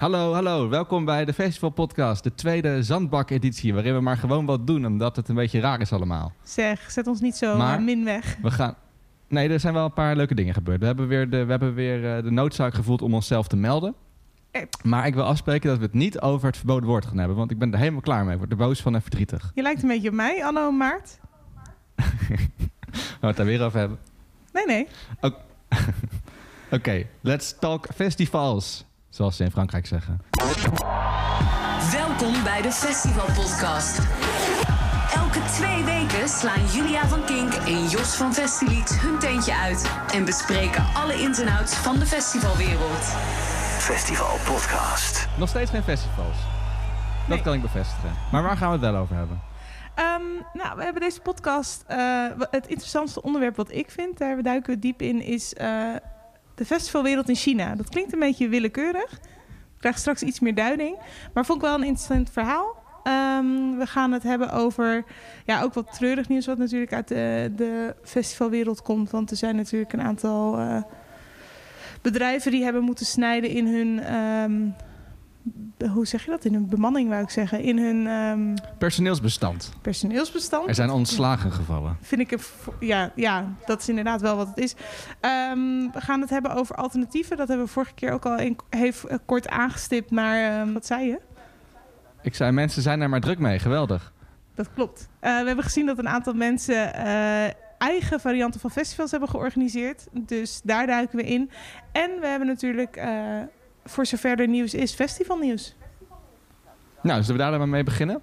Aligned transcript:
Hallo, 0.00 0.32
hallo. 0.32 0.68
Welkom 0.68 1.04
bij 1.04 1.24
de 1.24 1.32
Festival 1.32 1.70
Podcast, 1.70 2.22
de 2.22 2.34
tweede 2.34 2.82
zandbak-editie, 2.82 3.74
waarin 3.74 3.94
we 3.94 4.00
maar 4.00 4.16
gewoon 4.16 4.46
wat 4.46 4.66
doen, 4.66 4.86
omdat 4.86 5.16
het 5.16 5.28
een 5.28 5.34
beetje 5.34 5.60
raar 5.60 5.80
is 5.80 5.92
allemaal. 5.92 6.32
Zeg, 6.42 6.90
zet 6.90 7.06
ons 7.06 7.20
niet 7.20 7.36
zo 7.36 7.56
Maar- 7.56 7.78
eh, 7.78 7.84
min 7.84 8.04
weg. 8.04 8.36
We 8.42 8.50
gaan... 8.50 8.74
Nee, 9.28 9.48
er 9.48 9.60
zijn 9.60 9.74
wel 9.74 9.84
een 9.84 9.92
paar 9.92 10.16
leuke 10.16 10.34
dingen 10.34 10.54
gebeurd. 10.54 10.80
We 10.80 10.86
hebben 10.86 11.08
weer 11.08 11.30
de, 11.30 11.44
we 11.44 11.50
hebben 11.50 11.74
weer, 11.74 12.16
eh, 12.16 12.22
de 12.22 12.30
noodzaak 12.30 12.74
gevoeld 12.74 13.02
om 13.02 13.14
onszelf 13.14 13.48
te 13.48 13.56
melden. 13.56 13.94
Eh. 14.50 14.62
Maar 14.82 15.06
ik 15.06 15.14
wil 15.14 15.24
afspreken 15.24 15.68
dat 15.68 15.78
we 15.78 15.84
het 15.84 15.94
niet 15.94 16.20
over 16.20 16.46
het 16.46 16.56
verboden 16.56 16.88
woord 16.88 17.06
gaan 17.06 17.18
hebben, 17.18 17.36
want 17.36 17.50
ik 17.50 17.58
ben 17.58 17.72
er 17.72 17.78
helemaal 17.78 18.00
klaar 18.00 18.24
mee. 18.24 18.32
Ik 18.32 18.38
word 18.38 18.50
er 18.50 18.56
boos 18.56 18.80
van 18.80 18.94
en 18.94 19.02
verdrietig. 19.02 19.50
Je 19.54 19.62
lijkt 19.62 19.82
een 19.82 19.88
beetje 19.88 20.08
op 20.08 20.14
mij, 20.14 20.44
Anno 20.44 20.70
Maart. 20.70 21.18
Gaan 21.96 23.20
we 23.20 23.26
het 23.26 23.36
daar 23.36 23.46
weer 23.46 23.62
over 23.64 23.78
hebben? 23.78 23.98
Nee, 24.52 24.66
nee. 24.66 24.86
Oké, 26.70 27.06
let's 27.20 27.58
talk 27.58 27.86
festivals, 27.94 28.84
zoals 29.10 29.36
ze 29.36 29.44
in 29.44 29.50
Frankrijk 29.50 29.86
zeggen. 29.86 30.20
Welkom 31.92 32.42
bij 32.44 32.62
de 32.62 32.72
Festival 32.72 33.26
Podcast. 33.26 33.98
Elke 35.14 35.40
twee 35.52 35.84
weken 35.84 36.28
slaan 36.28 36.66
Julia 36.66 37.06
van 37.06 37.24
Kink 37.24 37.52
en 37.54 37.86
Jos 37.88 38.14
van 38.16 38.32
Festilied 38.34 39.00
hun 39.00 39.18
teentje 39.18 39.54
uit 39.54 39.90
en 40.12 40.24
bespreken 40.24 40.84
alle 40.94 41.14
ins 41.14 41.38
en 41.38 41.48
outs 41.48 41.74
van 41.74 41.98
de 41.98 42.06
festivalwereld. 42.06 43.04
Festival 43.78 44.36
Podcast. 44.54 45.28
Nog 45.38 45.48
steeds 45.48 45.70
geen 45.70 45.82
festivals. 45.82 46.36
Dat 46.36 47.28
Nee. 47.28 47.42
kan 47.42 47.54
ik 47.54 47.62
bevestigen. 47.62 48.10
Maar 48.32 48.42
waar 48.42 48.56
gaan 48.56 48.66
we 48.68 48.72
het 48.86 48.92
wel 48.92 49.00
over 49.02 49.16
hebben? 49.16 49.40
Ehm, 49.94 50.22
nou, 50.52 50.76
we 50.76 50.82
hebben 50.82 51.02
deze 51.02 51.20
podcast. 51.20 51.84
eh, 51.86 52.24
het 52.50 52.66
interessantste 52.66 53.22
onderwerp 53.22 53.56
wat 53.56 53.72
ik 53.72 53.90
vind, 53.90 54.18
daar 54.18 54.42
duiken 54.42 54.74
we 54.74 54.78
diep 54.78 55.02
in, 55.02 55.22
is 55.22 55.54
eh, 55.54 55.94
de 56.60 56.66
festivalwereld 56.66 57.28
in 57.28 57.34
China. 57.34 57.74
Dat 57.74 57.88
klinkt 57.88 58.12
een 58.12 58.18
beetje 58.18 58.48
willekeurig. 58.48 59.12
Ik 59.12 59.78
krijg 59.78 59.98
straks 59.98 60.22
iets 60.22 60.40
meer 60.40 60.54
duiding. 60.54 60.96
Maar 61.34 61.44
vond 61.44 61.62
ik 61.62 61.68
wel 61.68 61.74
een 61.74 61.84
interessant 61.84 62.30
verhaal. 62.30 62.76
Ehm, 63.02 63.76
we 63.78 63.86
gaan 63.86 64.12
het 64.12 64.22
hebben 64.22 64.52
over 64.52 65.04
ja, 65.46 65.62
ook 65.62 65.74
wat 65.74 65.92
treurig 65.92 66.28
nieuws, 66.28 66.46
wat 66.46 66.58
natuurlijk 66.58 66.92
uit 66.92 67.08
de, 67.08 67.52
de 67.56 67.94
festivalwereld 68.02 68.82
komt. 68.82 69.10
Want 69.10 69.30
er 69.30 69.36
zijn 69.36 69.56
natuurlijk 69.56 69.92
een 69.92 70.02
aantal 70.02 70.58
eh, 70.58 70.82
bedrijven 72.02 72.50
die 72.50 72.64
hebben 72.64 72.82
moeten 72.82 73.06
snijden 73.06 73.50
in 73.50 73.66
hun. 73.66 74.00
ehm, 74.00 74.88
hoe 75.92 76.06
zeg 76.06 76.24
je 76.24 76.30
dat? 76.30 76.44
In 76.44 76.52
hun 76.52 76.68
bemanning, 76.68 77.08
wou 77.08 77.22
ik 77.22 77.30
zeggen. 77.30 77.60
In 77.60 77.78
hun 77.78 78.06
ehm, 78.06 78.56
Personeelsbestand. 78.78 79.72
personeelsbestand. 79.82 80.68
Er 80.68 80.74
zijn 80.74 80.90
ontslagen 80.90 81.52
gevallen. 81.52 81.96
Vind 82.00 82.20
ik, 82.20 82.30
een 82.30 82.40
ja, 82.80 83.12
ja, 83.14 83.44
dat 83.66 83.80
is 83.80 83.88
inderdaad 83.88 84.20
wel 84.20 84.36
wat 84.36 84.48
het 84.48 84.58
is. 84.58 84.74
Ehm, 85.20 85.58
we 85.92 86.00
gaan 86.00 86.20
het 86.20 86.30
hebben 86.30 86.54
over 86.54 86.74
alternatieven. 86.74 87.36
Dat 87.36 87.48
hebben 87.48 87.66
we 87.66 87.72
vorige 87.72 87.94
keer 87.94 88.12
ook 88.12 88.26
al 88.26 88.38
in, 88.38 88.56
heeft, 88.70 89.04
eh, 89.04 89.18
kort 89.26 89.48
aangestipt. 89.48 90.10
Maar 90.10 90.60
ehm, 90.60 90.72
wat 90.72 90.86
zei 90.86 91.06
je? 91.06 91.20
Ik 92.22 92.34
zei, 92.34 92.52
mensen 92.52 92.82
zijn 92.82 92.98
daar 92.98 93.08
maar 93.08 93.20
druk 93.20 93.38
mee. 93.38 93.58
Geweldig. 93.58 94.12
Dat 94.54 94.68
klopt. 94.74 95.08
Eh, 95.20 95.40
we 95.40 95.46
hebben 95.46 95.64
gezien 95.64 95.86
dat 95.86 95.98
een 95.98 96.08
aantal 96.08 96.32
mensen 96.34 96.94
eh, 96.94 97.50
eigen 97.78 98.20
varianten 98.20 98.60
van 98.60 98.70
festivals 98.70 99.10
hebben 99.10 99.28
georganiseerd. 99.28 100.06
Dus 100.12 100.60
daar 100.64 100.86
duiken 100.86 101.16
we 101.16 101.24
in. 101.24 101.50
En 101.92 102.10
we 102.20 102.26
hebben 102.26 102.48
natuurlijk, 102.48 102.96
voor 103.84 104.06
zover 104.06 104.40
er 104.40 104.48
nieuws 104.48 104.74
is, 104.74 104.94
festivalnieuws. 104.94 105.74
Nou, 107.02 107.20
zullen 107.22 107.36
we 107.36 107.42
daar 107.42 107.50
dan 107.50 107.58
maar 107.60 107.68
mee 107.68 107.84
beginnen? 107.84 108.20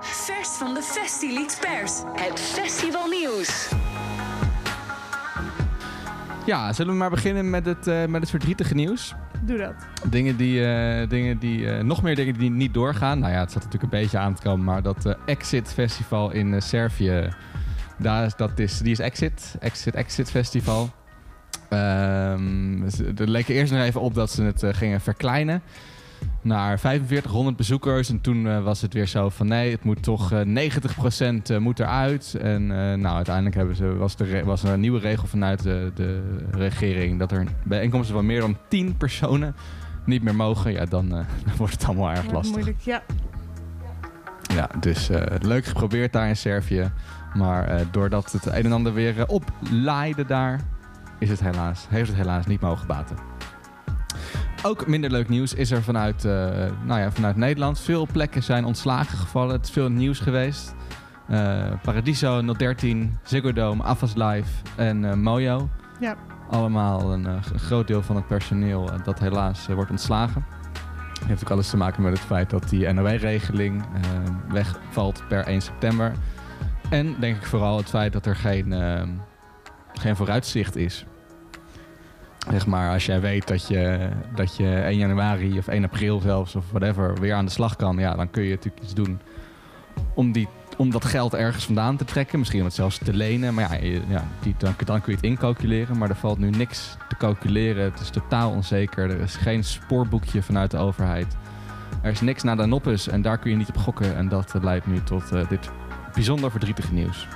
Vers 0.00 0.48
van 0.48 0.74
de 0.74 0.82
Festilied 0.82 1.58
Pers. 1.60 2.02
Het 2.14 2.40
festivalnieuws. 2.40 3.68
Ja, 6.46 6.72
zullen 6.72 6.92
we 6.92 6.98
maar 6.98 7.10
beginnen 7.10 7.50
met 7.50 7.66
het, 7.66 7.86
eh, 7.86 8.04
met 8.04 8.20
het 8.20 8.30
verdrietige 8.30 8.74
nieuws? 8.74 9.14
Doe 9.42 9.58
dat. 9.58 9.74
Dingen 10.10 10.36
die, 10.36 10.66
eh, 10.66 11.08
dingen 11.08 11.38
die 11.38 11.70
eh, 11.70 11.82
nog 11.84 12.02
meer 12.02 12.16
dingen 12.16 12.34
die 12.34 12.50
niet 12.50 12.74
doorgaan. 12.74 13.18
Nou 13.18 13.32
ja, 13.32 13.38
het 13.40 13.52
zat 13.52 13.62
natuurlijk 13.64 13.92
een 13.92 14.00
beetje 14.00 14.18
aan 14.18 14.34
te 14.34 14.42
komen, 14.42 14.64
maar 14.64 14.82
dat 14.82 15.16
Exit 15.26 15.72
Festival 15.72 16.30
in 16.30 16.62
Servië, 16.62 17.28
daar, 17.98 18.24
is- 18.26 18.36
dat 18.36 18.58
is, 18.58 18.78
die 18.78 18.90
is 18.92 18.98
Exit, 18.98 19.56
Exit, 19.60 19.94
Exit 19.94 20.30
Festival. 20.30 20.90
Ehm, 21.74 22.88
ze- 22.88 23.12
er 23.16 23.28
leek 23.28 23.48
eerst 23.48 23.72
nog 23.72 23.82
even 23.82 24.00
op 24.00 24.14
dat 24.14 24.30
ze 24.30 24.42
het 24.42 24.62
eh, 24.62 24.74
gingen 24.74 25.00
verkleinen 25.00 25.62
naar 26.42 26.78
4500 26.78 27.56
bezoekers. 27.56 28.08
En 28.08 28.20
toen 28.20 28.48
eh, 28.48 28.62
was 28.62 28.80
het 28.82 28.92
weer 28.94 29.06
zo 29.06 29.28
van 29.28 29.46
nee, 29.46 29.70
het 29.70 29.84
moet 29.84 30.02
toch 30.02 30.32
eh 30.32 30.40
90% 30.40 31.50
eh, 31.50 31.58
moet 31.58 31.80
eruit. 31.80 32.34
En 32.40 32.66
nou, 33.00 33.16
uiteindelijk 33.16 33.54
hebben 33.56 33.76
ze, 33.76 33.94
was, 33.96 34.16
de 34.16 34.44
was 34.44 34.62
er 34.62 34.70
een 34.70 34.80
nieuwe 34.80 34.98
regel 35.00 35.26
vanuit 35.26 35.62
de, 35.62 35.90
de 35.94 36.22
regering 36.50 37.18
dat 37.18 37.32
er 37.32 37.44
bijeenkomsten 37.64 38.14
van 38.14 38.26
meer 38.26 38.40
dan 38.40 38.56
10 38.68 38.96
personen 38.96 39.54
niet 40.06 40.22
meer 40.22 40.34
mogen. 40.36 40.72
Ja, 40.72 40.84
dan, 40.84 41.08
dan 41.46 41.56
wordt 41.56 41.72
het 41.72 41.84
allemaal 41.84 42.10
erg 42.10 42.30
lastig. 42.32 42.54
Moeilijk, 42.54 42.80
ja. 42.80 43.02
Ja, 44.54 44.68
dus 44.80 45.10
leuk 45.40 45.64
geprobeerd 45.64 46.12
daar 46.12 46.28
in 46.28 46.36
Servië. 46.36 46.90
Maar 47.34 47.84
doordat 47.90 48.32
het 48.32 48.46
een 48.46 48.64
en 48.64 48.72
ander 48.72 48.94
weer 48.94 49.26
oplaaide 49.28 50.26
daar, 50.26 50.60
is 51.24 51.30
het 51.30 51.40
helaas, 51.40 51.86
heeft 51.88 52.08
het 52.08 52.18
helaas 52.18 52.46
niet 52.46 52.60
mogen 52.60 52.86
baten. 52.86 53.16
Ook 54.62 54.86
minder 54.86 55.10
leuk 55.10 55.28
nieuws 55.28 55.54
is 55.54 55.70
er 55.70 55.82
vanuit, 55.82 56.24
eh, 56.24 56.32
nou 56.84 57.00
ja, 57.00 57.12
vanuit 57.12 57.36
Nederland. 57.36 57.80
Veel 57.80 58.06
plekken 58.12 58.42
zijn 58.42 58.64
ontslagen 58.64 59.18
gevallen. 59.18 59.56
Het 59.56 59.64
is 59.64 59.70
veel 59.70 59.88
nieuws 59.88 60.18
geweest. 60.18 60.74
Eh, 61.28 61.72
Paradiso, 61.82 62.42
013, 62.42 63.18
Ziggo 63.22 63.52
Dome, 63.52 63.82
Avas 63.82 64.14
Live 64.14 64.50
en 64.76 65.04
eh, 65.04 65.14
Mojo. 65.14 65.68
Ja. 66.00 66.16
Allemaal 66.50 67.12
een 67.12 67.42
groot 67.42 67.86
deel 67.86 68.02
van 68.02 68.16
het 68.16 68.26
personeel 68.26 68.90
dat 69.04 69.18
helaas 69.18 69.66
wordt 69.66 69.90
ontslagen. 69.90 70.44
Heeft 71.26 71.42
ook 71.44 71.50
alles 71.50 71.70
te 71.70 71.76
maken 71.76 72.02
met 72.02 72.12
het 72.12 72.26
feit 72.26 72.50
dat 72.50 72.68
die 72.68 72.92
NOW-regeling 72.92 73.84
wegvalt 74.48 75.22
per 75.28 75.46
1 75.46 75.60
september. 75.60 76.12
En 76.90 77.16
denk 77.20 77.36
ik 77.36 77.46
vooral 77.46 77.76
het 77.76 77.88
feit 77.88 78.12
dat 78.12 78.26
er 78.26 78.36
geen, 78.36 78.74
geen 79.92 80.16
vooruitzicht 80.16 80.76
is. 80.76 81.06
Zeg 82.50 82.66
maar, 82.66 82.92
als 82.92 83.06
jij 83.06 83.20
weet 83.20 83.48
dat 83.48 83.68
je, 83.68 84.08
dat 84.34 84.56
je 84.56 84.74
1 84.74 84.96
januari 84.96 85.58
of 85.58 85.68
1 85.68 85.84
april 85.84 86.20
zelfs 86.20 86.54
of 86.54 86.64
whatever 86.70 87.20
weer 87.20 87.34
aan 87.34 87.44
de 87.44 87.50
slag 87.50 87.76
kan, 87.76 87.98
ja, 87.98 88.14
dan 88.14 88.30
kun 88.30 88.42
je 88.42 88.50
natuurlijk 88.50 88.82
iets 88.84 88.94
doen 88.94 89.20
om, 90.14 90.32
die, 90.32 90.48
om 90.76 90.90
dat 90.90 91.04
geld 91.04 91.34
ergens 91.34 91.64
vandaan 91.64 91.96
te 91.96 92.04
trekken. 92.04 92.38
Misschien 92.38 92.60
om 92.60 92.66
het 92.66 92.74
zelfs 92.74 92.98
te 92.98 93.14
lenen. 93.14 93.54
Maar 93.54 93.84
ja, 93.84 93.98
ja 94.08 94.24
die, 94.42 94.54
dan, 94.58 94.74
kun 94.76 95.02
je 95.06 95.12
het 95.12 95.22
incalculeren. 95.22 95.98
Maar 95.98 96.08
er 96.08 96.16
valt 96.16 96.38
nu 96.38 96.50
niks 96.50 96.96
te 97.08 97.16
calculeren. 97.16 97.84
Het 97.84 98.00
is 98.00 98.10
totaal 98.10 98.50
onzeker. 98.50 99.10
Er 99.10 99.20
is 99.20 99.36
geen 99.36 99.64
spoorboekje 99.64 100.42
vanuit 100.42 100.70
de 100.70 100.76
overheid. 100.76 101.36
Er 102.02 102.10
is 102.10 102.20
niks 102.20 102.42
naar 102.42 102.56
de 102.56 102.66
noppes 102.66 103.08
en 103.08 103.22
daar 103.22 103.38
kun 103.38 103.50
je 103.50 103.56
niet 103.56 103.68
op 103.68 103.76
gokken. 103.76 104.16
En 104.16 104.28
dat 104.28 104.54
leidt 104.62 104.86
nu 104.86 105.02
tot 105.02 105.32
eh, 105.32 105.48
dit 105.48 105.70
bijzonder 106.14 106.50
verdrietige 106.50 106.92
nieuws. 106.92 107.28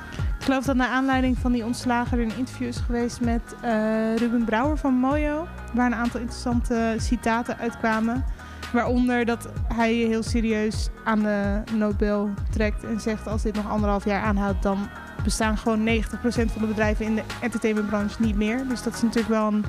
Geloof 0.48 0.64
dat 0.64 0.76
naar 0.76 0.88
aanleiding 0.88 1.38
van 1.38 1.52
die 1.52 1.64
ontslagen 1.64 2.18
er 2.18 2.24
een 2.24 2.36
interview 2.36 2.66
is 2.66 2.76
geweest 2.76 3.20
met 3.20 3.54
eh, 3.60 4.16
Ruben 4.16 4.44
Brouwer 4.44 4.76
van 4.76 4.94
Mojo. 4.94 5.46
Waar 5.74 5.86
een 5.86 5.94
aantal 5.94 6.20
interessante 6.20 6.94
citaten 6.98 7.58
uitkwamen. 7.58 8.24
Waaronder 8.72 9.24
dat 9.24 9.48
hij 9.74 9.92
heel 9.92 10.22
serieus 10.22 10.88
aan 11.04 11.18
de 11.18 11.62
noodbel 11.74 12.30
trekt 12.50 12.84
en 12.84 13.00
zegt 13.00 13.26
als 13.26 13.42
dit 13.42 13.54
nog 13.54 13.68
anderhalf 13.68 14.04
jaar 14.04 14.22
aanhoudt 14.22 14.62
dan 14.62 14.88
bestaan 15.24 15.58
gewoon 15.58 15.88
90% 15.88 16.00
van 16.28 16.60
de 16.60 16.66
bedrijven 16.66 17.04
in 17.04 17.14
de 17.14 17.22
entertainmentbranche 17.40 18.22
niet 18.22 18.36
meer. 18.36 18.68
Dus 18.68 18.82
dat 18.82 18.94
is 18.94 19.02
natuurlijk 19.02 19.34
wel 19.34 19.46
een 19.46 19.64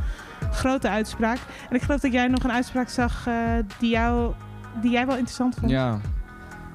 grote 0.51 0.89
uitspraak. 0.89 1.39
En 1.69 1.75
ik 1.75 1.81
geloof 1.81 2.00
dat 2.00 2.12
jij 2.12 2.28
nog 2.28 2.44
een 2.44 2.51
uitspraak 2.51 2.89
zag 2.89 3.28
eh, 3.28 3.35
die, 3.79 3.89
jou, 3.89 4.34
die 4.81 4.91
jij 4.91 5.06
wel 5.06 5.16
interessant 5.16 5.56
vond. 5.56 5.72
Ja. 5.72 6.00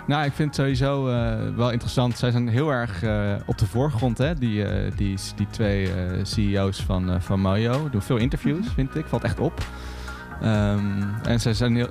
Nou, 0.06 0.25
ik 0.25 0.32
vind 0.32 0.48
het 0.48 0.56
sowieso 0.56 1.09
eh, 1.09 1.56
wel 1.56 1.70
interessant. 1.70 2.19
Zij 2.19 2.31
zijn 2.31 2.48
heel 2.48 2.70
erg 2.70 3.03
eh, 3.03 3.34
op 3.47 3.59
de 3.59 3.66
voorgrond, 3.66 4.19
hè? 4.19 4.34
Die, 4.34 4.65
eh, 4.65 4.97
die, 4.97 5.19
die 5.37 5.47
twee 5.47 5.91
CEO's 6.22 6.82
van, 6.82 7.22
van 7.22 7.41
Mojo. 7.41 7.91
Doen 7.91 8.03
veel 8.03 8.16
interviews, 8.16 8.69
vind 8.75 8.94
ik. 8.94 9.06
Valt 9.06 9.25
echt 9.25 9.41
op. 9.41 9.66
Ehm, 10.41 11.03
en 11.22 11.41
ze 11.41 11.54
zijn 11.54 11.76
heel, 11.76 11.88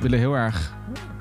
willen 0.00 0.18
heel 0.18 0.34
erg, 0.34 0.72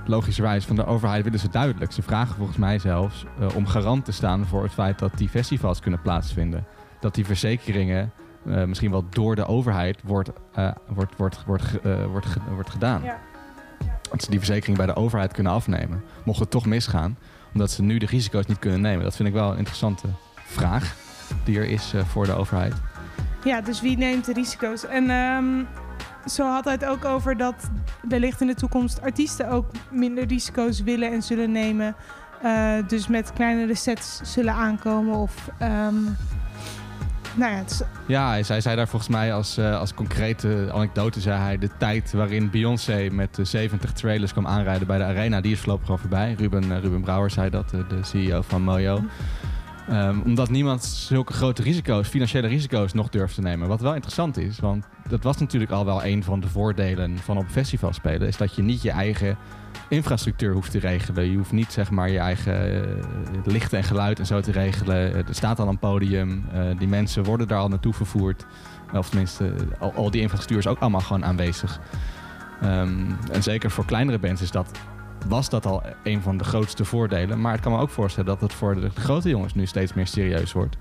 logischerwijs, 0.05 0.65
van 0.65 0.75
de 0.75 0.85
overheid 0.85 1.23
willen 1.23 1.39
ze 1.39 1.49
duidelijk. 1.49 1.91
Ze 1.91 2.01
vragen 2.01 2.35
volgens 2.35 2.57
mij 2.57 2.79
zelfs 2.79 3.25
om 3.55 3.67
garant 3.67 4.05
te 4.05 4.11
staan 4.11 4.45
voor 4.45 4.63
het 4.63 4.73
feit 4.73 4.99
dat 4.99 5.17
die 5.17 5.29
festivals 5.29 5.79
kunnen 5.79 6.01
plaatsvinden. 6.01 6.65
Dat 6.99 7.15
die 7.15 7.25
verzekeringen 7.25 8.11
misschien 8.43 8.91
wel 8.91 9.05
door 9.09 9.35
de 9.35 9.45
overheid 9.45 10.01
wordt, 10.03 10.31
wordt, 10.87 11.17
wordt, 11.17 11.45
wordt, 11.45 11.81
wordt, 12.11 12.27
wordt 12.55 12.69
gedaan. 12.69 13.03
Ja. 13.03 13.17
Dat 14.13 14.23
ze 14.23 14.29
die 14.29 14.39
verzekering 14.39 14.77
bij 14.77 14.85
de 14.85 14.95
overheid 14.95 15.33
kunnen 15.33 15.51
afnemen. 15.51 16.03
Mocht 16.25 16.39
het 16.39 16.51
toch 16.51 16.65
misgaan. 16.65 17.17
Omdat 17.53 17.71
ze 17.71 17.81
nu 17.81 17.97
de 17.97 18.05
risico's 18.05 18.45
niet 18.45 18.59
kunnen 18.59 18.81
nemen. 18.81 19.03
Dat 19.03 19.15
vind 19.15 19.27
ik 19.27 19.33
wel 19.33 19.51
een 19.51 19.57
interessante 19.57 20.07
vraag 20.35 20.95
die 21.43 21.57
er 21.57 21.65
is 21.65 21.93
eh, 21.93 22.05
voor 22.05 22.25
de 22.25 22.33
overheid. 22.33 22.73
Ja, 23.43 23.61
dus 23.61 23.81
wie 23.81 23.97
neemt 23.97 24.25
de 24.25 24.33
risico's? 24.33 24.85
En 24.85 25.09
ehm, 25.09 25.63
zo 26.25 26.45
had 26.45 26.63
hij 26.63 26.73
het 26.73 26.85
ook 26.85 27.05
over 27.05 27.37
dat 27.37 27.69
wellicht 28.07 28.41
in 28.41 28.47
de 28.47 28.55
toekomst 28.55 29.01
artiesten 29.01 29.49
ook 29.49 29.65
minder 29.91 30.25
risico's 30.25 30.81
willen 30.81 31.11
en 31.11 31.21
zullen 31.21 31.51
nemen. 31.51 31.95
Eh, 32.41 32.73
dus 32.87 33.07
met 33.07 33.33
kleinere 33.33 33.75
sets 33.75 34.19
zullen 34.23 34.53
aankomen 34.53 35.15
of 35.15 35.49
ehm, 35.57 35.95
nou 37.35 37.51
ja, 37.51 37.63
is, 37.65 37.81
Ja, 38.05 38.29
hij 38.29 38.61
zei, 38.61 38.75
daar 38.75 38.87
volgens 38.87 39.11
mij 39.11 39.33
als, 39.33 39.57
eh, 39.57 39.79
als 39.79 39.93
concrete 39.93 40.69
anekdote, 40.73 41.21
zei 41.21 41.39
hij, 41.39 41.57
de 41.57 41.69
tijd 41.77 42.11
waarin 42.11 42.49
Beyoncé 42.49 43.07
met 43.11 43.35
de 43.35 43.45
70 43.45 43.93
trailers 43.93 44.31
kwam 44.31 44.47
aanrijden 44.47 44.87
bij 44.87 44.97
de 44.97 45.03
arena, 45.03 45.41
die 45.41 45.51
is 45.51 45.59
voorlopig 45.59 45.89
al 45.89 45.97
voorbij. 45.97 46.35
Ruben, 46.37 46.71
eh, 46.71 46.81
Ruben 46.81 47.01
Brouwer 47.01 47.29
zei 47.29 47.49
dat, 47.49 47.73
eh, 47.73 47.79
de 47.89 48.03
CEO 48.03 48.41
van 48.41 48.61
Mojo. 48.61 49.03
Ehm, 49.87 50.19
omdat 50.19 50.49
niemand 50.49 50.83
zulke 50.83 51.33
grote 51.33 51.61
risico's, 51.61 52.07
financiële 52.07 52.47
risico's, 52.47 52.93
nog 52.93 53.09
durft 53.09 53.35
te 53.35 53.41
nemen. 53.41 53.67
Wat 53.67 53.81
wel 53.81 53.93
interessant 53.93 54.37
is, 54.37 54.59
want 54.59 54.85
dat 55.07 55.23
was 55.23 55.37
natuurlijk 55.37 55.71
al 55.71 55.85
wel 55.85 56.05
een 56.05 56.23
van 56.23 56.39
de 56.39 56.47
voordelen 56.47 57.17
van 57.17 57.37
op 57.37 57.45
festival 57.49 57.93
spelen, 57.93 58.27
is 58.27 58.37
dat 58.37 58.55
je 58.55 58.61
niet 58.61 58.81
je 58.81 58.91
eigen 58.91 59.37
infrastructuur 59.93 60.53
hoeft 60.53 60.71
te 60.71 60.79
regelen. 60.79 61.31
Je 61.31 61.37
hoeft 61.37 61.51
niet 61.51 61.71
zeg 61.71 61.91
maar 61.91 62.09
je 62.09 62.19
eigen 62.19 62.83
eh, 62.83 62.89
licht 63.43 63.73
en 63.73 63.83
geluid 63.83 64.19
en 64.19 64.25
zo 64.25 64.41
te 64.41 64.51
regelen. 64.51 65.13
Eh, 65.13 65.27
er 65.27 65.35
staat 65.35 65.59
al 65.59 65.67
een 65.67 65.79
podium. 65.79 66.45
eh, 66.53 66.61
die 66.77 66.87
mensen 66.87 67.23
worden 67.23 67.47
daar 67.47 67.59
al 67.59 67.67
naartoe 67.67 67.93
vervoerd. 67.93 68.45
Of 68.93 69.09
tenminste, 69.09 69.53
al, 69.79 70.11
die 70.11 70.21
infrastructuur 70.21 70.57
is 70.57 70.67
ook 70.67 70.79
allemaal 70.79 71.01
gewoon 71.01 71.25
aanwezig. 71.25 71.79
Ehm, 72.61 73.11
en 73.31 73.43
zeker 73.43 73.71
voor 73.71 73.85
kleinere 73.85 74.19
bands 74.19 74.41
is 74.41 74.51
dat, 74.51 74.79
was 75.27 75.49
dat 75.49 75.65
al 75.65 75.83
een 76.03 76.21
van 76.21 76.37
de 76.37 76.43
grootste 76.43 76.85
voordelen. 76.85 77.41
Maar 77.41 77.55
ik 77.55 77.61
kan 77.61 77.71
me 77.71 77.77
ook 77.77 77.89
voorstellen 77.89 78.29
dat 78.29 78.41
het 78.41 78.53
voor 78.53 78.75
de, 78.75 78.89
grote 78.89 79.29
jongens 79.29 79.53
nu 79.53 79.65
steeds 79.65 79.93
meer 79.93 80.07
serieus 80.07 80.51
wordt. 80.51 80.77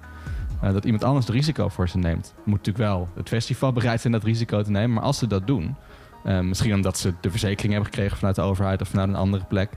Dat 0.60 0.84
iemand 0.84 1.04
anders 1.04 1.26
het 1.26 1.34
risico 1.34 1.68
voor 1.68 1.88
ze 1.88 1.98
neemt. 1.98 2.34
Moet 2.36 2.56
natuurlijk 2.56 2.84
wel 2.84 3.08
het 3.14 3.28
festival 3.28 3.72
bereid 3.72 4.00
zijn 4.00 4.12
dat 4.12 4.24
risico 4.24 4.62
te 4.62 4.70
nemen. 4.70 4.92
Maar 4.92 5.02
als 5.02 5.18
ze 5.18 5.26
dat 5.26 5.46
doen, 5.46 5.76
eh, 6.24 6.40
misschien 6.40 6.74
omdat 6.74 6.98
ze 6.98 7.14
de 7.20 7.30
verzekering 7.30 7.72
hebben 7.72 7.90
gekregen 7.92 8.16
vanuit 8.16 8.36
de 8.36 8.42
overheid 8.42 8.80
of 8.80 8.88
vanuit 8.88 9.08
een 9.08 9.14
andere 9.14 9.44
plek. 9.44 9.70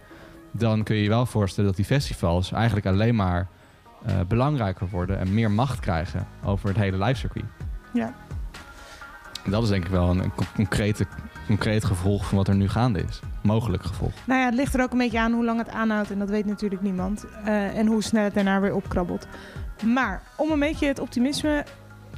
Dan 0.51 0.83
kun 0.83 0.95
je 0.95 1.03
je 1.03 1.09
wel 1.09 1.25
voorstellen 1.25 1.69
dat 1.69 1.77
die 1.77 1.85
festivals 1.85 2.51
eigenlijk 2.51 2.85
alleen 2.85 3.15
maar 3.15 3.47
eh, 4.05 4.13
belangrijker 4.27 4.87
worden 4.89 5.19
en 5.19 5.33
meer 5.33 5.51
macht 5.51 5.79
krijgen 5.79 6.27
over 6.43 6.67
het 6.67 6.77
hele 6.77 6.97
livecircuit. 6.97 7.45
ja. 7.93 8.13
Dat 9.49 9.63
is 9.63 9.69
denk 9.69 9.85
ik 9.85 9.91
wel 9.91 10.09
een, 10.09 10.19
een 10.23 10.35
con- 10.35 10.45
concrete, 10.55 11.05
concreet 11.47 11.85
gevolg 11.85 12.25
van 12.27 12.37
wat 12.37 12.47
er 12.47 12.55
nu 12.55 12.69
gaande 12.69 13.01
is. 13.01 13.19
Mogelijk 13.43 13.83
gevolg. 13.83 14.11
Nou 14.25 14.39
ja, 14.39 14.45
het 14.45 14.55
ligt 14.55 14.73
er 14.73 14.81
ook 14.81 14.91
een 14.91 14.97
beetje 14.97 15.19
aan 15.19 15.31
hoe 15.33 15.45
lang 15.45 15.57
het 15.59 15.69
aanhoudt. 15.69 16.11
En 16.11 16.19
dat 16.19 16.29
weet 16.29 16.45
natuurlijk 16.45 16.81
niemand. 16.81 17.25
Eh, 17.45 17.77
en 17.77 17.87
hoe 17.87 18.03
snel 18.03 18.23
het 18.23 18.33
daarna 18.33 18.59
weer 18.59 18.73
opkrabbelt. 18.75 19.27
Maar 19.85 20.21
om 20.37 20.51
een 20.51 20.59
beetje 20.59 20.87
het 20.87 20.99
optimisme 20.99 21.65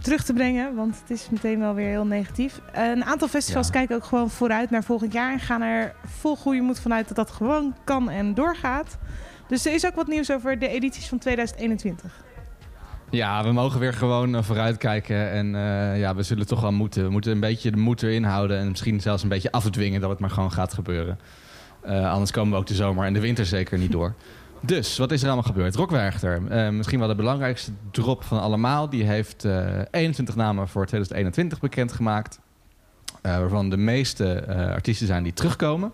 terug 0.01 0.23
te 0.23 0.33
brengen. 0.33 0.75
Want 0.75 0.99
het 1.01 1.09
is 1.09 1.29
meteen 1.29 1.59
wel 1.59 1.73
weer 1.73 1.89
heel 1.89 2.05
negatief. 2.05 2.61
Een 2.73 3.05
aantal 3.05 3.27
festivals 3.27 3.65
Ja. 3.67 3.73
kijken 3.73 3.95
ook 3.95 4.03
gewoon 4.03 4.29
vooruit 4.29 4.69
naar 4.69 4.83
volgend 4.83 5.13
jaar. 5.13 5.31
En 5.31 5.39
gaan 5.39 5.61
er 5.61 5.93
vol 6.05 6.35
goede 6.35 6.61
moed 6.61 6.79
vanuit 6.79 7.07
dat 7.07 7.17
dat 7.17 7.31
gewoon 7.31 7.75
kan 7.83 8.09
en 8.09 8.33
doorgaat. 8.33 8.97
Dus 9.47 9.65
er 9.65 9.73
is 9.73 9.85
ook 9.85 9.95
wat 9.95 10.07
nieuws 10.07 10.31
over 10.31 10.59
de 10.59 10.67
edities 10.67 11.07
van 11.07 11.17
2021. 11.17 12.25
Ja, 13.09 13.43
we 13.43 13.51
mogen 13.51 13.79
weer 13.79 13.93
gewoon 13.93 14.35
eh, 14.35 14.43
vooruitkijken. 14.43 15.31
En 15.31 15.55
eh, 15.55 15.99
ja, 15.99 16.15
we 16.15 16.23
zullen 16.23 16.47
toch 16.47 16.61
wel 16.61 16.71
moeten. 16.71 17.03
We 17.03 17.09
moeten 17.09 17.31
een 17.31 17.39
beetje 17.39 17.71
de 17.71 17.77
moed 17.77 18.03
erin 18.03 18.23
houden. 18.23 18.57
En 18.57 18.69
misschien 18.69 19.01
zelfs 19.01 19.23
een 19.23 19.29
beetje 19.29 19.51
afdwingen 19.51 20.01
dat 20.01 20.09
het 20.09 20.19
maar 20.19 20.29
gewoon 20.29 20.51
gaat 20.51 20.73
gebeuren. 20.73 21.19
Eh, 21.81 22.11
anders 22.11 22.31
komen 22.31 22.51
we 22.51 22.57
ook 22.57 22.67
de 22.67 22.73
zomer 22.75 23.05
en 23.05 23.13
de 23.13 23.19
winter 23.19 23.45
zeker 23.45 23.77
niet 23.77 23.91
door. 23.91 24.13
Dus, 24.61 24.97
wat 24.97 25.11
is 25.11 25.21
er 25.21 25.27
allemaal 25.27 25.45
gebeurd? 25.45 25.75
Rockwerchter, 25.75 26.47
eh, 26.49 26.69
misschien 26.69 26.99
wel 26.99 27.07
de 27.07 27.15
belangrijkste 27.15 27.71
drop 27.91 28.23
van 28.23 28.41
allemaal. 28.41 28.89
Die 28.89 29.03
heeft 29.03 29.45
eh 29.45 29.81
21 29.91 30.35
namen 30.35 30.67
voor 30.67 30.85
2021 30.85 31.59
bekendgemaakt. 31.59 32.39
Eh, 33.21 33.37
waarvan 33.37 33.69
de 33.69 33.77
meeste 33.77 34.33
eh, 34.33 34.71
artiesten 34.71 35.07
zijn 35.07 35.23
die 35.23 35.33
terugkomen. 35.33 35.91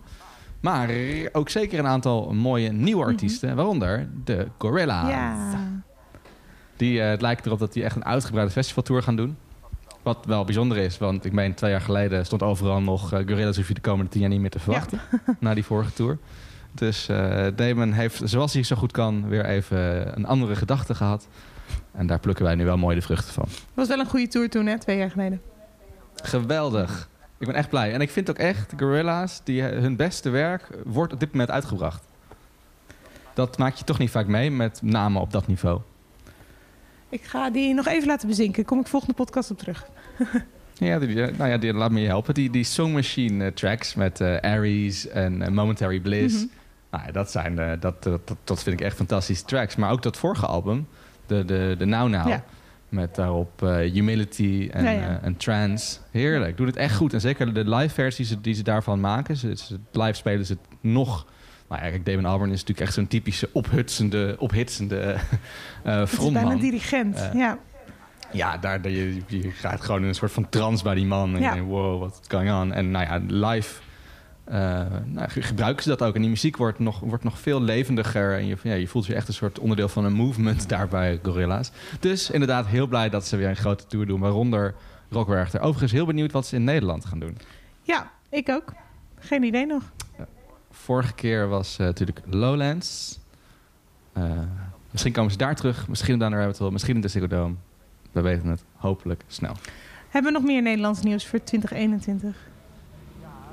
Maar 0.60 0.90
ook 1.32 1.50
zeker 1.50 1.80
een 1.80 1.88
aantal 1.88 2.34
mooie 2.34 2.72
nieuwe 2.72 3.06
artiesten. 3.06 3.56
Waaronder 3.56 4.08
de 4.24 4.48
Gorilla's. 4.58 5.10
Ja. 5.10 5.58
Die, 6.76 7.02
eh, 7.02 7.10
het 7.10 7.22
lijkt 7.22 7.46
erop 7.46 7.60
dat 7.60 7.74
die 7.74 7.84
echt 7.84 7.96
een 7.96 8.06
uitgebreide 8.06 8.52
festivaltour 8.52 9.04
gaan 9.04 9.16
doen. 9.16 9.38
Wat 10.04 10.26
wel 10.26 10.46
bijzonder 10.46 10.78
is, 10.78 10.98
want 10.98 11.26
ik 11.26 11.32
meen 11.32 11.54
twee 11.54 11.72
jaar 11.72 11.82
geleden 11.82 12.26
stond 12.26 12.44
overal 12.44 12.82
nog 12.82 13.14
eh 13.14 13.20
Gorillaz 13.20 13.58
hoef 13.58 13.68
je 13.68 13.74
de 13.74 13.82
komende 13.82 14.12
tien 14.12 14.22
jaar 14.22 14.30
niet 14.30 14.40
meer 14.40 14.50
te 14.50 14.60
verwachten. 14.60 15.00
Na 15.40 15.54
die 15.54 15.64
vorige 15.64 15.94
tour. 15.94 16.18
Dus 16.74 17.08
eh, 17.08 17.48
Damon 17.56 17.92
heeft, 17.92 18.22
zoals 18.24 18.54
hij 18.54 18.64
zo 18.64 18.76
goed 18.76 18.92
kan, 18.92 19.28
weer 19.28 19.46
even 19.46 20.16
een 20.18 20.26
andere 20.26 20.56
gedachte 20.56 20.96
gehad. 20.96 21.28
En 21.92 22.08
daar 22.08 22.20
plukken 22.20 22.46
wij 22.46 22.56
nu 22.56 22.66
wel 22.66 22.78
mooi 22.78 22.96
de 22.96 23.02
vruchten 23.02 23.34
van. 23.34 23.46
Was 23.74 23.88
wel 23.88 24.00
een 24.00 24.06
goede 24.06 24.28
tour 24.28 24.50
toen, 24.50 24.66
hè? 24.66 24.80
Twee 24.80 24.98
jaar 24.98 25.12
geleden. 25.12 25.42
Geweldig. 26.16 27.10
Ik 27.38 27.48
ben 27.48 27.56
echt 27.56 27.70
blij. 27.70 27.94
En 27.94 28.02
ik 28.02 28.10
vind 28.10 28.30
ook 28.30 28.38
echt, 28.38 28.74
Gorilla's, 28.78 29.42
die, 29.44 29.68
eh, 29.68 29.80
hun 29.80 29.96
beste 29.96 30.30
werk 30.30 30.70
wordt 30.86 31.14
op 31.14 31.20
dit 31.20 31.32
moment 31.32 31.52
uitgebracht. 31.52 32.08
Dat 33.34 33.58
maak 33.58 33.76
je 33.76 33.84
toch 33.84 34.00
niet 34.00 34.10
vaak 34.10 34.28
mee 34.28 34.52
met 34.52 34.82
namen 34.82 35.22
op 35.22 35.32
dat 35.32 35.48
niveau. 35.48 35.82
Ik 37.10 37.24
ga 37.24 37.50
die 37.50 37.74
nog 37.74 37.88
even 37.88 38.08
laten 38.08 38.28
bezinken. 38.28 38.66
Kom 38.66 38.80
ik 38.80 38.88
volgende 38.88 39.16
podcast 39.16 39.52
op 39.52 39.58
terug. 39.58 39.86
Ja, 40.78 41.00
die, 41.00 41.24
eh, 41.24 41.38
nou 41.38 41.50
ja, 41.50 41.58
die, 41.58 41.74
laat 41.74 41.92
me 41.92 42.00
je 42.00 42.08
helpen. 42.08 42.34
Die, 42.34 42.50
die 42.50 42.64
Song 42.64 42.94
Machine 42.94 43.54
tracks 43.54 43.96
met 43.96 44.22
Aries 44.22 45.08
en 45.08 45.54
Momentary 45.54 46.00
Bliss. 46.00 46.36
Mhm. 46.36 46.46
Nou, 46.98 47.12
dat, 47.12 47.32
zijn, 47.32 47.60
eh, 47.60 47.72
dat, 47.80 48.04
dat, 48.04 48.36
dat, 48.44 48.64
vind 48.64 48.80
ik 48.80 48.86
echt 48.86 48.96
fantastische 48.96 49.46
tracks. 49.46 49.76
Maar 49.76 49.92
ook 49.92 50.02
dat 50.02 50.18
vorige 50.18 50.46
album, 50.46 50.88
de, 51.26 51.46
de, 51.46 51.76
de 51.78 51.86
Now 51.86 52.10
Now. 52.10 52.28
Ja. 52.28 52.44
Met 52.90 53.16
daarop 53.16 53.64
eh, 53.64 53.70
Humility 53.92 54.70
en, 54.72 54.84
Ja, 54.84 54.90
ja. 54.90 55.00
eh, 55.08 55.26
en 55.26 55.38
Trance. 55.38 55.98
Heerlijk. 56.12 56.58
Doet 56.58 56.68
het 56.68 56.76
echt 56.76 56.96
goed. 56.96 57.14
En 57.14 57.22
zeker 57.22 57.54
de 57.54 57.70
live 57.76 57.94
versie 57.94 58.42
die 58.42 58.54
ze, 58.54 58.64
daarvan 58.64 59.00
maken. 59.00 59.38
Ze, 59.38 59.56
ze- 59.56 59.80
live 59.92 60.14
spelen 60.14 60.46
ze 60.46 60.54
het 60.54 60.62
nog... 60.82 61.26
Nou 61.70 61.84
ja, 61.84 61.90
kijk, 61.90 62.06
Damon 62.06 62.26
Albarn 62.26 62.52
is 62.52 62.60
natuurlijk 62.60 62.88
echt 62.88 62.94
zo'n 62.94 63.08
typische 63.08 63.50
ophutsende, 63.54 64.36
ophitsende 64.40 65.16
bijna 65.84 66.08
frontman. 66.08 66.52
een 66.52 66.60
dirigent. 66.60 67.30
Ja. 67.34 67.58
Ja, 68.32 68.58
daar, 68.58 68.90
je, 68.90 69.22
je 69.28 69.52
gaat 69.52 69.82
gewoon 69.82 70.02
in 70.02 70.08
een 70.08 70.16
soort 70.16 70.32
van 70.32 70.50
trance 70.50 70.84
bij 70.84 70.96
die 70.96 71.06
man. 71.06 71.36
En 71.36 71.42
Ja. 71.42 71.48
je 71.50 71.54
denkt, 71.56 71.70
wow, 71.70 72.00
wat 72.00 72.20
going 72.28 72.52
on? 72.62 72.74
En 72.74 72.92
nou 72.92 73.06
ja, 73.06 73.22
live 73.50 73.82
nou, 75.06 75.30
ge- 75.30 75.42
gebruiken 75.42 75.84
ze 75.84 75.90
dat 75.90 76.02
ook. 76.04 76.16
En 76.16 76.22
die 76.22 76.30
muziek 76.30 76.58
wordt 76.58 76.80
nog, 76.80 77.00
wordt 77.00 77.24
nog 77.24 77.40
veel 77.40 77.62
levendiger. 77.62 78.34
En 78.38 78.46
je, 78.46 78.58
ja, 78.64 78.74
je 78.74 78.88
voelt 78.88 79.06
je 79.06 79.16
echt 79.16 79.28
een 79.28 79.34
soort 79.34 79.60
onderdeel 79.60 79.90
van 79.90 80.06
een 80.06 80.14
movement 80.14 80.70
daar 80.70 80.88
bij 80.88 81.20
Gorilla's. 81.24 81.72
Dus 82.00 82.30
inderdaad 82.30 82.66
heel 82.68 82.88
blij 82.88 83.10
dat 83.10 83.26
ze 83.28 83.38
weer 83.38 83.50
een 83.50 83.56
grote 83.56 83.86
tour 83.86 84.06
doen. 84.06 84.20
Waaronder 84.20 84.74
Rockwerchter. 85.10 85.60
Overigens 85.62 85.92
heel 85.92 86.06
benieuwd 86.06 86.32
wat 86.32 86.48
ze 86.48 86.56
in 86.56 86.64
Nederland 86.64 87.06
gaan 87.06 87.20
doen. 87.20 87.38
ja, 87.82 88.12
ik 88.30 88.50
ook. 88.50 88.74
Geen 89.20 89.44
idee 89.44 89.66
nog. 89.66 89.84
Vorige 90.72 91.14
keer 91.14 91.48
was 91.48 91.78
eh, 91.80 91.86
natuurlijk 91.86 92.20
Lowlands. 92.26 93.20
Eh, 94.14 94.24
misschien 94.92 95.14
komen 95.14 95.32
ze 95.32 95.38
daar 95.38 95.56
terug. 95.56 95.88
Misschien 95.88 96.20
dan 96.20 96.34
Rabbit 96.34 96.58
Hole. 96.58 96.72
Misschien 96.72 96.96
in 96.96 97.02
de 97.02 97.08
Ziggo 97.08 97.28
Dome. 97.28 97.56
We 98.12 98.22
weten 98.22 98.48
het 98.48 98.64
hopelijk 98.76 99.24
snel. 99.28 99.56
Hebben 100.10 100.32
we 100.34 100.38
nog 100.40 100.48
meer 100.48 100.62
Nederlands 100.62 101.02
nieuws 101.02 101.28
voor 101.28 101.44
2021? 101.44 102.36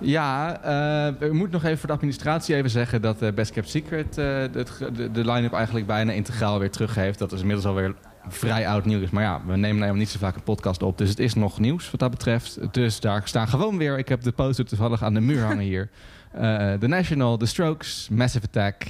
Ja, 0.01 0.61
eh 0.63 1.27
ik 1.27 1.33
moet 1.33 1.51
nog 1.51 1.65
even 1.65 1.79
voor 1.79 1.89
de 1.89 1.95
administratie 1.95 2.55
even 2.55 2.71
zeggen 2.71 3.03
dat 3.03 3.23
eh, 3.23 3.33
Best 3.33 3.53
Kept 3.53 3.69
Secret 3.69 4.09
eh, 4.09 4.15
de, 4.15 5.11
de 5.13 5.33
line-up 5.33 5.53
eigenlijk 5.53 5.87
bijna 5.87 6.13
integraal 6.13 6.59
weer 6.59 6.71
teruggeeft. 6.71 7.19
Dat 7.19 7.33
is 7.33 7.41
inmiddels 7.41 7.67
alweer 7.67 7.95
vrij 8.29 8.69
oud 8.69 8.85
nieuws. 8.85 9.11
Maar 9.11 9.23
ja, 9.23 9.41
we 9.47 9.57
nemen 9.57 9.77
helemaal 9.77 9.95
niet 9.95 10.09
zo 10.09 10.19
vaak 10.19 10.35
een 10.35 10.43
podcast 10.43 10.83
op. 10.83 10.99
Dus 10.99 11.09
het 11.09 11.19
is 11.19 11.35
nog 11.35 11.59
nieuws 11.59 11.91
wat 11.91 12.01
dat 12.01 12.11
betreft. 12.11 12.59
Dus 12.73 13.01
daar 13.01 13.23
staan 13.25 13.49
gewoon 13.49 13.79
weer, 13.79 13.99
ik 13.99 14.09
heb 14.09 14.23
de 14.23 14.33
poster 14.33 14.65
toevallig 14.65 15.03
aan 15.03 15.15
de 15.15 15.21
muur 15.21 15.43
hangen 15.43 15.65
hier. 15.65 15.89
The 16.81 16.87
National, 16.87 17.37
The 17.37 17.47
Strokes, 17.47 18.09
Massive 18.09 18.47
Attack. 18.47 18.83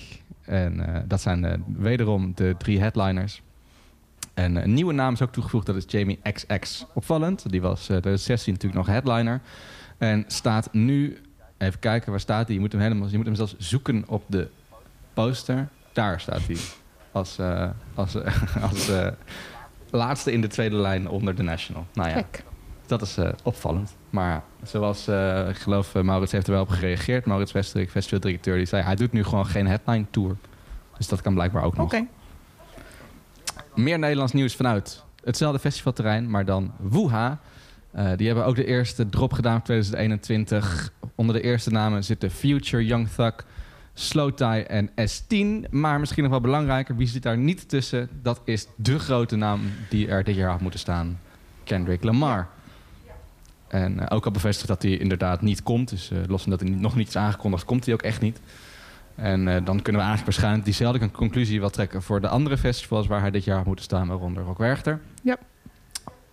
En 0.44 1.04
dat 1.08 1.20
zijn 1.20 1.64
wederom 1.76 2.32
de 2.34 2.54
drie 2.58 2.80
headliners. 2.80 3.42
En 4.34 4.56
een 4.56 4.74
nieuwe 4.74 4.92
naam 4.92 5.12
is 5.12 5.22
ook 5.22 5.32
toegevoegd, 5.32 5.66
dat 5.66 5.76
is 5.76 5.84
Jamie 5.86 6.20
XX. 6.32 6.86
Opvallend, 6.94 7.50
die 7.50 7.60
was 7.60 7.80
eh 7.80 7.86
2016 7.86 8.52
natuurlijk 8.52 8.86
nog 8.86 8.94
headliner. 8.94 9.40
En 10.00 10.24
staat 10.26 10.72
nu, 10.72 11.18
even 11.58 11.78
kijken, 11.78 12.10
waar 12.10 12.20
staat 12.20 12.46
hij? 12.46 12.54
Je 12.54 12.60
moet 12.60 12.72
hem 12.72 12.80
helemaal, 12.80 13.08
je 13.08 13.16
moet 13.16 13.26
hem 13.26 13.34
zelfs 13.34 13.54
zoeken 13.58 14.04
op 14.06 14.24
de 14.26 14.48
poster. 15.12 15.68
Daar 15.92 16.20
staat 16.20 16.46
hij. 16.46 16.56
Als, 17.12 17.38
eh, 17.38 17.70
als, 17.94 18.14
eh, 18.14 18.42
als 18.70 18.88
eh, 18.88 19.06
laatste 19.90 20.32
in 20.32 20.40
de 20.40 20.46
tweede 20.46 20.76
lijn 20.76 21.08
onder 21.08 21.34
de 21.34 21.42
National. 21.42 21.86
Nou 21.92 22.08
ja, 22.08 22.14
Kijk. 22.14 22.44
dat 22.86 23.02
is 23.02 23.16
opvallend. 23.42 23.96
Maar 24.10 24.42
zoals, 24.62 25.08
ik 25.48 25.56
geloof, 25.56 25.94
Maurits 25.94 26.32
heeft 26.32 26.46
er 26.46 26.52
wel 26.52 26.62
op 26.62 26.68
gereageerd. 26.68 27.24
Maurits 27.24 27.52
Westerik, 27.52 27.90
festivaldirecteur, 27.90 28.56
die 28.56 28.66
zei... 28.66 28.82
hij 28.82 28.94
doet 28.94 29.12
nu 29.12 29.24
gewoon 29.24 29.46
geen 29.46 29.66
headline 29.66 30.04
tour. 30.10 30.36
Dus 30.96 31.08
dat 31.08 31.20
kan 31.20 31.34
blijkbaar 31.34 31.62
ook 31.62 31.76
nog. 31.76 31.86
Oké. 31.86 32.06
Meer 33.74 33.98
Nederlands 33.98 34.32
nieuws 34.32 34.56
vanuit 34.56 35.04
hetzelfde 35.24 35.58
festivalterrein, 35.58 36.30
maar 36.30 36.44
dan 36.44 36.72
Wuha. 36.78 37.40
Eh, 37.90 38.10
die 38.16 38.26
hebben 38.26 38.44
ook 38.46 38.56
de 38.56 38.64
eerste 38.64 39.08
drop 39.08 39.32
gedaan 39.32 39.54
voor 39.54 39.64
2021. 39.64 40.92
Onder 41.14 41.34
de 41.34 41.42
eerste 41.42 41.70
namen 41.70 42.04
zitten 42.04 42.30
Future, 42.30 42.84
Young 42.84 43.08
Thug, 43.08 43.34
Slow 43.94 44.32
Tie 44.34 44.64
en 44.64 44.90
S10. 44.90 45.70
Maar 45.70 46.00
misschien 46.00 46.22
nog 46.22 46.32
wel 46.32 46.40
belangrijker, 46.40 46.96
wie 46.96 47.06
zit 47.06 47.22
daar 47.22 47.38
niet 47.38 47.68
tussen? 47.68 48.08
Dat 48.22 48.40
is 48.44 48.66
de 48.76 48.98
grote 48.98 49.36
naam 49.36 49.60
die 49.88 50.08
er 50.08 50.24
dit 50.24 50.34
jaar 50.34 50.50
had 50.50 50.60
moeten 50.60 50.80
staan. 50.80 51.20
Kendrick 51.64 52.02
Lamar. 52.02 52.48
En 53.68 54.00
eh, 54.00 54.16
ook 54.16 54.24
al 54.24 54.30
bevestigd 54.30 54.68
dat 54.68 54.82
hij 54.82 54.96
inderdaad 54.96 55.42
niet 55.42 55.62
komt. 55.62 55.88
Dus 55.88 56.10
eh, 56.10 56.18
los 56.26 56.42
van 56.42 56.50
dat 56.50 56.60
hij 56.60 56.70
nog 56.70 56.96
niet 56.96 57.08
is 57.08 57.16
aangekondigd, 57.16 57.64
komt 57.64 57.84
hij 57.84 57.94
ook 57.94 58.02
echt 58.02 58.20
niet. 58.20 58.40
En 59.14 59.44
dan 59.44 59.64
kunnen 59.64 60.00
we 60.00 60.08
eigenlijk 60.08 60.24
waarschijnlijk 60.24 60.64
diezelfde 60.64 61.10
conclusie 61.10 61.60
wel 61.60 61.70
trekken 61.70 62.02
voor 62.02 62.20
de 62.20 62.28
andere 62.28 62.58
festivals 62.58 63.06
waar 63.06 63.20
hij 63.20 63.30
dit 63.30 63.44
jaar 63.44 63.56
had 63.56 63.66
moeten 63.66 63.84
staan, 63.84 64.08
waaronder 64.08 64.42
Rock 64.42 64.58
Werchter. 64.58 65.00
Ja. 65.22 65.38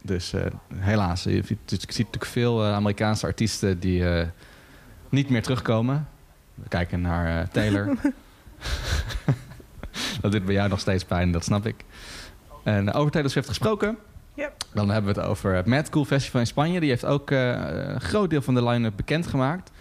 Dus 0.07 0.33
eh, 0.33 0.41
helaas, 0.75 1.23
je 1.23 1.41
ziet, 1.45 1.59
natuurlijk 1.87 2.25
veel 2.25 2.63
eh, 2.63 2.73
Amerikaanse 2.73 3.25
artiesten 3.25 3.79
die 3.79 4.09
eh, 4.09 4.27
niet 5.09 5.29
meer 5.29 5.43
terugkomen. 5.43 6.07
We 6.53 6.67
kijken 6.67 7.01
naar 7.01 7.49
Taylor. 7.49 7.85
dat 10.21 10.31
doet 10.31 10.45
bij 10.45 10.53
jou 10.53 10.69
nog 10.69 10.79
steeds 10.79 11.03
pijn, 11.03 11.31
dat 11.31 11.43
snap 11.43 11.65
ik. 11.65 11.75
En 12.63 12.93
over 12.93 13.11
Taylor 13.11 13.31
Swift 13.31 13.47
gesproken. 13.47 13.97
Yep. 14.33 14.53
Dan 14.73 14.89
hebben 14.89 15.13
we 15.13 15.19
het 15.19 15.29
over 15.29 15.53
het 15.53 15.65
Mad 15.65 15.89
Cool 15.89 16.05
Festival 16.05 16.41
in 16.41 16.47
Spanje. 16.47 16.79
Die 16.79 16.89
heeft 16.89 17.05
ook 17.05 17.29
een 17.29 18.01
groot 18.01 18.29
deel 18.29 18.41
van 18.41 18.53
de 18.53 18.63
line-up 18.63 18.93
bekendgemaakt. 18.95 19.71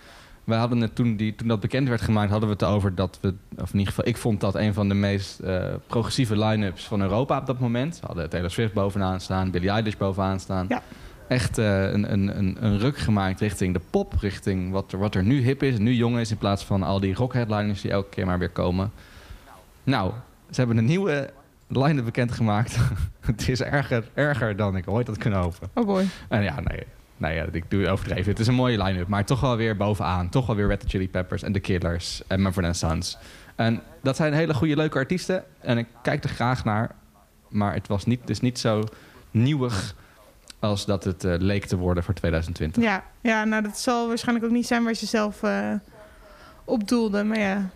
We 0.47 0.55
hadden 0.55 0.81
het 0.81 0.95
toen, 0.95 1.17
die, 1.17 1.35
toen 1.35 1.49
dat 1.49 1.61
bekend 1.61 1.89
werd 1.89 2.01
gemaakt, 2.01 2.31
hadden 2.31 2.49
we 2.49 2.55
het 2.55 2.65
over 2.65 2.95
dat 2.95 3.19
we, 3.21 3.35
of 3.57 3.73
in 3.73 3.79
ieder 3.79 3.95
geval, 3.95 4.07
ik 4.07 4.17
vond 4.17 4.41
dat 4.41 4.55
een 4.55 4.75
van 4.75 4.89
de 4.89 4.95
meest 4.95 5.41
eh, 5.41 5.65
progressieve 5.87 6.39
line-ups 6.39 6.85
van 6.85 7.01
Europa 7.01 7.39
op 7.39 7.47
dat 7.47 7.59
moment. 7.59 8.01
We 8.01 8.07
hadden 8.07 8.31
Taylor 8.31 8.51
Swift 8.51 8.73
bovenaan 8.73 9.21
staan, 9.21 9.51
Billie 9.51 9.71
Eilish 9.71 9.97
bovenaan 9.97 10.41
staan. 10.41 10.67
Ja. 10.69 10.83
Echt 11.29 11.59
eh, 11.59 11.93
een, 11.93 12.13
een, 12.13 12.39
een, 12.39 12.57
een 12.61 12.79
ruk 12.79 12.99
gemaakt 12.99 13.41
richting 13.41 13.75
de 13.75 13.81
pop, 13.91 14.15
richting 14.21 14.73
wat 14.73 14.93
er, 14.93 14.99
wat 14.99 15.15
er 15.15 15.23
nu 15.23 15.43
hip 15.43 15.63
is, 15.63 15.79
nu 15.79 15.95
jong 15.95 16.19
is, 16.19 16.31
in 16.31 16.39
plaats 16.39 16.65
van 16.65 16.83
al 16.83 17.01
die 17.01 17.15
rock 17.15 17.33
headliners 17.33 17.81
die 17.81 17.91
elke 17.91 18.09
keer 18.09 18.27
maar 18.27 18.39
weer 18.39 18.51
komen. 18.51 18.93
Nou, 19.83 20.13
ze 20.51 20.57
hebben 20.57 20.77
een 20.77 20.85
nieuwe 20.85 21.31
line-up 21.67 22.05
bekendgemaakt. 22.05 22.79
het 23.21 23.49
is 23.49 23.63
erger, 23.63 24.09
erger 24.15 24.57
dan 24.57 24.77
ik 24.77 24.89
ooit 24.89 25.07
had 25.07 25.19
kunnen 25.19 25.39
hopen. 25.39 25.71
Oh 25.75 25.87
boy. 25.87 26.07
En 26.29 26.43
ja, 26.43 26.61
nee, 26.61 26.83
nee 27.17 27.35
ja, 27.35 27.47
ik 27.53 27.71
doe 27.71 27.89
overdreven. 27.89 28.31
Het 28.31 28.39
is 28.39 28.47
een 28.47 28.55
mooie 28.55 28.83
line-up, 28.83 29.09
maar 29.09 29.25
toch 29.25 29.41
wel 29.41 29.57
weer 29.57 29.77
bovenaan. 29.77 30.29
Toch 30.29 30.47
wel 30.47 30.57
weer 30.57 30.67
Red 30.67 30.83
Hot 30.83 30.91
Chili 30.91 31.09
Peppers 31.09 31.43
en 31.43 31.53
The 31.53 31.61
Killers 31.61 32.23
en 32.27 32.43
Mumford 32.43 32.77
Sons. 32.77 33.19
En 33.55 33.83
dat 34.03 34.17
zijn 34.17 34.33
hele 34.33 34.55
goede, 34.55 34.77
leuke 34.77 34.99
artiesten. 34.99 35.45
En 35.61 35.79
ik 35.79 35.87
kijk 36.03 36.25
er 36.25 36.31
graag 36.31 36.65
naar. 36.65 36.95
Maar 37.49 37.75
het 37.75 37.89
was 37.89 38.05
niet, 38.07 38.27
dus 38.27 38.41
niet 38.41 38.59
zo 38.59 38.85
nieuwig 39.31 39.95
als 40.59 40.85
dat 40.85 41.05
het 41.05 41.25
eh, 41.25 41.35
leek 41.39 41.65
te 41.65 41.77
worden 41.77 42.05
voor 42.05 42.15
2020. 42.15 42.83
Ja, 42.83 43.05
ja, 43.21 43.45
nou 43.45 43.63
dat 43.63 43.79
zal 43.79 44.09
waarschijnlijk 44.09 44.47
ook 44.47 44.53
niet 44.53 44.67
zijn 44.67 44.85
waar 44.85 44.95
ze 44.95 45.07
zelf 45.07 45.43
eh, 45.43 45.73
op 46.65 46.89
doelde. 46.89 47.25
Maar 47.25 47.39
ja, 47.39 47.71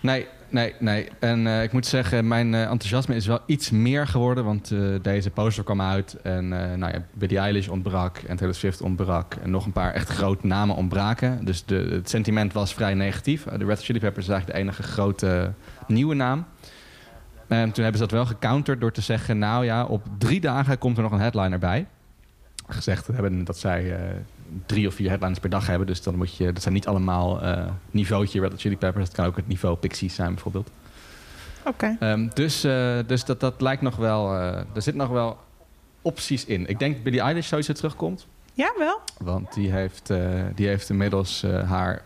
Nee, 0.00 0.26
nee, 0.48 0.74
nee. 0.78 1.08
En 1.18 1.46
eh, 1.46 1.62
ik 1.62 1.72
moet 1.72 1.86
zeggen, 1.86 2.28
mijn 2.28 2.54
eh, 2.54 2.60
enthousiasme 2.60 3.14
is 3.14 3.26
wel 3.26 3.38
iets 3.46 3.70
meer 3.70 4.06
geworden. 4.06 4.44
Want 4.44 4.70
eh, 4.70 4.78
deze 5.02 5.30
poster 5.30 5.64
kwam 5.64 5.80
uit. 5.80 6.16
En 6.22 6.48
nou 6.48 6.92
ja, 6.92 7.02
Billie 7.12 7.38
Eilish 7.38 7.68
ontbrak. 7.68 8.18
En 8.18 8.36
Taylor 8.36 8.54
Swift 8.56 8.80
ontbrak. 8.80 9.34
En 9.34 9.50
nog 9.50 9.66
een 9.66 9.72
paar 9.72 9.92
echt 9.92 10.08
grote 10.08 10.46
namen 10.46 10.76
ontbraken. 10.76 11.44
Dus 11.44 11.64
de, 11.64 11.88
het 11.90 12.08
sentiment 12.08 12.52
was 12.52 12.74
vrij 12.74 12.94
negatief. 12.94 13.42
De 13.42 13.64
Red 13.64 13.82
Chili 13.82 13.98
Peppers 13.98 14.26
is 14.26 14.32
eigenlijk 14.32 14.58
de 14.58 14.64
enige 14.64 14.82
grote 14.82 15.52
nieuwe 15.86 16.14
naam. 16.14 16.46
En 17.46 17.72
toen 17.72 17.82
hebben 17.84 18.00
ze 18.00 18.06
dat 18.06 18.10
wel 18.10 18.26
gecounterd 18.26 18.80
door 18.80 18.92
te 18.92 19.00
zeggen... 19.00 19.38
nou 19.38 19.64
ja, 19.64 19.84
op 19.84 20.06
drie 20.18 20.40
dagen 20.40 20.78
komt 20.78 20.96
er 20.96 21.02
nog 21.02 21.12
een 21.12 21.20
headliner 21.20 21.58
bij. 21.58 21.86
Gezegd 22.66 23.06
hebben 23.06 23.44
dat 23.44 23.58
zij 23.58 23.96
drie 24.66 24.86
of 24.86 24.94
vier 24.94 25.08
headliners 25.08 25.38
per 25.40 25.50
dag 25.50 25.66
hebben. 25.66 25.86
Dus 25.86 26.02
dan 26.02 26.16
moet 26.16 26.36
je... 26.36 26.52
dat 26.52 26.62
zijn 26.62 26.74
niet 26.74 26.86
allemaal 26.86 27.42
eh 27.42 27.64
niveautje 27.90 28.40
Red 28.40 28.50
Hot 28.50 28.60
Chili 28.60 28.76
Peppers. 28.76 29.04
Dat 29.04 29.14
kan 29.14 29.26
ook 29.26 29.36
het 29.36 29.48
niveau 29.48 29.76
Pixies 29.76 30.14
zijn 30.14 30.34
bijvoorbeeld. 30.34 30.70
oké. 31.64 31.96
Ehm, 32.00 32.28
dus 32.34 32.64
eh, 32.64 32.98
dus 33.06 33.24
dat, 33.24 33.40
dat 33.40 33.60
lijkt 33.60 33.82
nog 33.82 33.96
wel... 33.96 34.32
eh, 34.32 34.58
er 34.74 34.82
zit 34.82 34.94
nog 34.94 35.08
wel 35.08 35.38
opties 36.02 36.44
in. 36.44 36.66
Ik 36.66 36.78
denk 36.78 36.94
dat 36.94 37.02
Billie 37.02 37.20
Eilish 37.20 37.46
sowieso 37.46 37.72
terugkomt. 37.72 38.26
Ja, 38.54 38.72
wel? 38.78 39.00
Want 39.18 39.54
die 39.54 39.70
heeft, 39.70 40.12
die 40.54 40.66
heeft 40.66 40.90
inmiddels 40.90 41.42
haar 41.66 42.02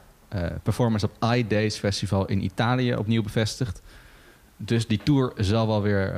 performance 0.63 1.07
op 1.07 1.33
iDays 1.35 1.79
Festival 1.79 2.27
in 2.27 2.45
Italië 2.45 2.95
opnieuw 2.95 3.23
bevestigd. 3.23 3.83
Dus 4.57 4.87
die 4.87 5.01
tour 5.03 5.33
zal 5.37 5.67
wel 5.67 5.83
weer 5.83 6.15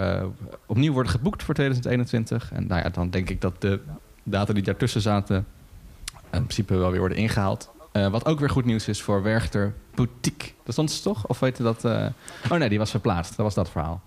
opnieuw 0.66 0.92
worden 0.92 1.12
geboekt 1.12 1.42
voor 1.42 1.54
2021. 1.54 2.52
En 2.52 2.66
nou 2.66 2.82
ja, 2.82 2.88
dan 2.88 3.10
denk 3.10 3.30
ik 3.30 3.40
dat 3.40 3.60
de 3.60 3.80
data 4.22 4.52
die 4.52 4.62
daartussen 4.62 5.00
zaten... 5.00 5.46
in 6.32 6.42
principe 6.42 6.76
wel 6.76 6.90
weer 6.90 6.98
worden 6.98 7.18
ingehaald. 7.18 7.70
Eh, 7.92 8.08
wat 8.08 8.26
ook 8.26 8.38
weer 8.40 8.50
goed 8.50 8.64
nieuws 8.64 8.88
is 8.88 9.02
voor 9.02 9.22
Werchter 9.22 9.74
Boutique. 9.94 10.50
Dat 10.64 10.72
stond 10.72 10.90
ze 10.90 11.02
toch? 11.02 11.26
Of 11.26 11.40
weet 11.40 11.56
je 11.56 11.62
dat... 11.62 11.84
eh, 11.84 12.06
Oh 12.50 12.58
nee, 12.58 12.68
die 12.68 12.78
was 12.78 12.90
verplaatst. 12.90 13.36
Dat 13.36 13.44
was 13.46 13.54
dat 13.54 13.70
verhaal. 13.70 14.00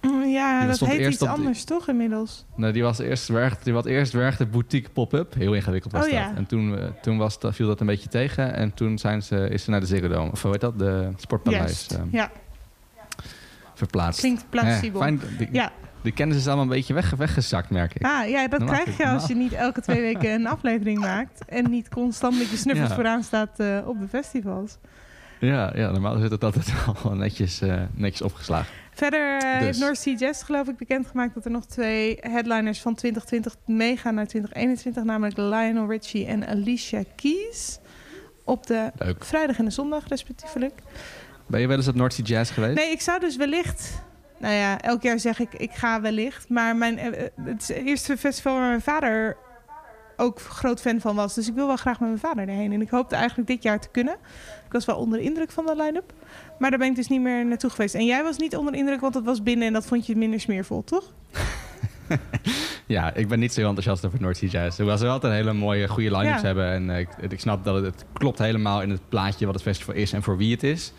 Mm, 0.00 0.24
Ja, 0.24 0.58
Die 0.60 0.68
dat 0.68 0.78
heet 0.88 0.98
eerst 0.98 1.12
iets 1.12 1.22
op 1.22 1.28
anders 1.36 1.64
toch 1.64 1.88
inmiddels? 1.88 2.44
Nee, 2.54 2.72
die 2.72 2.82
was 2.82 2.98
eerst 2.98 3.28
Werchter, 3.28 3.64
die 3.64 3.72
had 3.74 3.86
eerst 3.86 4.12
Werchter 4.12 4.48
Boutique 4.48 4.90
Pop-up. 4.90 5.34
Heel 5.34 5.52
ingewikkeld 5.54 5.92
was 5.92 6.04
Oh, 6.04 6.10
dat. 6.10 6.18
ja. 6.18 6.32
En 6.36 6.46
toen, 6.46 6.78
eh, 6.78 6.84
toen 7.02 7.18
was 7.18 7.38
dat, 7.40 7.54
viel 7.54 7.66
dat 7.66 7.80
een 7.80 7.86
beetje 7.86 8.08
tegen. 8.08 8.54
En 8.54 8.74
toen 8.74 8.98
zijn 8.98 9.22
ze, 9.22 9.48
is 9.48 9.64
ze 9.64 9.70
naar 9.70 9.80
de 9.80 9.86
Ziggo 9.86 10.08
Dome, 10.08 10.30
of 10.30 10.42
hoe 10.42 10.50
heet 10.50 10.60
dat? 10.60 10.78
De 10.78 11.08
Sportpaleis 11.16 11.86
Ja, 12.10 12.30
verplaatst. 13.74 14.20
klinkt 14.20 14.44
plausibel. 14.50 15.00
Eh, 15.00 15.06
fijn, 15.06 15.20
die, 15.38 15.48
Ja. 15.52 15.72
Die 16.06 16.14
kennis 16.14 16.36
is 16.36 16.46
allemaal 16.46 16.64
een 16.64 16.70
beetje 16.70 16.94
weg, 16.94 17.10
weggezakt, 17.10 17.70
merk 17.70 17.94
ik. 17.94 18.04
Ah, 18.04 18.28
ja, 18.28 18.48
dat 18.48 18.60
Normaal 18.60 18.82
krijg 18.82 18.96
je 18.96 19.08
als 19.08 19.26
je 19.26 19.34
niet 19.34 19.52
elke 19.52 19.80
twee 19.80 20.00
weken 20.00 20.30
een 20.30 20.46
aflevering 20.46 20.98
maakt. 20.98 21.44
En 21.48 21.70
niet 21.70 21.88
constant 21.88 22.38
met 22.38 22.50
je 22.50 22.56
snuffers 22.56 22.88
Ja. 22.88 22.94
vooraan 22.94 23.22
staat 23.22 23.60
eh, 23.60 23.78
op 23.86 24.00
de 24.00 24.08
festivals. 24.08 24.76
Ja, 25.40 25.72
ja, 25.74 25.90
normaal 25.90 26.18
zit 26.18 26.30
het 26.30 26.44
altijd 26.44 26.72
wel 27.02 27.14
netjes, 27.14 27.60
eh, 27.60 27.82
netjes 27.94 28.22
opgeslagen. 28.22 28.66
Verder 28.92 29.36
eh, 29.36 29.52
Dus. 29.52 29.60
heeft 29.60 29.78
North 29.78 29.98
Sea 29.98 30.14
Jazz 30.14 30.44
geloof 30.44 30.68
ik 30.68 30.76
bekendgemaakt 30.76 31.34
dat 31.34 31.44
er 31.44 31.50
nog 31.50 31.66
twee 31.66 32.16
headliners 32.20 32.80
van 32.80 32.94
2020 32.94 33.54
meegaan 33.76 34.14
naar 34.14 34.26
2021. 34.26 35.04
Namelijk 35.04 35.36
Lionel 35.36 35.88
Richie 35.88 36.26
en 36.26 36.46
Alicia 36.48 37.02
Keys. 37.16 37.78
Op 38.44 38.66
de 38.66 38.90
Leuk. 38.98 39.24
vrijdag 39.24 39.58
en 39.58 39.64
de 39.64 39.70
zondag 39.70 40.08
respectievelijk. 40.08 40.80
Ben 41.46 41.60
je 41.60 41.66
wel 41.66 41.76
eens 41.76 41.88
op 41.88 41.94
North 41.94 42.12
Sea 42.12 42.24
Jazz 42.24 42.52
geweest? 42.52 42.76
Nee, 42.76 42.90
ik 42.90 43.00
zou 43.00 43.20
dus 43.20 43.36
wellicht... 43.36 44.02
Nou 44.38 44.54
ja, 44.54 44.80
elk 44.80 45.02
jaar 45.02 45.18
zeg 45.18 45.38
ik, 45.38 45.54
ik 45.54 45.72
ga 45.72 46.00
wellicht. 46.00 46.48
Maar 46.48 46.76
mijn, 46.76 46.98
eh, 46.98 47.06
eh, 47.06 47.30
het 47.44 47.62
is 47.62 47.68
het 47.68 47.76
eerste 47.86 48.16
festival 48.16 48.54
waar 48.54 48.68
mijn 48.68 48.80
vader 48.80 49.36
ook 50.16 50.40
groot 50.40 50.80
fan 50.80 51.00
van 51.00 51.14
was. 51.14 51.34
Dus 51.34 51.48
ik 51.48 51.54
wil 51.54 51.66
wel 51.66 51.76
graag 51.76 52.00
met 52.00 52.08
mijn 52.08 52.20
vader 52.20 52.48
erheen. 52.48 52.72
En 52.72 52.80
ik 52.80 52.90
hoopte 52.90 53.14
eigenlijk 53.14 53.48
dit 53.48 53.62
jaar 53.62 53.80
te 53.80 53.88
kunnen. 53.88 54.14
Ik 54.66 54.72
was 54.72 54.84
wel 54.84 54.96
onder 54.96 55.18
de 55.18 55.24
indruk 55.24 55.50
van 55.50 55.66
de 55.66 55.76
line-up. 55.76 56.12
Maar 56.58 56.70
daar 56.70 56.78
ben 56.78 56.88
ik 56.88 56.96
dus 56.96 57.08
niet 57.08 57.20
meer 57.20 57.46
naartoe 57.46 57.70
geweest. 57.70 57.94
En 57.94 58.04
jij 58.04 58.22
was 58.22 58.36
niet 58.36 58.56
onder 58.56 58.72
de 58.72 58.78
indruk, 58.78 59.00
want 59.00 59.14
het 59.14 59.24
was 59.24 59.42
binnen... 59.42 59.66
en 59.66 59.72
dat 59.72 59.86
vond 59.86 60.06
je 60.06 60.16
minder 60.16 60.40
smeervol, 60.40 60.84
toch? 60.84 61.12
Ja, 62.86 63.14
ik 63.14 63.28
ben 63.28 63.38
niet 63.38 63.52
zo 63.52 63.60
enthousiast 63.60 64.04
over 64.04 64.20
North 64.20 64.36
Sea 64.36 64.48
Jazz. 64.48 64.76
Hoewel 64.76 64.96
ze 64.96 65.04
wel 65.04 65.12
altijd 65.12 65.32
een 65.32 65.38
hele 65.38 65.52
mooie, 65.52 65.88
goede 65.88 66.16
line-ups 66.16 66.40
Ja. 66.40 66.46
hebben. 66.46 66.70
En 66.72 66.90
eh, 66.90 66.98
ik, 66.98 67.08
ik 67.30 67.40
snap 67.40 67.64
dat 67.64 67.74
het, 67.74 67.84
het 67.84 68.04
klopt 68.12 68.38
helemaal 68.38 68.82
in 68.82 68.90
het 68.90 69.08
plaatje 69.08 69.44
wat 69.46 69.54
het 69.54 69.62
festival 69.62 69.94
is 69.94 70.12
en 70.12 70.22
voor 70.22 70.36
wie 70.36 70.52
het 70.52 70.62
is. 70.62 70.92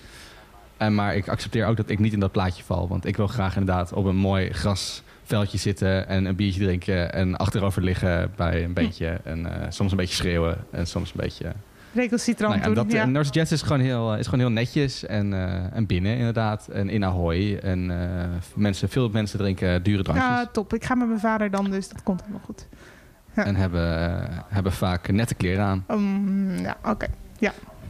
En, 0.78 0.96
maar 0.96 1.16
ik 1.16 1.28
accepteer 1.28 1.66
ook 1.66 1.78
dat 1.78 1.90
ik 1.90 2.00
niet 2.00 2.14
in 2.14 2.20
dat 2.20 2.32
plaatje 2.32 2.64
val. 2.64 2.88
Want 2.88 3.06
ik 3.06 3.18
wil 3.18 3.28
graag 3.28 3.58
inderdaad 3.58 3.94
op 3.94 4.06
een 4.06 4.16
mooi 4.16 4.50
grasveldje 4.54 5.58
zitten 5.58 6.08
en 6.08 6.26
een 6.26 6.36
biertje 6.36 6.64
drinken 6.64 7.14
en 7.14 7.38
achterover 7.38 7.84
liggen 7.84 8.32
bij 8.36 8.64
een 8.64 8.74
beetje. 8.74 9.20
En 9.24 9.62
eh, 9.62 9.66
soms 9.70 9.92
een 9.92 9.98
beetje 9.98 10.16
schreeuwen 10.16 10.58
en 10.72 10.88
soms 10.88 11.10
een 11.10 11.20
beetje... 11.22 11.54
Recalcitrant 11.98 12.56
Nou 12.56 12.70
ja, 12.70 12.76
doen. 12.76 12.84
dat, 12.84 12.92
ja. 12.92 13.02
en 13.02 13.12
North 13.12 13.26
Sea 13.26 13.36
Jazz 13.36 13.52
is 13.52 13.62
gewoon 13.62 13.80
heel, 13.80 14.16
is 14.16 14.26
gewoon 14.26 14.40
heel 14.40 14.50
netjes 14.50 15.06
en, 15.06 15.34
eh, 15.34 15.76
en 15.76 15.86
binnen 15.86 16.18
inderdaad. 16.18 16.68
En 16.68 16.90
in 16.90 17.06
Ahoy. 17.06 17.58
En 17.58 17.92
eh, 17.92 18.28
mensen, 18.56 18.90
veel 18.90 19.10
mensen 19.10 19.40
drinken 19.40 19.84
dure 19.84 20.04
drankjes. 20.04 20.28
ja, 20.28 20.46
top. 20.46 20.74
Ik 20.74 20.86
ga 20.86 20.96
met 20.96 21.08
mijn 21.08 21.20
vader 21.20 21.52
dan, 21.52 21.70
dus 21.70 21.90
dat 21.90 22.04
komt 22.04 22.22
helemaal 22.22 22.42
goed. 22.46 22.68
ja. 23.36 23.46
En 23.46 23.56
hebben, 23.56 24.12
eh, 24.22 24.38
hebben 24.48 24.72
vaak 24.72 25.12
nette 25.12 25.36
kleren 25.36 25.66
aan. 25.66 25.86
Um, 25.92 26.58
ja, 26.58 26.78
oké. 26.84 27.08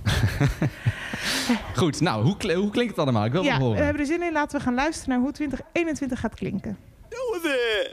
Goed, 1.76 2.02
nou, 2.02 2.24
hoe, 2.24 2.54
hoe 2.56 2.70
klinkt 2.72 2.92
het 2.96 3.00
allemaal? 3.00 3.26
Ik 3.26 3.32
wil 3.32 3.44
Ja, 3.44 3.50
het 3.50 3.58
we 3.58 3.64
horen. 3.64 3.84
hebben 3.84 4.02
er 4.02 4.08
zin 4.08 4.22
in. 4.24 4.32
Laten 4.34 4.58
we 4.58 4.64
gaan 4.64 4.74
luisteren 4.74 5.10
naar 5.10 5.20
hoe 5.20 5.32
2021 5.32 6.20
gaat 6.20 6.36
klinken. 6.36 6.78
Alright, 7.34 7.90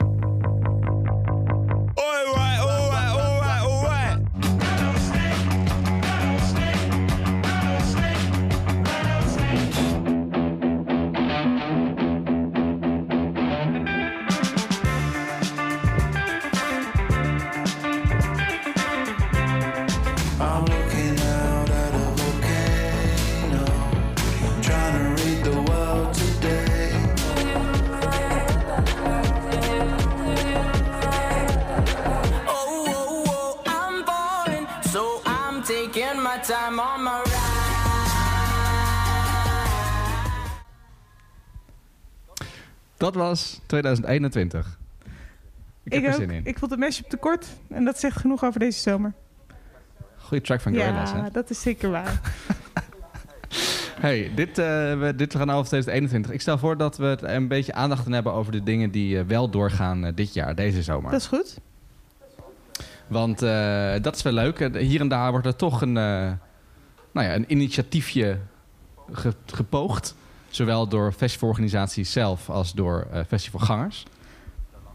time 36.41 36.81
on 36.81 37.03
my 37.03 37.21
ride. 37.23 37.63
Dat 42.97 43.15
was 43.15 43.61
2021. 43.65 44.79
Ik 45.83 45.93
heb 45.93 46.03
er 46.03 46.09
ook. 46.09 46.15
zin 46.15 46.29
in. 46.29 46.45
Ik 46.45 46.59
vond 46.59 46.71
het 46.71 46.79
mashup 46.79 47.09
te 47.09 47.17
kort. 47.17 47.47
En 47.67 47.85
dat 47.85 47.99
zegt 47.99 48.17
genoeg 48.17 48.43
over 48.43 48.59
deze 48.59 48.79
zomer. 48.79 49.13
Goeie 50.17 50.43
track 50.43 50.61
van 50.61 50.75
Gorillaz, 50.75 51.11
ja, 51.11 51.23
hè? 51.23 51.31
dat 51.31 51.49
is 51.49 51.61
zeker 51.61 51.89
waar. 51.89 52.21
Hey, 53.99 54.31
dit, 54.35 54.57
eh, 54.57 54.65
we, 54.99 55.13
dit 55.15 55.35
gaan 55.35 55.49
over 55.49 55.67
2021. 55.67 56.31
Ik 56.31 56.41
stel 56.41 56.57
voor 56.57 56.77
dat 56.77 56.97
we 56.97 57.05
het 57.05 57.21
een 57.21 57.47
beetje 57.47 57.73
aandacht 57.73 58.03
gaan 58.03 58.11
hebben 58.11 58.33
over 58.33 58.51
de 58.51 58.63
dingen 58.63 58.91
die 58.91 59.19
eh, 59.19 59.25
wel 59.25 59.49
doorgaan 59.49 60.05
eh, 60.05 60.11
dit 60.15 60.33
jaar, 60.33 60.55
deze 60.55 60.83
zomer. 60.83 61.11
Dat 61.11 61.19
is 61.19 61.27
goed. 61.27 61.59
Want 63.07 63.41
eh, 63.41 63.93
dat 64.01 64.15
is 64.15 64.21
wel 64.21 64.33
leuk. 64.33 64.59
Eh, 64.59 64.81
Hier 64.87 64.99
en 65.01 65.07
daar 65.07 65.31
wordt 65.31 65.45
er 65.45 65.55
toch 65.55 65.81
een, 65.81 65.97
eh, 65.97 66.31
nou 67.13 67.27
ja, 67.27 67.35
een 67.35 67.45
initiatiefje 67.51 68.37
ge- 69.11 69.33
gepoogd. 69.45 70.15
Zowel 70.49 70.87
door 70.87 71.11
festivalorganisaties 71.11 72.11
zelf 72.11 72.49
als 72.49 72.73
door 72.73 73.07
eh, 73.11 73.19
festivalgangers. 73.27 74.05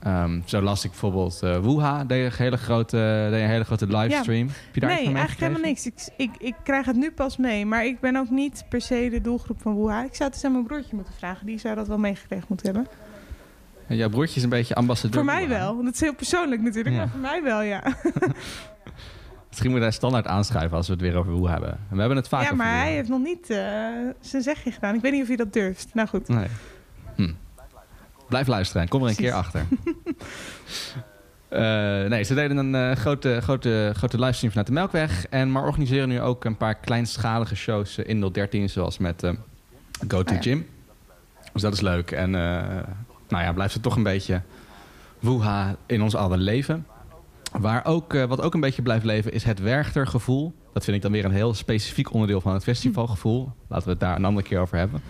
Ehm, 0.03 0.41
zo 0.45 0.61
las 0.61 0.85
ik 0.85 0.91
bijvoorbeeld 0.91 1.43
eh 1.43 1.57
Woeha, 1.59 2.05
deed 2.05 2.25
een 2.33 2.39
hele 2.39 2.57
grote, 2.57 3.27
deed 3.31 3.41
een 3.43 3.49
hele 3.49 3.65
grote 3.65 3.87
livestream. 3.87 4.47
Heb 4.49 4.75
je 4.75 4.81
daar 4.81 4.91
nee, 4.91 5.05
eigenlijk 5.05 5.41
helemaal 5.41 5.61
niks. 5.61 5.87
Ik, 5.87 5.95
ik, 6.17 6.31
ik 6.39 6.55
krijg 6.65 6.87
het 6.87 6.97
nu 6.97 7.11
pas 7.13 7.37
mee. 7.37 7.67
Maar 7.67 7.87
ik 7.87 8.01
ben 8.01 8.17
ook 8.17 8.31
niet 8.31 8.65
per 8.69 8.81
se 8.81 9.09
de 9.11 9.21
doelgroep 9.21 9.61
van 9.63 9.73
Woeha. 9.73 10.05
Ik 10.05 10.15
zou 10.15 10.25
het 10.29 10.35
eens 10.35 10.45
aan 10.45 10.53
mijn 10.53 10.65
broertje 10.67 10.95
moeten 10.97 11.15
vragen. 11.15 11.47
Die 11.47 11.59
zou 11.59 11.75
dat 11.75 11.89
wel 11.89 11.99
meegekregen 11.99 12.45
moeten 12.49 12.67
hebben. 12.75 12.93
En 13.91 13.97
jouw 13.97 14.09
broertje 14.09 14.37
is 14.37 14.43
een 14.43 14.49
beetje 14.49 14.75
ambassadeur. 14.75 15.15
voor 15.15 15.25
mij 15.25 15.49
wel. 15.49 15.75
Want 15.75 15.87
het 15.87 15.95
is 15.95 16.01
heel 16.01 16.15
persoonlijk 16.15 16.63
natuurlijk. 16.63 16.95
Ja. 16.95 17.01
Maar 17.01 17.11
voor 17.11 17.21
mij 17.21 17.43
wel, 17.43 17.61
ja. 17.61 17.83
Misschien 19.49 19.71
moet 19.71 19.81
hij 19.81 19.91
standaard 19.91 20.27
aanschuiven 20.27 20.77
als 20.77 20.87
we 20.87 20.93
het 20.93 21.03
weer 21.03 21.17
over 21.17 21.33
Woeha 21.33 21.53
hebben. 21.53 21.71
En 21.71 21.95
we 21.95 21.99
hebben 21.99 22.17
het 22.17 22.29
vaak 22.29 22.43
ja, 22.43 22.55
maar 22.55 22.79
hij 22.79 22.93
heeft 22.93 23.09
nog 23.09 23.23
niet 23.23 23.51
eh, 23.51 23.59
zijn 24.21 24.43
zegje 24.43 24.71
gedaan. 24.73 24.95
Ik 24.95 25.01
weet 25.01 25.13
niet 25.13 25.21
of 25.23 25.27
hij 25.29 25.37
dat 25.37 25.53
durft. 25.53 25.89
Nou 25.95 26.09
goed. 26.09 26.29
Nee. 26.29 26.47
Hm. 27.17 27.33
Blijf 28.29 28.47
luisteren 28.47 28.83
en 28.83 28.89
kom 28.89 29.03
er 29.03 29.09
een 29.09 29.15
Precies. 29.15 29.33
keer 29.33 29.41
achter. 29.41 29.65
Eh, 31.49 31.61
nee, 32.09 32.23
ze 32.23 32.35
deden 32.35 32.57
een 32.57 32.75
eh, 32.75 32.97
grote, 32.97 33.39
grote, 33.43 33.93
grote 33.97 34.19
livestream 34.19 34.51
vanuit 34.51 34.67
de 34.67 34.73
Melkweg. 34.73 35.27
En, 35.27 35.53
maar 35.53 35.65
organiseren 35.65 36.09
nu 36.09 36.21
ook 36.21 36.45
een 36.45 36.57
paar 36.57 36.75
kleinschalige 36.75 37.57
shows 37.57 37.99
in 37.99 38.31
013. 38.33 38.69
Zoals 38.69 38.99
met 38.99 39.23
Go 40.09 40.23
to 40.23 40.35
Oh 40.35 40.35
ja. 40.35 40.43
Gym. 40.43 40.67
Dus 41.53 41.63
dat 41.63 41.73
is 41.73 41.81
leuk. 41.81 42.11
En 42.11 42.35
nou 43.31 43.45
ja, 43.45 43.53
blijft 43.53 43.75
het 43.75 43.83
toch 43.83 43.97
een 43.97 44.03
beetje 44.03 44.43
woeha 45.19 45.77
in 45.87 46.03
ons 46.03 46.15
allen 46.15 46.39
leven. 46.39 46.87
Waar 47.59 47.85
ook, 47.85 48.15
eh, 48.15 48.25
wat 48.25 48.41
ook 48.41 48.55
een 48.55 48.61
beetje 48.61 48.83
blijft 48.83 49.05
leven 49.05 49.33
is 49.33 49.45
het 49.45 49.61
Werchter-gevoel. 49.61 50.55
Dat 50.73 50.85
vind 50.85 50.97
ik 50.97 51.03
dan 51.03 51.13
weer 51.13 51.25
een 51.25 51.33
heel 51.33 51.55
specifiek 51.55 52.13
onderdeel 52.13 52.41
van 52.41 52.53
het 52.53 52.63
festivalgevoel. 52.63 53.53
Laten 53.69 53.85
we 53.85 53.91
het 53.91 54.01
daar 54.01 54.17
een 54.17 54.25
andere 54.25 54.47
keer 54.47 54.61
over 54.61 54.79
hebben. 54.79 55.03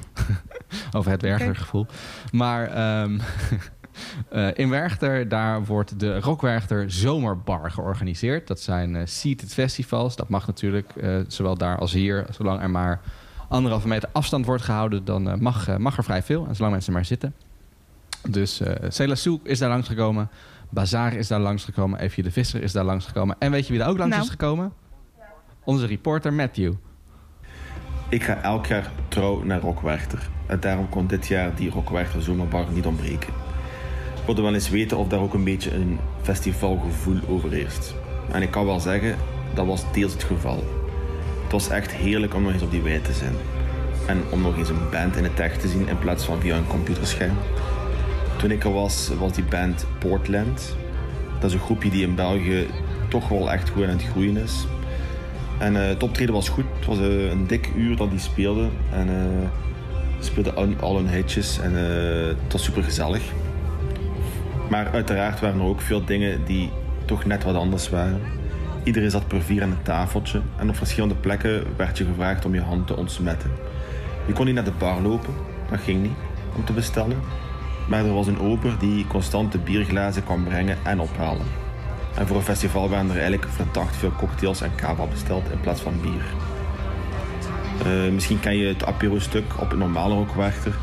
over 0.97 1.11
het 1.11 1.23
Werchter-gevoel. 1.23 1.87
Maar 2.33 2.67
ehm, 2.67 3.19
eh, 4.31 4.49
in 4.55 4.71
Werchter, 4.71 5.29
daar 5.29 5.65
wordt 5.65 6.01
de 6.01 6.21
Rockwerchter 6.21 6.91
Zomerbar 6.91 7.71
georganiseerd. 7.71 8.47
Dat 8.47 8.61
zijn 8.61 8.97
eh, 8.97 9.03
seated 9.07 9.53
festivals. 9.53 10.17
Dat 10.17 10.29
mag 10.29 10.47
natuurlijk, 10.47 10.93
zowel 11.27 11.57
daar 11.57 11.79
als 11.79 11.93
hier. 11.93 12.27
Zolang 12.31 12.61
er 12.61 12.71
maar 12.71 13.01
anderhalve 13.49 13.89
meter 13.89 14.09
afstand 14.13 14.47
wordt 14.47 14.63
gehouden, 14.63 15.05
dan 15.05 15.43
mag, 15.43 15.79
mag 15.79 15.97
er 15.97 16.05
vrij 16.05 16.23
veel. 16.23 16.47
En 16.49 16.55
zolang 16.55 16.73
mensen 16.73 16.93
maar 16.93 17.05
zitten. 17.05 17.35
Dus 18.29 18.61
eh 18.61 18.75
Celassou 18.91 19.41
is 19.43 19.59
daar 19.59 19.69
langsgekomen. 19.69 20.31
Bazaar 20.71 21.13
is 21.15 21.29
daar 21.29 21.41
langsgekomen. 21.41 22.01
Evie 22.01 22.23
de 22.23 22.31
Visser 22.31 22.63
is 22.63 22.73
daar 22.73 22.85
langsgekomen. 22.85 23.37
En 23.39 23.51
weet 23.51 23.65
je 23.67 23.71
wie 23.73 23.81
daar 23.81 23.91
ook 23.91 23.99
langs 23.99 24.13
Nou. 24.13 24.25
is 24.27 24.31
gekomen? 24.31 24.73
Onze 25.65 25.87
reporter 25.87 26.33
Matthew. 26.33 26.73
Ik 28.09 28.23
ga 28.23 28.43
elk 28.43 28.67
jaar 28.67 28.91
trouw 29.09 29.43
naar 29.45 29.61
Rockwerchter. 29.61 30.29
En 30.47 30.61
daarom 30.61 30.89
kon 30.89 31.07
dit 31.07 31.27
jaar 31.27 31.55
die 31.55 31.71
Rockwerchter 31.71 32.23
Zomerbar 32.23 32.65
niet 32.73 32.87
ontbreken. 32.87 33.29
Ik 34.21 34.27
wilde 34.27 34.43
wel 34.43 34.55
eens 34.55 34.69
weten 34.71 34.97
of 34.97 35.09
daar 35.09 35.21
ook 35.21 35.35
een 35.35 35.45
beetje 35.45 35.75
een 35.75 35.99
festivalgevoel 36.23 37.19
overheerst. 37.29 37.95
En 38.33 38.43
ik 38.43 38.51
kan 38.51 38.67
wel 38.67 38.81
zeggen, 38.81 39.17
dat 39.55 39.67
was 39.67 39.93
deels 39.93 40.13
het 40.13 40.25
geval. 40.25 40.65
Het 41.43 41.53
was 41.53 41.69
echt 41.69 41.93
heerlijk 41.93 42.35
om 42.35 42.43
nog 42.43 42.53
eens 42.53 42.63
op 42.63 42.71
die 42.71 42.83
wei 42.83 43.01
te 43.03 43.13
zijn. 43.13 43.35
En 44.07 44.23
om 44.31 44.43
nog 44.43 44.57
eens 44.57 44.69
een 44.69 44.91
band 44.91 45.17
in 45.17 45.25
het 45.25 45.41
echt 45.41 45.61
te 45.61 45.69
zien 45.69 45.89
in 45.89 45.99
plaats 45.99 46.25
van 46.25 46.41
via 46.41 46.57
een 46.57 46.67
computerscherm. 46.67 47.37
Toen 48.41 48.51
ik 48.51 48.65
er 48.65 48.73
was, 48.73 49.11
was 49.19 49.33
die 49.33 49.45
band 49.45 49.87
Portland. 49.99 50.77
Dat 51.41 51.51
is 51.51 51.57
een 51.57 51.63
groepje 51.63 51.91
die 51.91 52.03
in 52.03 52.15
België 52.15 52.67
toch 53.09 53.29
wel 53.29 53.53
echt 53.53 53.69
goed 53.69 53.83
aan 53.83 53.89
het 53.89 54.05
groeien 54.05 54.37
is. 54.37 54.67
En 55.59 55.83
eh, 55.83 55.89
het 55.89 56.03
optreden 56.03 56.35
was 56.35 56.49
goed. 56.49 56.65
Het 56.77 56.87
was 56.87 56.99
eh, 56.99 57.31
een 57.31 57.47
dik 57.47 57.71
uur 57.77 57.97
dat 57.97 58.11
die 58.11 58.19
speelden. 58.19 58.71
En 58.93 59.09
eh 59.09 59.49
ze 60.19 60.27
speelden 60.27 60.57
al, 60.57 60.69
al 60.81 60.97
hun 60.97 61.09
hitjes. 61.09 61.59
En 61.61 61.77
eh, 61.77 62.27
het 62.27 62.53
was 62.53 62.65
super 62.65 62.83
gezellig. 62.83 63.23
Maar 64.71 64.91
uiteraard 64.93 65.41
waren 65.41 65.61
er 65.61 65.67
ook 65.67 65.81
veel 65.81 66.05
dingen 66.05 66.45
die 66.45 66.71
toch 67.05 67.25
net 67.25 67.45
wat 67.45 67.55
anders 67.55 67.89
waren. 67.89 68.21
Iedereen 68.85 69.11
zat 69.11 69.29
per 69.29 69.43
vier 69.43 69.63
aan 69.63 69.71
een 69.71 69.83
tafeltje. 69.83 70.41
En 70.57 70.69
op 70.69 70.77
verschillende 70.77 71.15
plekken 71.15 71.65
werd 71.77 71.99
je 71.99 72.05
gevraagd 72.05 72.45
om 72.45 72.55
je 72.55 72.61
hand 72.61 72.87
te 72.87 72.97
ontsmetten. 72.97 73.51
Je 74.27 74.33
kon 74.33 74.47
niet 74.47 74.55
naar 74.55 74.65
de 74.65 74.73
bar 74.79 75.01
lopen. 75.01 75.35
Dat 75.71 75.81
ging 75.81 76.03
niet 76.03 76.17
om 76.57 76.65
te 76.65 76.73
bestellen. 76.73 77.17
Maar 77.91 78.05
er 78.05 78.15
was 78.15 78.27
een 78.27 78.41
ober 78.41 78.79
die 78.79 79.07
constant 79.07 79.53
de 79.53 79.59
bierglazen 79.59 80.25
kwam 80.25 80.45
brengen 80.45 80.79
en 80.83 81.01
ophalen. 81.01 81.47
En 82.15 82.27
voor 82.27 82.37
een 82.37 82.43
festival 82.43 82.91
werden 82.91 83.11
er 83.11 83.21
eigenlijk 83.21 83.49
verdacht 83.49 83.97
veel 83.97 84.13
cocktails 84.13 84.61
en 84.61 84.75
cava 84.77 85.07
besteld 85.07 85.51
in 85.51 85.61
plaats 85.61 85.81
van 85.81 86.01
bier. 86.01 86.25
Eh, 87.85 88.13
misschien 88.13 88.41
ken 88.41 88.57
je 88.57 88.67
het 88.67 88.85
apero-stuk 88.85 89.61
op 89.61 89.73
een 89.73 89.79
normale 89.79 90.15
rockwerchter. 90.15 90.75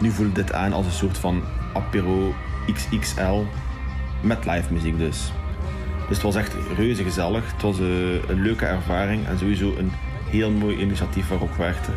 Nu 0.00 0.10
voelt 0.10 0.34
dit 0.34 0.52
aan 0.52 0.72
als 0.72 0.86
een 0.86 0.92
soort 0.92 1.18
van 1.18 1.42
apero 1.74 2.34
XXL 2.72 3.42
met 4.20 4.44
live 4.46 4.72
muziek 4.72 4.98
dus. 4.98 5.32
Dus 6.08 6.16
het 6.16 6.22
was 6.22 6.34
echt 6.34 6.54
reuze 6.76 7.02
gezellig. 7.02 7.52
Het 7.52 7.62
was 7.62 7.78
eh, 7.78 7.86
een 8.28 8.42
leuke 8.42 8.66
ervaring 8.66 9.26
en 9.26 9.38
sowieso 9.38 9.74
een 9.78 9.92
heel 10.30 10.50
mooi 10.50 10.76
initiatief 10.76 11.26
van 11.26 11.38
Rockwerchter. 11.38 11.94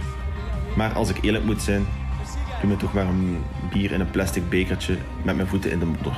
Maar 0.76 0.94
als 0.94 1.10
ik 1.10 1.18
eerlijk 1.22 1.44
moet 1.44 1.62
zijn, 1.62 1.86
doe 2.62 2.70
me 2.70 2.78
toch 2.78 2.94
maar 2.94 3.06
een 3.06 3.44
bier 3.72 3.92
in 3.92 4.00
een 4.00 4.12
plastic 4.12 4.50
bekertje 4.50 4.98
met 5.24 5.36
mijn 5.36 5.48
voeten 5.48 5.72
in 5.72 5.80
de 5.80 5.86
modder. 5.86 6.18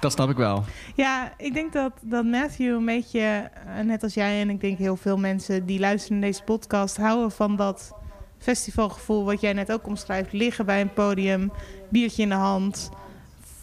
Dat 0.00 0.12
snap 0.12 0.30
ik 0.30 0.36
wel. 0.36 0.64
Ja, 0.94 1.32
ik 1.36 1.54
denk 1.54 1.72
dat, 1.72 1.92
dat 2.00 2.24
Matthew 2.24 2.74
een 2.74 2.84
beetje, 2.84 3.20
eh, 3.20 3.84
net 3.84 4.02
als 4.02 4.14
jij 4.14 4.40
en 4.40 4.50
ik 4.50 4.60
denk 4.60 4.78
heel 4.78 4.96
veel 4.96 5.18
mensen 5.18 5.66
die 5.66 5.78
luisteren 5.78 6.18
naar 6.18 6.28
deze 6.28 6.42
podcast, 6.42 6.96
houden 6.96 7.30
van 7.30 7.56
dat 7.56 7.92
festivalgevoel 8.38 9.24
wat 9.24 9.40
jij 9.40 9.52
net 9.52 9.72
ook 9.72 9.86
omschrijft. 9.86 10.32
Liggen 10.32 10.66
bij 10.66 10.80
een 10.80 10.92
podium, 10.92 11.52
biertje 11.88 12.22
in 12.22 12.28
de 12.28 12.34
hand, 12.34 12.90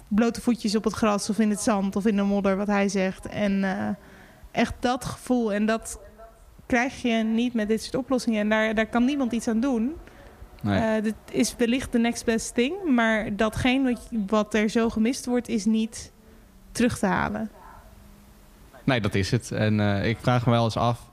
blote 0.08 0.42
voetjes 0.42 0.76
op 0.76 0.84
het 0.84 0.94
gras 0.94 1.30
of 1.30 1.40
in 1.40 1.50
het 1.50 1.62
zand 1.62 1.96
of 1.96 2.06
in 2.06 2.16
de 2.16 2.24
modder, 2.24 2.58
wat 2.58 2.68
hij 2.68 2.90
zegt. 2.90 3.26
En 3.28 3.64
eh, 3.64 3.90
echt 4.52 4.74
dat 4.80 5.06
gevoel 5.06 5.54
en 5.54 5.66
dat 5.66 6.00
krijg 6.70 7.02
je 7.02 7.14
niet 7.14 7.54
met 7.54 7.68
dit 7.68 7.82
soort 7.82 7.96
oplossingen. 7.96 8.40
En 8.40 8.50
daar, 8.50 8.76
daar 8.76 8.88
kan 8.88 9.06
niemand 9.06 9.32
iets 9.32 9.48
aan 9.48 9.60
doen. 9.60 9.96
Nee. 10.62 10.80
Eh, 10.80 11.04
dit 11.04 11.16
is 11.32 11.56
wellicht 11.58 11.92
de 11.92 12.00
next 12.00 12.26
best 12.26 12.54
thing, 12.54 12.74
maar 12.96 13.36
datgene 13.36 13.94
wat, 13.94 14.10
wat 14.28 14.54
er 14.54 14.70
zo 14.70 14.90
gemist 14.90 15.26
wordt 15.26 15.48
is 15.48 15.66
niet 15.66 16.12
terug 16.72 17.00
te 17.00 17.06
halen. 17.06 17.50
Nee, 18.84 19.02
dat 19.02 19.16
is 19.16 19.32
het. 19.32 19.52
En 19.52 19.80
eh, 19.80 20.10
ik 20.10 20.18
vraag 20.22 20.46
me 20.46 20.52
wel 20.52 20.64
eens 20.64 20.78
af: 20.78 21.10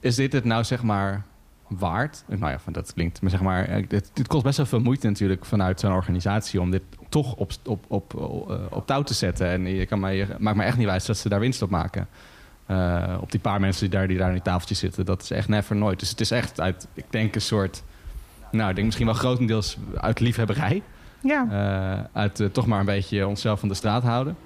is 0.00 0.14
dit 0.14 0.32
het 0.32 0.44
nou 0.44 0.64
zeg 0.64 0.82
maar 0.82 1.24
waard? 1.68 2.24
Nou 2.26 2.50
ja, 2.52 2.58
van 2.58 2.72
dat 2.72 2.92
klinkt, 2.94 3.22
maar 3.22 3.30
zeg 3.30 3.40
maar, 3.40 3.64
eh, 3.64 3.84
dit, 3.88 4.10
dit 4.12 4.26
kost 4.26 4.44
best 4.44 4.56
wel 4.56 4.66
veel 4.66 4.80
moeite 4.80 5.06
natuurlijk 5.06 5.44
vanuit 5.44 5.80
zo'n 5.80 5.92
organisatie 5.92 6.60
om 6.60 6.70
dit 6.70 6.82
toch 7.08 7.34
op, 7.34 7.52
op, 7.64 7.84
op, 7.88 8.14
eh, 8.50 8.56
op 8.70 8.86
touw 8.86 9.02
te 9.02 9.14
zetten. 9.14 9.48
En 9.48 9.66
je 9.66 9.86
kan 9.86 10.00
mij, 10.00 10.16
je 10.16 10.26
maakt 10.38 10.56
me 10.56 10.64
echt 10.64 10.76
niet 10.76 10.86
wijs 10.86 11.06
dat 11.06 11.16
ze 11.16 11.28
daar 11.28 11.40
winst 11.40 11.62
op 11.62 11.70
maken. 11.70 12.08
Eh, 12.70 13.16
op 13.20 13.30
die 13.30 13.40
paar 13.40 13.60
mensen 13.60 13.80
die 13.90 13.98
daar, 13.98 14.08
die 14.08 14.16
daar 14.18 14.26
aan 14.26 14.32
die 14.32 14.42
tafeltjes 14.42 14.78
zitten. 14.78 15.04
Dat 15.04 15.22
is 15.22 15.30
echt 15.30 15.48
never 15.48 15.76
nooit. 15.76 15.98
Dus 15.98 16.10
het 16.10 16.20
is 16.20 16.30
echt 16.30 16.60
uit, 16.60 16.88
ik 16.94 17.04
denk 17.10 17.34
een 17.34 17.40
soort, 17.40 17.82
nou, 18.50 18.68
ik 18.68 18.74
denk 18.74 18.86
misschien 18.86 19.06
wel 19.06 19.16
grotendeels 19.16 19.76
uit 19.96 20.20
liefhebberij. 20.20 20.82
Ja. 21.22 21.46
Eh, 21.50 22.20
uit 22.20 22.40
eh, 22.40 22.46
toch 22.46 22.66
maar 22.66 22.80
een 22.80 22.86
beetje 22.86 23.26
onszelf 23.26 23.60
van 23.60 23.68
de 23.68 23.74
straat 23.74 24.02
houden. 24.02 24.36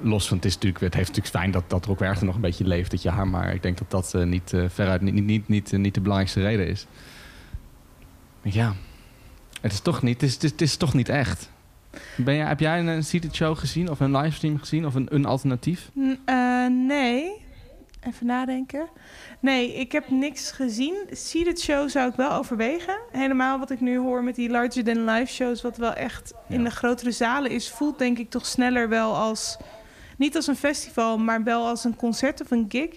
Los 0.00 0.28
van 0.28 0.36
het 0.36 0.46
is 0.46 0.54
natuurlijk, 0.54 0.84
het 0.84 0.94
heeft 0.94 1.08
natuurlijk 1.08 1.36
fijn 1.36 1.50
dat, 1.50 1.70
dat 1.70 1.84
Rockwerchter 1.84 2.26
nog 2.26 2.34
een 2.34 2.40
beetje 2.40 2.66
leeft 2.66 2.90
dit 2.90 3.02
jaar. 3.02 3.28
Maar 3.28 3.54
ik 3.54 3.62
denk 3.62 3.78
dat 3.78 3.90
dat 3.90 4.24
niet, 4.24 4.52
veruit 4.68 5.00
niet, 5.00 5.14
niet, 5.14 5.26
niet, 5.26 5.48
niet, 5.48 5.72
niet 5.72 5.94
de 5.94 6.00
belangrijkste 6.00 6.40
reden 6.40 6.68
is. 6.68 6.86
Ja, 8.42 8.74
het 9.60 9.72
is 9.72 9.80
toch 9.80 10.02
niet, 10.02 10.20
het 10.20 10.22
is, 10.22 10.34
het 10.34 10.44
is, 10.44 10.50
het 10.50 10.60
is 10.60 10.76
toch 10.76 10.94
niet 10.94 11.08
echt. 11.08 11.50
Ben 12.16 12.34
jij, 12.36 12.46
heb 12.46 12.60
jij 12.60 12.78
een, 12.78 12.86
een 12.86 13.04
seated 13.04 13.34
show 13.34 13.58
gezien 13.58 13.90
of 13.90 14.00
een 14.00 14.16
livestream 14.16 14.58
gezien 14.58 14.86
of 14.86 14.94
een, 14.94 15.06
een 15.10 15.24
alternatief? 15.24 15.90
N- 15.98 16.18
eh, 16.24 16.66
nee. 16.66 17.44
Even 18.06 18.26
nadenken. 18.26 18.88
Nee, 19.40 19.74
ik 19.74 19.92
heb 19.92 20.10
niks 20.10 20.50
gezien. 20.50 20.94
Seated 21.10 21.60
show 21.60 21.88
zou 21.88 22.08
ik 22.10 22.16
wel 22.16 22.32
overwegen. 22.32 22.98
Helemaal 23.12 23.58
wat 23.58 23.70
ik 23.70 23.80
nu 23.80 23.98
hoor 23.98 24.22
met 24.24 24.34
die 24.34 24.50
larger 24.50 24.84
than 24.84 25.04
life 25.04 25.32
shows, 25.32 25.62
wat 25.62 25.76
wel 25.76 25.92
echt 25.92 26.32
in 26.48 26.64
de 26.64 26.70
grotere 26.70 27.10
zalen 27.10 27.50
is, 27.50 27.70
voelt 27.70 27.98
denk 27.98 28.18
ik 28.18 28.30
toch 28.30 28.46
sneller 28.46 28.88
wel 28.88 29.14
als 29.16 29.56
niet 30.18 30.36
als 30.36 30.46
een 30.46 30.56
festival, 30.56 31.18
maar 31.18 31.42
wel 31.44 31.66
als 31.66 31.84
een 31.84 31.96
concert 31.96 32.40
of 32.40 32.50
een 32.50 32.66
gig. 32.68 32.88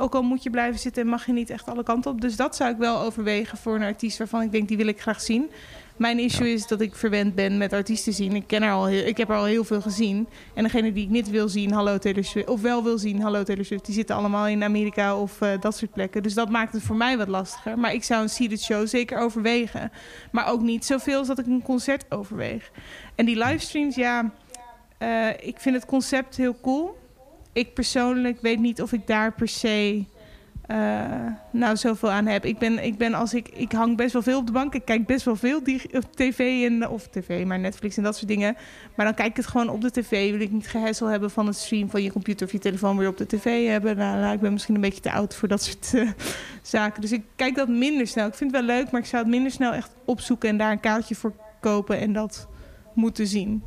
Ook 0.00 0.14
al 0.14 0.22
moet 0.22 0.42
je 0.42 0.50
blijven 0.50 0.80
zitten 0.80 1.02
en 1.02 1.08
mag 1.08 1.26
je 1.26 1.32
niet 1.32 1.50
echt 1.50 1.68
alle 1.68 1.82
kanten 1.82 2.10
op. 2.10 2.20
Dus 2.20 2.36
dat 2.36 2.56
zou 2.56 2.70
ik 2.70 2.76
wel 2.76 3.00
overwegen 3.00 3.58
voor 3.58 3.74
een 3.74 3.82
artiest 3.82 4.18
waarvan 4.18 4.42
ik 4.42 4.52
denk 4.52 4.68
die 4.68 4.76
wil 4.76 4.86
ik 4.86 5.00
graag 5.00 5.20
zien. 5.20 5.50
Mijn 5.96 6.18
issue 6.18 6.46
Ja. 6.48 6.54
is 6.54 6.66
dat 6.66 6.80
ik 6.80 6.94
verwend 6.94 7.34
ben 7.34 7.58
met 7.58 7.72
artiesten 7.72 8.12
zien. 8.12 8.34
Ik, 8.34 8.46
ken 8.46 8.62
er 8.62 8.72
al 8.72 8.86
heel, 8.86 9.06
ik 9.06 9.16
heb 9.16 9.28
er 9.28 9.36
al 9.36 9.44
heel 9.44 9.64
veel 9.64 9.80
gezien. 9.80 10.28
En 10.54 10.62
degene 10.62 10.92
die 10.92 11.04
ik 11.04 11.10
niet 11.10 11.30
wil 11.30 11.48
zien, 11.48 11.72
hallo 11.72 11.98
Taylor 11.98 12.24
Swift, 12.24 12.48
of 12.48 12.60
wel 12.60 12.84
wil 12.84 12.98
zien, 12.98 13.20
hallo 13.20 13.42
Taylor 13.42 13.64
Swift, 13.64 13.84
die 13.84 13.94
zitten 13.94 14.16
allemaal 14.16 14.46
in 14.46 14.62
Amerika 14.62 15.16
of 15.16 15.40
eh, 15.40 15.60
dat 15.60 15.76
soort 15.76 15.92
plekken. 15.92 16.22
Dus 16.22 16.34
dat 16.34 16.48
maakt 16.50 16.72
het 16.72 16.82
voor 16.82 16.96
mij 16.96 17.18
wat 17.18 17.28
lastiger. 17.28 17.78
Maar 17.78 17.92
ik 17.94 18.04
zou 18.04 18.22
een 18.22 18.28
seated 18.28 18.62
show 18.62 18.86
zeker 18.86 19.18
overwegen. 19.18 19.92
Maar 20.32 20.48
ook 20.48 20.60
niet 20.60 20.84
zoveel 20.84 21.18
als 21.18 21.26
dat 21.26 21.38
ik 21.38 21.46
een 21.46 21.62
concert 21.62 22.04
overweeg. 22.08 22.70
En 23.14 23.26
die 23.26 23.38
livestreams, 23.38 23.94
ja, 23.94 24.32
eh, 24.98 25.28
ik 25.40 25.58
vind 25.58 25.74
het 25.74 25.86
concept 25.86 26.36
heel 26.36 26.56
cool. 26.60 26.98
Ik 27.52 27.74
persoonlijk 27.74 28.40
weet 28.40 28.58
niet 28.58 28.82
of 28.82 28.92
ik 28.92 29.06
daar 29.06 29.32
per 29.32 29.48
se 29.48 30.04
eh, 30.68 30.76
nou 31.50 31.76
zoveel 31.76 32.10
aan 32.10 32.26
heb. 32.26 32.44
Ik 32.44 32.58
ben, 32.58 32.84
ik 32.84 32.98
ben 32.98 33.14
als 33.14 33.34
ik, 33.34 33.48
ik 33.48 33.72
hang 33.72 33.96
best 33.96 34.12
wel 34.12 34.22
veel 34.22 34.38
op 34.38 34.46
de 34.46 34.52
bank. 34.52 34.74
Ik 34.74 34.84
kijk 34.84 35.06
best 35.06 35.24
wel 35.24 35.36
veel 35.36 35.62
tv 36.14 36.64
en 36.64 36.88
of 36.88 37.06
tv, 37.06 37.44
maar 37.44 37.58
Netflix 37.58 37.96
en 37.96 38.02
dat 38.02 38.16
soort 38.16 38.28
dingen. 38.28 38.56
Maar 38.94 39.06
dan 39.06 39.14
kijk 39.14 39.28
ik 39.28 39.36
het 39.36 39.46
gewoon 39.46 39.68
op 39.68 39.80
de 39.80 39.90
tv. 39.90 40.30
Wil 40.30 40.40
ik 40.40 40.50
niet 40.50 40.68
gehessel 40.68 41.06
hebben 41.06 41.30
van 41.30 41.46
het 41.46 41.56
stream 41.56 41.90
van 41.90 42.02
je 42.02 42.12
computer 42.12 42.46
of 42.46 42.52
je 42.52 42.58
telefoon 42.58 42.96
weer 42.96 43.08
op 43.08 43.16
de 43.16 43.26
tv 43.26 43.68
hebben. 43.68 43.96
Nou, 43.96 44.20
nou, 44.20 44.34
ik 44.34 44.40
ben 44.40 44.52
misschien 44.52 44.74
een 44.74 44.80
beetje 44.80 45.00
te 45.00 45.12
oud 45.12 45.34
voor 45.34 45.48
dat 45.48 45.62
soort 45.62 45.94
eh, 45.94 46.10
zaken. 46.62 47.00
Dus 47.00 47.12
ik 47.12 47.22
kijk 47.36 47.54
dat 47.54 47.68
minder 47.68 48.06
snel. 48.06 48.26
Ik 48.26 48.34
vind 48.34 48.52
het 48.52 48.64
wel 48.64 48.76
leuk, 48.76 48.90
maar 48.90 49.00
ik 49.00 49.06
zou 49.06 49.22
het 49.22 49.30
minder 49.30 49.52
snel 49.52 49.72
echt 49.72 49.90
opzoeken 50.04 50.48
en 50.48 50.56
daar 50.56 50.72
een 50.72 50.80
kaartje 50.80 51.14
voor 51.14 51.32
kopen 51.60 51.98
en 51.98 52.12
dat 52.12 52.48
moeten 52.94 53.26
zien. 53.26 53.62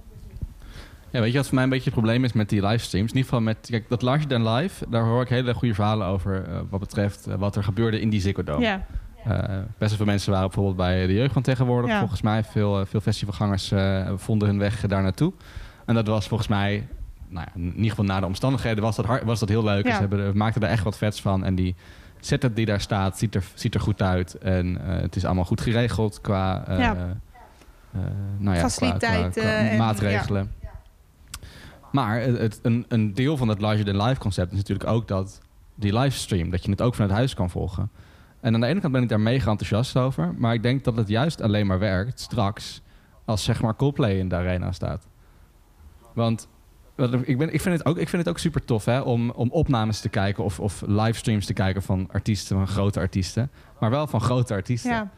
Ja, 1.11 1.19
weet 1.21 1.31
je 1.31 1.37
wat 1.37 1.45
voor 1.45 1.55
mij 1.55 1.63
een 1.63 1.69
beetje 1.69 1.85
het 1.85 1.93
probleem 1.93 2.23
is 2.23 2.33
met 2.33 2.49
die 2.49 2.65
livestreams? 2.65 3.11
In 3.11 3.17
ieder 3.17 3.23
geval 3.29 3.41
met 3.41 3.67
kijk, 3.69 3.89
dat 3.89 4.01
Larger 4.01 4.27
Than 4.27 4.49
Live, 4.53 4.85
daar 4.89 5.03
hoor 5.03 5.21
ik 5.21 5.29
hele 5.29 5.53
goede 5.53 5.73
verhalen 5.73 6.07
over 6.07 6.43
eh, 6.47 6.59
wat 6.69 6.79
betreft 6.79 7.27
eh, 7.27 7.35
wat 7.35 7.55
er 7.55 7.63
gebeurde 7.63 8.01
in 8.01 8.09
die 8.09 8.21
Ziggo 8.21 8.43
Dome. 8.43 8.63
Ja, 8.65 8.85
Eh, 9.25 9.57
best 9.77 9.95
veel 9.95 10.05
mensen 10.05 10.31
waren 10.31 10.45
bijvoorbeeld 10.47 10.77
bij 10.77 11.07
de 11.07 11.13
jeugd 11.13 11.33
van 11.33 11.41
tegenwoordig. 11.41 11.89
Ja. 11.91 11.99
Volgens 11.99 12.21
mij 12.21 12.43
veel, 12.43 12.85
veel 12.85 12.99
festivalgangers 12.99 13.73
vonden 14.15 14.47
hun 14.47 14.57
weg 14.59 14.87
daar 14.87 15.01
naartoe. 15.01 15.33
En 15.85 15.95
dat 15.95 16.07
was 16.07 16.27
volgens 16.27 16.49
mij, 16.49 16.87
nou 17.27 17.45
ja, 17.53 17.61
in 17.61 17.73
ieder 17.75 17.89
geval 17.89 18.05
na 18.05 18.19
de 18.19 18.25
omstandigheden, 18.25 18.83
was 18.83 18.95
dat, 18.95 19.05
hard, 19.05 19.23
was 19.23 19.39
dat 19.39 19.49
heel 19.49 19.63
leuk. 19.63 19.85
Ja. 19.85 19.93
Ze 19.93 19.99
hebben, 19.99 20.37
maakten 20.37 20.61
er 20.61 20.69
echt 20.69 20.83
wat 20.83 20.97
vets 20.97 21.21
van. 21.21 21.43
En 21.45 21.55
die 21.55 21.75
setup 22.19 22.55
die 22.55 22.65
daar 22.65 22.81
staat, 22.81 23.17
ziet 23.17 23.35
er, 23.35 23.43
ziet 23.53 23.73
er 23.75 23.81
goed 23.81 24.01
uit. 24.01 24.37
En 24.37 24.77
het 24.81 25.15
is 25.15 25.25
allemaal 25.25 25.45
goed 25.45 25.61
geregeld 25.61 26.21
qua, 26.21 26.63
Ja. 26.67 26.95
nou 28.37 28.55
ja, 28.55 28.61
Faciliteiten 28.61 29.31
qua, 29.31 29.41
qua 29.41 29.69
en- 29.69 29.77
maatregelen. 29.77 30.51
Maar 31.91 32.21
het, 32.21 32.59
een, 32.61 32.85
een 32.87 33.13
deel 33.13 33.37
van 33.37 33.47
het 33.47 33.61
larger 33.61 33.85
than 33.85 34.07
life 34.07 34.19
concept 34.19 34.51
is 34.51 34.57
natuurlijk 34.57 34.89
ook 34.89 35.07
dat 35.07 35.41
die 35.75 35.97
livestream, 35.97 36.49
dat 36.49 36.63
je 36.63 36.71
het 36.71 36.81
ook 36.81 36.95
vanuit 36.95 37.13
huis 37.13 37.33
kan 37.33 37.49
volgen. 37.49 37.89
En 38.39 38.53
aan 38.53 38.61
de 38.61 38.67
ene 38.67 38.79
kant 38.79 38.93
ben 38.93 39.03
ik 39.03 39.09
daar 39.09 39.19
mega 39.19 39.49
enthousiast 39.49 39.97
over, 39.97 40.33
maar 40.37 40.53
ik 40.53 40.63
denk 40.63 40.83
dat 40.83 40.97
het 40.97 41.07
juist 41.07 41.41
alleen 41.41 41.67
maar 41.67 41.79
werkt 41.79 42.19
straks 42.19 42.81
als 43.25 43.43
zeg 43.43 43.61
maar 43.61 43.75
Coldplay 43.75 44.17
in 44.17 44.29
de 44.29 44.35
arena 44.35 44.71
staat. 44.71 45.07
Want 46.13 46.47
ik, 46.95 47.37
ben, 47.37 47.53
ik, 47.53 47.61
vind 47.61 47.77
het 47.77 47.85
ook, 47.85 47.97
ik 47.97 48.09
vind 48.09 48.21
het 48.21 48.31
ook 48.31 48.39
super 48.39 48.65
tof 48.65 48.85
hè, 48.85 48.99
om, 48.99 49.29
om 49.29 49.49
opnames 49.49 49.99
te 49.99 50.09
kijken 50.09 50.43
of, 50.43 50.59
of 50.59 50.83
livestreams 50.87 51.45
te 51.45 51.53
kijken 51.53 51.81
van 51.81 52.09
artiesten, 52.11 52.57
van 52.57 52.67
grote 52.67 52.99
artiesten. 52.99 53.51
Maar 53.79 53.89
wel 53.89 54.07
van 54.07 54.21
grote 54.21 54.53
artiesten. 54.53 54.91
ja. 54.91 55.11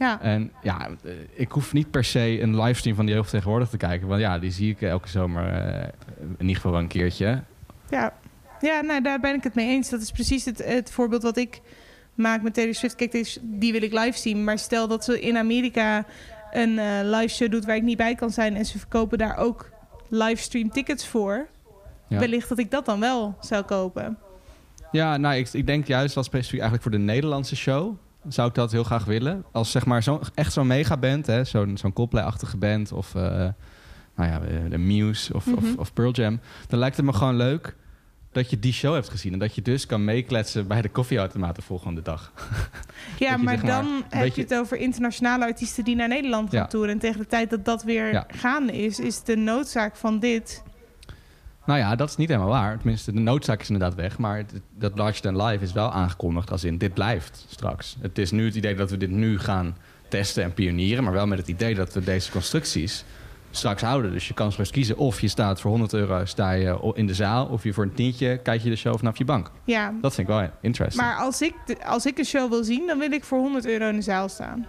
Ja, 0.00 0.20
En 0.20 0.52
ja, 0.62 0.88
eh, 1.04 1.12
ik 1.32 1.52
hoef 1.52 1.72
niet 1.72 1.90
per 1.90 2.04
se 2.04 2.40
een 2.40 2.60
livestream 2.60 2.96
van 2.96 3.06
die 3.06 3.14
jeugd 3.14 3.30
tegenwoordig 3.30 3.68
te 3.68 3.76
kijken. 3.76 4.08
Want 4.08 4.20
ja, 4.20 4.38
die 4.38 4.50
zie 4.50 4.70
ik 4.70 4.82
elke 4.82 5.08
zomer 5.08 5.52
eh, 5.52 5.88
in 6.20 6.36
ieder 6.40 6.54
geval 6.56 6.70
wel 6.70 6.80
een 6.80 6.86
keertje. 6.88 7.42
Ja, 7.90 8.12
ja 8.60 8.80
nou, 8.80 9.02
daar 9.02 9.20
ben 9.20 9.34
ik 9.34 9.42
het 9.44 9.54
mee 9.54 9.68
eens. 9.68 9.88
Dat 9.88 10.00
is 10.00 10.10
precies 10.10 10.44
het, 10.44 10.64
het 10.64 10.90
voorbeeld 10.90 11.22
wat 11.22 11.36
ik 11.36 11.60
maak 12.14 12.42
met 12.42 12.54
Taylor 12.54 12.74
Swift. 12.74 12.94
Kijk, 12.94 13.12
die- 13.40 13.72
wil 13.72 13.82
ik 13.82 13.92
live 13.92 14.18
zien. 14.18 14.44
Maar 14.44 14.58
stel 14.58 14.88
dat 14.88 15.04
ze 15.04 15.20
in 15.20 15.36
Amerika 15.36 16.04
een 16.52 16.78
eh, 16.78 16.86
live 17.02 17.34
show 17.34 17.50
doet 17.50 17.64
waar 17.64 17.76
ik 17.76 17.82
niet 17.82 17.96
bij 17.96 18.14
kan 18.14 18.30
zijn... 18.30 18.56
en 18.56 18.64
ze 18.64 18.78
verkopen 18.78 19.18
daar 19.18 19.36
ook 19.36 19.70
livestream 20.08 20.70
tickets 20.70 21.06
voor... 21.06 21.46
Ja. 22.08 22.18
wellicht 22.18 22.48
dat 22.48 22.58
ik 22.58 22.70
dat 22.70 22.86
dan 22.86 23.00
wel 23.00 23.36
zou 23.40 23.62
kopen. 23.62 24.18
Ja, 24.92 25.16
nou, 25.16 25.34
ik, 25.36 25.48
ik 25.52 25.66
denk 25.66 25.86
juist 25.86 26.14
wel 26.14 26.24
specifiek 26.24 26.60
eigenlijk 26.60 26.82
voor 26.82 26.98
de 26.98 27.04
Nederlandse 27.04 27.56
show... 27.56 27.96
zou 28.28 28.48
ik 28.48 28.54
dat 28.54 28.72
heel 28.72 28.84
graag 28.84 29.04
willen. 29.04 29.44
Als 29.52 29.70
zeg 29.70 29.86
maar 29.86 30.02
zo, 30.02 30.20
echt 30.34 30.52
zo'n 30.52 30.66
megaband, 30.66 31.26
hè, 31.26 31.44
zo'n 31.44 31.76
zo'n 31.76 31.92
Coldplay-achtige 31.92 32.56
band... 32.56 32.92
of 32.92 33.14
eh, 33.14 33.22
nou 34.16 34.30
ja, 34.30 34.40
eh, 34.40 34.70
de 34.70 34.78
Muse 34.78 35.34
of, 35.34 35.46
of, 35.46 35.62
Mhm. 35.62 35.78
of 35.78 35.92
Pearl 35.92 36.12
Jam... 36.12 36.40
dan 36.68 36.78
lijkt 36.78 36.96
het 36.96 37.04
me 37.06 37.12
gewoon 37.12 37.36
leuk 37.36 37.76
dat 38.32 38.50
je 38.50 38.58
die 38.58 38.72
show 38.72 38.94
hebt 38.94 39.08
gezien... 39.08 39.32
en 39.32 39.38
dat 39.38 39.54
je 39.54 39.62
dus 39.62 39.86
kan 39.86 40.04
meekletsen 40.04 40.66
bij 40.66 40.82
de 40.82 40.88
koffieautomaat 40.88 41.56
de 41.56 41.62
volgende 41.62 42.02
dag. 42.02 42.32
Ja, 43.18 43.30
je, 43.36 43.42
maar 43.42 43.54
zeg 43.58 43.62
maar, 43.66 43.82
dan 43.82 44.02
heb 44.08 44.20
beetje- 44.22 44.40
je 44.42 44.48
het 44.48 44.58
over 44.58 44.76
internationale 44.76 45.44
artiesten... 45.44 45.84
die 45.84 45.96
naar 45.96 46.08
Nederland 46.08 46.50
gaan 46.50 46.58
Ja. 46.60 46.66
toeren. 46.66 46.90
En 46.90 46.98
tegen 46.98 47.18
de 47.20 47.26
tijd 47.26 47.50
dat 47.50 47.64
dat 47.64 47.82
weer 47.82 48.12
Ja. 48.12 48.26
gaande 48.28 48.72
is... 48.82 48.98
is 48.98 49.22
de 49.22 49.36
noodzaak 49.36 49.96
van 49.96 50.18
dit... 50.18 50.62
Nou 51.66 51.78
ja, 51.78 51.96
dat 51.96 52.08
is 52.08 52.16
niet 52.16 52.28
helemaal 52.28 52.48
waar. 52.50 52.76
Tenminste, 52.78 53.12
de 53.12 53.20
noodzaak 53.20 53.60
is 53.60 53.70
inderdaad 53.70 53.94
weg. 53.96 54.18
Maar 54.18 54.36
het- 54.36 54.60
dat 54.78 54.98
Larger 54.98 55.22
Than 55.22 55.42
Live 55.44 55.64
is 55.64 55.72
wel 55.72 55.92
aangekondigd 55.92 56.50
als 56.50 56.64
in... 56.64 56.78
dit 56.78 56.94
blijft 56.94 57.44
straks. 57.48 57.96
Het 58.00 58.18
is 58.18 58.30
nu 58.30 58.44
het 58.44 58.54
idee 58.54 58.74
dat 58.74 58.90
we 58.90 58.96
dit 58.96 59.10
nu 59.10 59.38
gaan 59.38 59.76
testen 60.08 60.42
en 60.44 60.54
pionieren... 60.54 61.04
maar 61.04 61.12
wel 61.12 61.26
met 61.26 61.38
het 61.38 61.48
idee 61.48 61.74
dat 61.74 61.92
we 61.94 62.04
deze 62.04 62.30
constructies 62.30 63.04
straks 63.50 63.82
houden. 63.82 64.12
Dus 64.12 64.28
je 64.28 64.34
kan 64.34 64.52
straks 64.52 64.70
kiezen 64.70 64.96
of 64.96 65.20
je 65.20 65.28
staat 65.28 65.60
voor 65.60 65.70
100 65.70 65.92
euro 65.92 66.24
sta 66.24 66.50
je 66.52 66.92
in 66.94 67.06
de 67.06 67.14
zaal... 67.14 67.46
of 67.46 67.62
je 67.64 67.72
voor 67.72 67.84
een 67.84 67.94
tientje 67.94 68.38
kijk 68.42 68.62
je 68.62 68.70
de 68.70 68.76
show 68.76 68.96
vanaf 68.98 69.18
je 69.18 69.24
bank. 69.24 69.50
Ja, 69.64 69.92
Dat 70.00 70.14
vind 70.14 70.28
ik 70.28 70.34
wel 70.34 70.48
interesting. 70.60 71.04
maar 71.06 71.16
als 71.16 71.42
ik, 71.42 71.54
de- 71.66 71.86
als 71.86 72.06
ik 72.06 72.18
een 72.18 72.24
show 72.24 72.50
wil 72.50 72.64
zien... 72.64 72.86
dan 72.86 72.98
wil 72.98 73.12
ik 73.12 73.24
voor 73.24 73.38
100 73.38 73.66
euro 73.66 73.88
in 73.88 73.96
de 73.96 74.02
zaal 74.02 74.28
staan. 74.28 74.66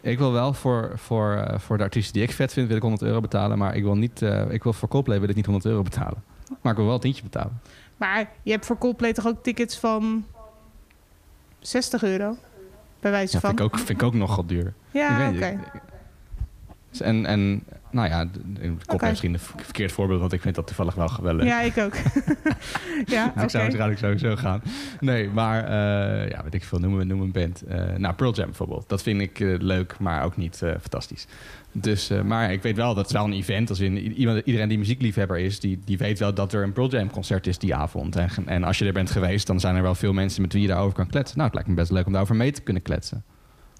Ik 0.00 0.18
wil 0.18 0.32
wel 0.32 0.52
voor, 0.54 0.92
voor, 0.94 1.32
eh, 1.34 1.58
voor 1.58 1.76
de 1.78 1.82
artiesten 1.82 2.12
die 2.12 2.22
ik 2.22 2.32
vet 2.32 2.52
vind... 2.52 2.66
wil 2.66 2.76
ik 2.76 2.82
100 2.82 3.02
euro 3.02 3.20
betalen. 3.20 3.58
Maar 3.58 3.76
ik 3.76 3.82
wil, 3.82 3.96
niet, 3.96 4.22
eh, 4.22 4.50
ik 4.50 4.62
wil 4.62 4.72
voor 4.72 4.88
Coldplay 4.88 5.20
wil 5.20 5.28
ik 5.28 5.34
niet 5.36 5.44
100 5.46 5.66
euro 5.66 5.82
betalen. 5.82 6.22
Maar 6.62 6.70
ik 6.72 6.76
wil 6.78 6.86
wel 6.86 6.94
een 6.94 7.00
tientje 7.00 7.22
betalen. 7.22 7.60
Maar 7.96 8.30
je 8.42 8.50
hebt 8.50 8.66
voor 8.66 8.78
Coldplay 8.78 9.12
toch 9.12 9.26
ook 9.26 9.42
tickets 9.42 9.78
van 9.78 10.24
60 11.58 12.02
euro? 12.02 12.36
Bij 13.00 13.10
wijze 13.10 13.34
Ja, 13.34 13.40
van. 13.40 13.48
vind 13.48 13.60
ik 13.60 13.66
ook, 13.66 13.76
vind 13.78 14.00
ik 14.00 14.02
ook 14.02 14.14
nogal 14.14 14.46
duur. 14.46 14.72
Ja, 14.90 15.28
oké. 15.28 15.58
Dus 16.90 17.00
En, 17.00 17.26
en 17.26 17.62
nou 17.90 18.08
ja, 18.08 18.26
ik 18.60 18.72
kom 18.86 18.98
misschien 19.08 19.32
een 19.32 19.38
verkeerd 19.40 19.92
voorbeeld, 19.92 20.20
want 20.20 20.32
ik 20.32 20.40
vind 20.40 20.54
dat 20.54 20.66
toevallig 20.66 20.94
wel 20.94 21.08
geweldig. 21.08 21.46
Ja, 21.46 21.60
ik 21.60 21.78
ook. 21.78 21.94
ja, 23.06 23.24
Dus 23.24 23.32
oké. 23.32 23.42
ik 23.42 23.50
zou 23.50 23.62
waarschijnlijk 23.62 23.98
sowieso 23.98 24.36
gaan. 24.36 24.62
Nee, 25.00 25.28
maar 25.28 25.64
eh, 25.64 26.30
ja, 26.30 26.42
weet 26.42 26.54
ik 26.54 26.64
veel, 26.64 26.78
noemen 26.78 26.98
we 26.98 27.04
noem 27.04 27.20
een 27.20 27.32
band. 27.32 27.62
Eh, 27.62 27.84
nou, 27.96 28.14
Pearl 28.14 28.34
Jam 28.34 28.46
bijvoorbeeld. 28.46 28.88
Dat 28.88 29.02
vind 29.02 29.20
ik 29.20 29.40
eh, 29.40 29.54
leuk, 29.58 29.98
maar 29.98 30.24
ook 30.24 30.36
niet 30.36 30.56
fantastisch. 30.56 31.26
Dus, 31.72 32.10
maar 32.24 32.52
ik 32.52 32.62
weet 32.62 32.76
wel, 32.76 32.94
dat 32.94 33.06
is 33.06 33.12
wel 33.12 33.24
een 33.24 33.32
event. 33.32 33.68
Als 33.68 33.80
in, 33.80 34.12
iemand, 34.12 34.42
iedereen 34.44 34.68
die 34.68 34.78
muziekliefhebber 34.78 35.38
is, 35.38 35.60
die, 35.60 35.80
die 35.84 35.98
weet 35.98 36.18
wel 36.18 36.34
dat 36.34 36.52
er 36.52 36.62
een 36.62 36.72
Pearl 36.72 36.90
Jam 36.90 37.10
concert 37.10 37.46
is 37.46 37.58
die 37.58 37.74
avond. 37.74 38.16
En, 38.16 38.30
en 38.46 38.64
als 38.64 38.78
je 38.78 38.84
er 38.84 38.92
bent 38.92 39.10
geweest, 39.10 39.46
dan 39.46 39.60
zijn 39.60 39.76
er 39.76 39.82
wel 39.82 39.94
veel 39.94 40.12
mensen 40.12 40.42
met 40.42 40.52
wie 40.52 40.62
je 40.62 40.68
daarover 40.68 40.94
kan 40.94 41.06
kletsen. 41.06 41.36
Nou, 41.36 41.48
het 41.48 41.54
lijkt 41.54 41.70
me 41.70 41.76
best 41.80 41.90
leuk 41.90 42.06
om 42.06 42.12
daarover 42.12 42.36
mee 42.36 42.52
te 42.52 42.62
kunnen 42.62 42.82
kletsen. 42.82 43.24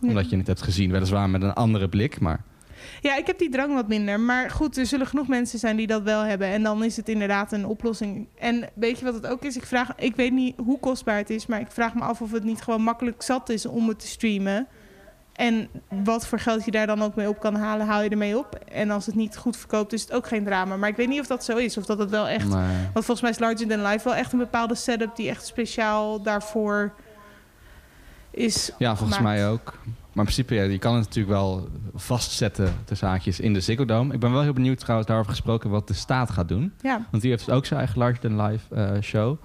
Omdat 0.03 0.31
je 0.31 0.37
het 0.37 0.46
hebt 0.46 0.62
gezien, 0.62 0.90
weliswaar 0.90 1.31
met 1.31 1.42
een 1.42 1.53
andere 1.53 1.88
blik, 1.88 2.20
maar... 2.20 2.44
Ja, 3.01 3.16
ik 3.16 3.27
heb 3.27 3.38
die 3.38 3.51
drang 3.51 3.75
wat 3.75 3.88
minder. 3.88 4.21
Maar 4.21 4.51
goed, 4.51 4.77
er 4.77 4.87
zullen 4.87 5.07
genoeg 5.07 5.29
mensen 5.29 5.59
zijn 5.59 5.77
die 5.77 5.87
dat 5.87 6.03
wel 6.03 6.23
hebben. 6.23 6.49
En 6.49 6.62
dan 6.62 6.85
is 6.85 6.97
het 6.97 7.09
inderdaad 7.09 7.53
een 7.53 7.66
oplossing. 7.66 8.29
En 8.38 8.69
weet 8.75 8.99
je 8.99 9.05
wat 9.05 9.14
het 9.14 9.27
ook 9.27 9.45
is? 9.45 9.57
Ik, 9.57 9.66
vraag, 9.66 9.93
ik 9.97 10.16
weet 10.16 10.33
niet 10.33 10.57
hoe 10.64 10.79
kostbaar 10.79 11.16
het 11.16 11.31
is, 11.31 11.47
maar 11.47 11.61
ik 11.61 11.71
vraag 11.71 11.95
me 11.95 12.01
af 12.01 12.21
of 12.21 12.33
het 12.33 12.45
niet 12.45 12.62
gewoon 12.62 12.83
makkelijk 12.83 13.23
zat 13.23 13.49
is 13.49 13.66
om 13.66 13.88
het 13.88 13.99
te 13.99 14.07
streamen. 14.07 14.66
En 15.33 15.69
wat 16.05 16.27
voor 16.27 16.38
geld 16.38 16.64
je 16.64 16.71
daar 16.71 16.87
dan 16.87 17.03
ook 17.03 17.14
mee 17.14 17.29
op 17.29 17.40
kan 17.40 17.55
halen, 17.55 17.87
haal 17.87 18.03
je 18.03 18.09
ermee 18.09 18.38
op. 18.38 18.55
En 18.55 18.90
als 18.90 19.07
het 19.07 19.14
niet 19.14 19.37
goed 19.37 19.57
verkoopt, 19.57 19.93
is 19.93 20.03
het 20.03 20.12
ook 20.12 20.27
geen 20.27 20.45
drama. 20.45 20.77
Maar 20.77 20.88
ik 20.88 20.97
weet 20.97 21.09
niet 21.09 21.21
of 21.21 21.27
dat 21.27 21.45
zo 21.45 21.57
is. 21.57 21.77
Of 21.77 21.87
dat 21.87 21.99
het 21.99 22.11
wel 22.11 22.29
echt. 22.29 22.49
Want 22.49 23.05
volgens 23.05 23.21
mij 23.21 23.31
is 23.31 23.38
Larger 23.38 23.69
Than 23.69 23.83
Life 23.83 24.05
wel 24.09 24.14
echt 24.14 24.33
een 24.33 24.38
bepaalde 24.38 24.75
setup 24.75 25.16
die 25.16 25.29
echt 25.29 25.47
speciaal 25.47 26.23
daarvoor 26.23 26.93
is. 28.31 28.73
Ja, 28.79 28.97
volgens 28.97 29.16
gemaakt. 29.16 29.37
mij 29.37 29.49
ook. 29.49 29.79
Maar 30.12 30.25
in 30.27 30.33
principe, 30.33 30.55
ja, 30.55 30.62
je 30.62 30.79
kan 30.79 30.94
het 30.94 31.05
natuurlijk 31.05 31.35
wel 31.35 31.68
vastzetten, 31.94 32.75
de 32.85 32.94
zaakjes, 32.94 33.40
in 33.40 33.53
de 33.53 33.61
Ziggo 33.61 33.85
Dome. 33.85 34.14
Ik 34.14 34.20
ben 34.20 34.33
wel 34.33 34.42
heel 34.42 34.53
benieuwd 34.53 34.79
trouwens 34.79 35.09
daarover 35.09 35.33
gesproken 35.33 35.70
wat 35.70 35.88
de 35.88 35.94
staat 35.94 36.31
gaat 36.31 36.49
doen. 36.49 36.73
Ja, 36.81 37.07
Want 37.11 37.23
die 37.23 37.31
heeft 37.31 37.46
dus 37.46 37.55
ook 37.55 37.66
zijn 37.66 37.79
eigen 37.79 37.99
Larger 37.99 38.20
Than 38.20 38.42
Life 38.42 38.75
eh, 38.75 39.01
show. 39.01 39.37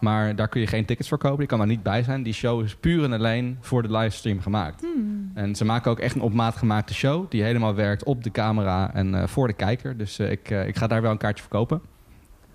Maar 0.00 0.36
daar 0.36 0.48
kun 0.48 0.60
je 0.60 0.66
geen 0.66 0.84
tickets 0.84 1.08
voor 1.08 1.18
kopen. 1.18 1.40
Je 1.40 1.46
kan 1.46 1.58
daar 1.58 1.66
niet 1.66 1.82
bij 1.82 2.02
zijn. 2.02 2.22
Die 2.22 2.32
show 2.32 2.64
is 2.64 2.74
puur 2.74 3.04
en 3.04 3.12
alleen 3.12 3.58
voor 3.60 3.82
de 3.82 3.90
livestream 3.90 4.40
gemaakt. 4.40 4.80
Hmm. 4.80 5.30
En 5.34 5.54
ze 5.54 5.64
maken 5.64 5.90
ook 5.90 5.98
echt 5.98 6.14
een 6.14 6.20
op 6.20 6.32
maat 6.32 6.56
gemaakte 6.56 6.94
show... 6.94 7.30
die 7.30 7.42
helemaal 7.42 7.74
werkt 7.74 8.04
op 8.04 8.24
de 8.24 8.30
camera 8.30 8.94
en 8.94 9.14
eh, 9.14 9.26
voor 9.26 9.46
de 9.46 9.52
kijker. 9.52 9.96
Dus 9.96 10.18
eh, 10.18 10.30
ik, 10.30 10.50
ik 10.50 10.76
ga 10.76 10.86
daar 10.86 11.02
wel 11.02 11.10
een 11.10 11.18
kaartje 11.18 11.42
voor 11.42 11.52
kopen. 11.52 11.80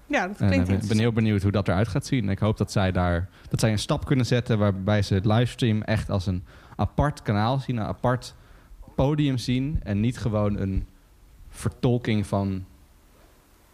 ja 0.07 0.27
dat 0.27 0.37
klinkt 0.37 0.69
ik 0.69 0.79
ben, 0.79 0.87
ben 0.87 0.99
heel 0.99 1.13
benieuwd 1.13 1.41
hoe 1.41 1.51
dat 1.51 1.67
eruit 1.67 1.87
gaat 1.87 2.05
zien. 2.05 2.29
Ik 2.29 2.39
hoop 2.39 2.57
dat 2.57 2.71
zij 2.71 2.91
daar 2.91 3.29
dat 3.49 3.59
zij 3.59 3.71
een 3.71 3.79
stap 3.79 4.05
kunnen 4.05 4.25
zetten 4.25 4.57
waarbij 4.59 5.01
ze 5.01 5.13
het 5.13 5.25
livestream 5.25 5.81
echt 5.81 6.09
als 6.09 6.27
een 6.27 6.43
apart 6.75 7.21
kanaal 7.21 7.59
zien, 7.59 7.77
een 7.77 7.85
apart 7.85 8.35
podium 8.95 9.37
zien 9.37 9.79
en 9.83 9.99
niet 9.99 10.17
gewoon 10.17 10.57
een 10.57 10.87
vertolking 11.49 12.27
van 12.27 12.65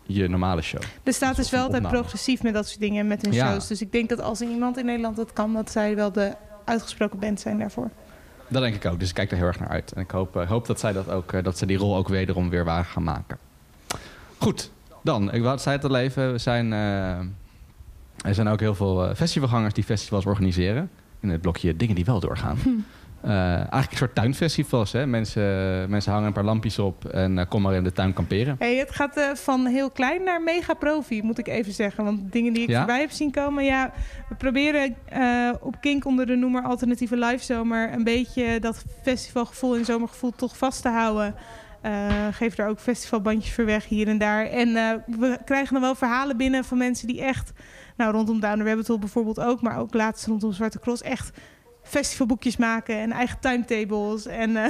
je 0.03 0.27
normale 0.27 0.61
show. 0.61 0.81
De 1.03 1.11
staat 1.11 1.37
is 1.37 1.47
soort 1.47 1.51
wel 1.51 1.63
altijd 1.63 1.87
progressief 1.87 2.43
met 2.43 2.53
dat 2.53 2.67
soort 2.67 2.79
dingen 2.79 3.07
met 3.07 3.21
hun 3.21 3.33
Ja. 3.33 3.51
shows. 3.51 3.67
Dus 3.67 3.81
ik 3.81 3.91
denk 3.91 4.09
dat 4.09 4.21
als 4.21 4.41
er 4.41 4.47
iemand 4.49 4.77
in 4.77 4.85
Nederland 4.85 5.15
dat 5.15 5.33
kan, 5.33 5.53
dat 5.53 5.71
zij 5.71 5.95
wel 5.95 6.11
de 6.11 6.35
uitgesproken 6.65 7.19
band 7.19 7.39
zijn 7.39 7.59
daarvoor. 7.59 7.89
Dat 8.47 8.61
denk 8.61 8.75
ik 8.75 8.85
ook. 8.85 8.99
Dus 8.99 9.09
ik 9.09 9.15
kijk 9.15 9.31
er 9.31 9.37
heel 9.37 9.45
erg 9.45 9.59
naar 9.59 9.69
uit. 9.69 9.91
En 9.91 10.01
ik 10.01 10.11
hoop, 10.11 10.35
eh, 10.35 10.47
hoop 10.47 10.65
dat 10.65 10.79
zij 10.79 10.93
dat 10.93 11.09
ook, 11.09 11.33
eh, 11.33 11.43
dat 11.43 11.57
ze 11.57 11.65
die 11.65 11.77
rol 11.77 11.95
ook 11.95 12.07
wederom 12.07 12.49
weer 12.49 12.65
waar 12.65 12.85
gaan 12.85 13.03
maken. 13.03 13.37
Goed, 14.37 14.71
dan. 15.03 15.31
Ik 15.33 15.59
zei 15.59 15.75
het 15.75 15.85
al 15.85 15.95
even. 15.95 16.31
We 16.31 16.37
zijn, 16.37 16.73
eh, 16.73 17.19
er 18.25 18.33
zijn 18.35 18.47
ook 18.47 18.59
heel 18.59 18.75
veel 18.75 19.15
festivalgangers 19.15 19.73
die 19.73 19.83
festivals 19.83 20.25
organiseren. 20.25 20.89
In 21.19 21.29
het 21.29 21.41
blokje 21.41 21.75
dingen 21.75 21.95
die 21.95 22.05
wel 22.05 22.19
doorgaan. 22.19 22.57
Eh, 23.21 23.55
eigenlijk 23.55 23.91
een 23.91 23.97
soort 23.97 24.15
tuinfestivals. 24.15 24.91
Hè? 24.91 25.05
Mensen, 25.05 25.41
mensen 25.89 26.11
hangen 26.11 26.27
een 26.27 26.33
paar 26.33 26.43
lampjes 26.43 26.79
op 26.79 27.05
en 27.05 27.37
eh, 27.37 27.45
kom 27.49 27.61
maar 27.61 27.73
in 27.73 27.83
de 27.83 27.91
tuin 27.91 28.13
kamperen. 28.13 28.55
Hey, 28.59 28.75
het 28.75 28.91
gaat 28.91 29.17
eh, 29.17 29.33
van 29.33 29.65
heel 29.65 29.89
klein 29.89 30.23
naar 30.23 30.41
mega 30.41 30.73
profi, 30.73 31.21
moet 31.23 31.37
ik 31.37 31.47
even 31.47 31.73
zeggen. 31.73 32.03
Want 32.03 32.31
dingen 32.31 32.53
die 32.53 32.63
ik 32.63 32.69
Ja? 32.69 32.77
voorbij 32.77 32.99
heb 32.99 33.11
zien 33.11 33.31
komen. 33.31 33.63
Ja, 33.63 33.91
we 34.29 34.35
proberen 34.35 34.95
op 35.61 35.75
Kink 35.81 36.05
onder 36.05 36.25
de 36.25 36.35
noemer 36.35 36.63
Alternatieve 36.63 37.17
Live 37.17 37.43
Zomer... 37.43 37.93
een 37.93 38.03
beetje 38.03 38.59
dat 38.59 38.83
festivalgevoel 39.03 39.75
en 39.75 39.85
zomergevoel 39.85 40.31
toch 40.31 40.57
vast 40.57 40.81
te 40.81 40.89
houden. 40.89 41.35
Geef 42.31 42.57
er 42.57 42.67
ook 42.67 42.79
festivalbandjes 42.79 43.53
voor 43.53 43.65
weg 43.65 43.85
hier 43.85 44.07
en 44.07 44.17
daar. 44.17 44.45
En 44.45 44.73
we 45.05 45.37
krijgen 45.45 45.73
dan 45.73 45.81
wel 45.81 45.95
verhalen 45.95 46.37
binnen 46.37 46.65
van 46.65 46.77
mensen 46.77 47.07
die 47.07 47.21
echt... 47.21 47.51
Nou, 47.99 48.11
rondom 48.11 48.39
Down 48.39 48.57
the 48.57 48.63
Rabbit 48.63 48.87
Hole 48.87 48.99
bijvoorbeeld 48.99 49.39
ook... 49.39 49.61
maar 49.61 49.77
ook 49.77 49.93
laatst 49.93 50.25
rondom 50.25 50.51
Zwarte 50.51 50.79
Cross 50.79 51.01
echt 51.01 51.37
festivalboekjes 51.83 52.57
maken... 52.57 52.95
en 52.95 53.11
eigen 53.11 53.39
timetables 53.39 54.25
en... 54.25 54.55
eh, 54.55 54.65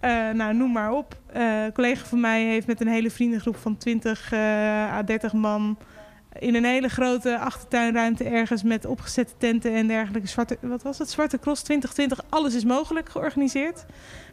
eh, 0.28 0.34
nou, 0.34 0.54
noem 0.54 0.72
maar 0.72 0.92
op. 0.92 1.16
Eh, 1.32 1.64
een 1.64 1.72
collega 1.72 2.04
van 2.04 2.20
mij 2.20 2.44
heeft 2.44 2.66
met 2.66 2.80
een 2.80 2.88
hele 2.88 3.10
vriendengroep 3.10 3.56
van 3.56 3.76
20 3.76 4.32
eh 4.32 4.38
à 4.92 5.02
30 5.02 5.32
man 5.32 5.78
in 6.38 6.54
een 6.54 6.64
hele 6.64 6.88
grote 6.88 7.38
achtertuinruimte 7.38 8.24
ergens 8.24 8.62
met 8.62 8.86
opgezette 8.86 9.32
tenten 9.38 9.74
en 9.74 9.86
dergelijke. 9.86 10.28
Zwarte, 10.28 10.58
wat 10.60 10.82
was 10.82 10.98
het? 10.98 11.10
Zwarte 11.10 11.38
Cross 11.38 11.62
2020. 11.62 12.24
Alles 12.28 12.54
is 12.54 12.64
mogelijk 12.64 13.08
georganiseerd. 13.08 13.84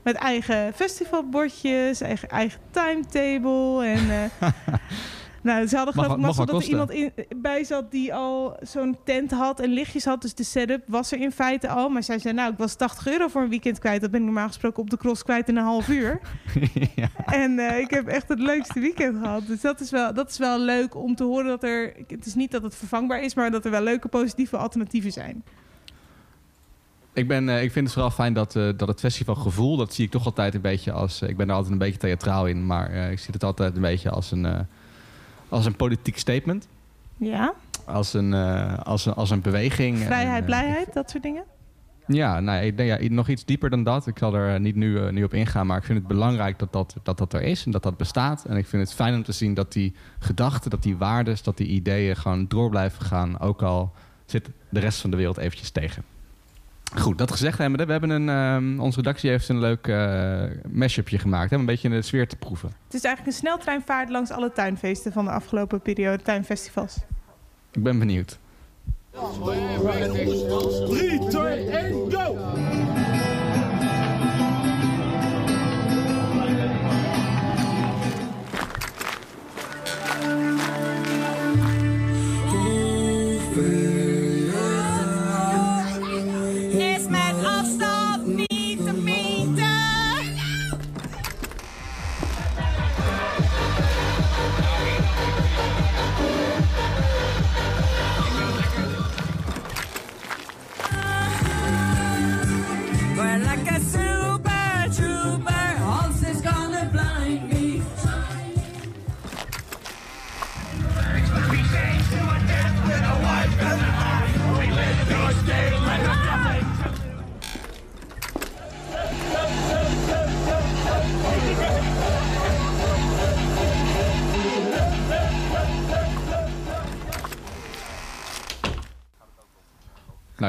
Met 0.03 0.15
eigen 0.15 0.73
festivalbordjes, 0.73 2.01
eigen, 2.01 2.29
eigen 2.29 2.60
timetable. 2.71 3.86
En, 3.86 4.31
nou, 5.47 5.67
ze 5.67 5.75
hadden 5.75 5.95
Mag 5.95 6.05
geloof 6.05 6.19
ik 6.19 6.38
mag 6.38 6.45
dat 6.45 6.62
er 6.62 6.67
iemand 6.67 6.91
in, 6.91 7.12
bij 7.36 7.63
zat 7.63 7.91
die 7.91 8.13
al 8.13 8.57
zo'n 8.62 8.97
tent 9.03 9.31
had 9.31 9.60
en 9.60 9.69
lichtjes 9.69 10.05
had. 10.05 10.21
Dus 10.21 10.33
de 10.33 10.43
setup 10.43 10.83
was 10.88 11.12
er 11.12 11.19
in 11.19 11.31
feite 11.31 11.67
al. 11.67 11.89
Maar 11.89 12.03
zij 12.03 12.19
zei, 12.19 12.33
nou, 12.33 12.51
ik 12.51 12.57
was 12.57 12.75
80 12.75 13.07
euro 13.07 13.27
voor 13.27 13.41
een 13.41 13.49
weekend 13.49 13.79
kwijt. 13.79 14.01
Dat 14.01 14.12
ben 14.12 14.19
ik 14.19 14.25
normaal 14.25 14.47
gesproken 14.47 14.81
op 14.81 14.89
de 14.89 14.97
cross 14.97 15.23
kwijt 15.23 15.49
in 15.49 15.57
een 15.57 15.63
half 15.63 15.88
uur. 15.88 16.19
ja. 16.95 17.10
En 17.25 17.60
eh, 17.60 17.79
ik 17.79 17.89
heb 17.89 18.07
echt 18.07 18.27
het 18.27 18.39
leukste 18.39 18.79
weekend 18.79 19.17
gehad. 19.17 19.47
Dus 19.47 19.62
dat 19.62 19.79
is, 19.79 19.91
wel, 19.91 20.13
dat 20.13 20.29
is 20.29 20.38
wel 20.38 20.60
leuk 20.60 20.95
om 20.95 21.15
te 21.15 21.23
horen 21.23 21.45
dat 21.45 21.63
er... 21.63 21.93
Het 22.07 22.25
is 22.25 22.36
niet 22.36 22.51
dat 22.51 22.63
het 22.63 22.75
vervangbaar 22.75 23.21
is, 23.21 23.33
maar 23.33 23.51
dat 23.51 23.65
er 23.65 23.71
wel 23.71 23.81
leuke 23.81 24.07
positieve 24.07 24.57
alternatieven 24.57 25.12
zijn. 25.12 25.43
Ik, 27.13 27.27
ben, 27.27 27.49
eh, 27.49 27.63
ik 27.63 27.71
vind 27.71 27.86
het 27.86 27.93
vooral 27.93 28.12
fijn 28.12 28.33
dat, 28.33 28.55
eh, 28.55 28.69
dat 28.77 28.88
het 28.88 28.99
festivalgevoel, 28.99 29.77
dat 29.77 29.93
zie 29.93 30.05
ik 30.05 30.12
toch 30.12 30.25
altijd 30.25 30.55
een 30.55 30.62
beetje 30.62 30.91
als. 30.91 31.21
ik 31.21 31.38
ben 31.38 31.47
er 31.47 31.53
altijd 31.53 31.71
een 31.71 31.79
beetje 31.79 31.99
theatraal 31.99 32.47
in, 32.47 32.65
maar 32.65 32.91
ik 32.91 33.19
zie 33.19 33.33
het 33.33 33.43
altijd 33.43 33.75
een 33.75 33.81
beetje 33.81 34.10
als 34.10 34.31
een, 34.31 34.67
als 35.49 35.65
een 35.65 35.75
politiek 35.75 36.17
statement. 36.17 36.67
Ja, 37.17 37.53
Als 37.86 38.13
een, 38.13 38.33
eh, 38.33 38.77
als 38.79 39.05
een, 39.05 39.13
als 39.13 39.29
een 39.29 39.41
beweging. 39.41 39.97
vrijheid, 39.97 40.39
eh, 40.39 40.45
blijheid, 40.45 40.93
dat 40.93 41.10
soort 41.10 41.23
dingen. 41.23 41.43
Ja, 42.07 42.39
nou, 42.39 42.65
ik 42.65 42.77
denk, 42.77 43.01
ja, 43.01 43.10
nog 43.10 43.27
iets 43.27 43.45
dieper 43.45 43.69
dan 43.69 43.83
dat. 43.83 44.07
Ik 44.07 44.17
zal 44.17 44.36
er 44.36 44.53
eh, 44.53 44.60
niet 44.60 44.75
nu, 44.75 45.12
nu 45.12 45.23
op 45.23 45.33
ingaan, 45.33 45.67
maar 45.67 45.77
ik 45.77 45.83
vind 45.83 45.97
het 45.99 46.07
belangrijk 46.07 46.60
dat 46.60 46.73
dat, 46.73 46.95
dat 47.03 47.17
dat 47.17 47.33
er 47.33 47.41
is 47.41 47.65
en 47.65 47.71
dat 47.71 47.83
dat 47.83 47.97
bestaat. 47.97 48.45
En 48.45 48.57
ik 48.57 48.67
vind 48.67 48.83
het 48.83 48.93
fijn 48.93 49.15
om 49.15 49.23
te 49.23 49.31
zien 49.31 49.53
dat 49.53 49.71
die 49.73 49.93
gedachten, 50.19 50.69
dat 50.69 50.83
die 50.83 50.97
waardes, 50.97 51.43
dat 51.43 51.57
die 51.57 51.67
ideeën 51.67 52.15
gewoon 52.15 52.47
door 52.47 52.69
blijven 52.69 53.05
gaan. 53.05 53.39
Ook 53.39 53.62
al 53.62 53.93
zit 54.25 54.49
de 54.69 54.79
rest 54.79 55.01
van 55.01 55.10
de 55.10 55.17
wereld 55.17 55.38
eventjes 55.38 55.69
tegen. 55.69 56.03
Goed, 56.95 57.17
dat 57.17 57.32
gezegd 57.32 57.58
hebbende, 57.58 57.86
we 57.86 57.91
hebben 57.91 58.10
een, 58.10 58.30
ehm, 58.30 58.80
onze 58.80 58.97
redactie 58.97 59.30
heeft 59.30 59.50
een 59.50 59.60
leuk 59.60 59.88
eh 59.88 60.43
mashupje 60.71 61.19
gemaakt. 61.19 61.50
Hè, 61.50 61.56
om 61.56 61.62
een 61.62 61.67
beetje 61.67 61.89
de 61.89 62.02
sfeer 62.02 62.28
te 62.28 62.36
proeven. 62.36 62.71
Het 62.86 62.93
is 62.93 63.04
eigenlijk 63.04 63.36
een 63.36 63.41
sneltreinvaart 63.41 64.10
langs 64.10 64.32
alle 64.32 64.52
tuinfeesten 64.52 65.12
van 65.12 65.26
de 65.26 65.32
afgelopen 65.32 65.82
periode, 65.82 66.23
tuinfestivals. 66.23 66.95
Ik 67.71 67.84
ben 67.84 68.00
benieuwd. 68.00 68.39
3, 70.88 71.28
2, 71.28 71.69
1, 71.69 72.12
go! 72.12 72.36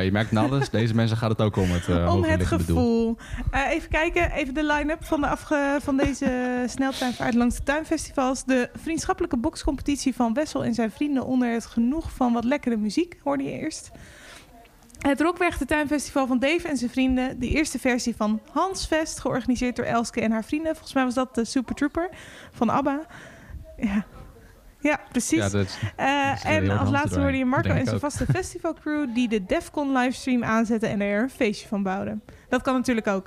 Je 0.09 0.15
merkt 0.15 0.37
aan 0.37 0.51
alles. 0.51 0.71
Deze 0.71 0.95
mensen 0.95 1.17
gaat 1.17 1.31
het 1.31 1.41
ook 1.41 1.57
om 1.57 1.71
het, 1.71 1.89
eh 1.89 2.15
Om 2.15 2.25
het 2.25 2.47
gevoel. 2.47 3.17
Eh, 3.51 3.71
even 3.71 3.89
kijken, 3.89 4.31
even 4.31 4.55
de 4.55 4.65
line-up 4.65 5.05
van, 5.05 5.21
de 5.21 5.27
afge 5.27 5.79
van 5.83 5.97
deze 5.97 6.65
sneltreinvaart 6.67 7.35
langs 7.35 7.57
de 7.57 7.63
tuinfestivals. 7.63 8.45
De 8.45 8.71
vriendschappelijke 8.75 9.37
bokscompetitie 9.37 10.15
van 10.15 10.35
Wessel 10.35 10.65
en 10.65 10.75
zijn 10.75 10.91
vrienden 10.91 11.27
onder 11.27 11.53
het 11.53 11.67
genoeg 11.67 12.11
van 12.13 12.33
wat 12.33 12.45
lekkere 12.45 12.77
muziek, 12.77 13.19
hoorde 13.25 13.43
je 13.43 13.51
eerst. 13.51 13.91
Het 14.99 15.21
Rokweg 15.21 15.59
de 15.59 15.65
Tuinfestival 15.65 16.27
van 16.27 16.39
Dave 16.39 16.69
en 16.69 16.77
zijn 16.77 16.91
vrienden. 16.91 17.39
De 17.39 17.49
eerste 17.49 17.79
versie 17.79 18.17
van 18.17 18.41
Hansfest, 18.53 19.21
georganiseerd 19.21 19.77
door 19.77 19.85
Elske 19.85 20.21
en 20.21 20.31
haar 20.31 20.45
vrienden. 20.45 20.73
Volgens 20.73 20.95
mij 20.95 21.05
was 21.05 21.15
dat 21.15 21.35
de 21.35 21.45
Super 21.45 21.75
Trooper 21.75 22.09
van 22.53 22.69
ABBA. 22.69 23.07
Ja, 23.77 24.05
ja 24.81 25.01
precies. 25.11 25.39
Ja, 25.39 25.49
dat 25.49 25.67
is- 25.67 25.79
Eh, 25.97 26.45
en 26.45 26.71
als 26.79 26.91
laatste 26.91 27.21
hoorde 27.21 27.37
je 27.37 27.45
Marco 27.45 27.69
en 27.71 27.87
zijn 27.87 28.01
vaste 28.01 28.27
festivalcrew... 28.27 29.15
die 29.15 29.29
de 29.29 29.45
Defcon 29.45 29.93
livestream 29.93 30.45
aanzetten 30.45 30.89
en 30.91 31.01
er 31.01 31.23
een 31.23 31.31
feestje 31.31 31.69
van 31.69 31.83
bouwden. 31.83 32.23
Dat 32.49 32.63
kan 32.63 32.75
natuurlijk 32.75 33.07
ook. 33.07 33.27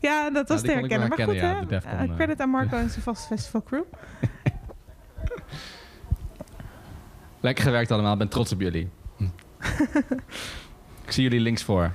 Ja, 0.00 0.30
dat 0.30 0.48
was 0.48 0.60
die 0.62 0.70
te 0.70 0.76
herkennen. 0.76 1.08
Maar 1.08 1.18
goed, 1.26 1.34
ja, 1.34 1.56
hè? 1.58 1.66
Defcon, 1.66 1.92
Eh, 1.92 2.02
eh. 2.02 2.14
credit 2.14 2.40
aan 2.40 2.50
Marco 2.50 2.76
en 2.82 2.90
zijn 2.90 3.02
vaste 3.02 3.26
festivalcrew. 3.26 3.82
Lekker 7.40 7.64
gewerkt 7.64 7.90
allemaal, 7.90 8.12
ik 8.12 8.18
ben 8.18 8.28
trots 8.28 8.52
op 8.52 8.60
jullie. 8.60 8.88
ik 11.04 11.12
zie 11.12 11.22
jullie 11.22 11.40
links 11.40 11.62
voor. 11.62 11.90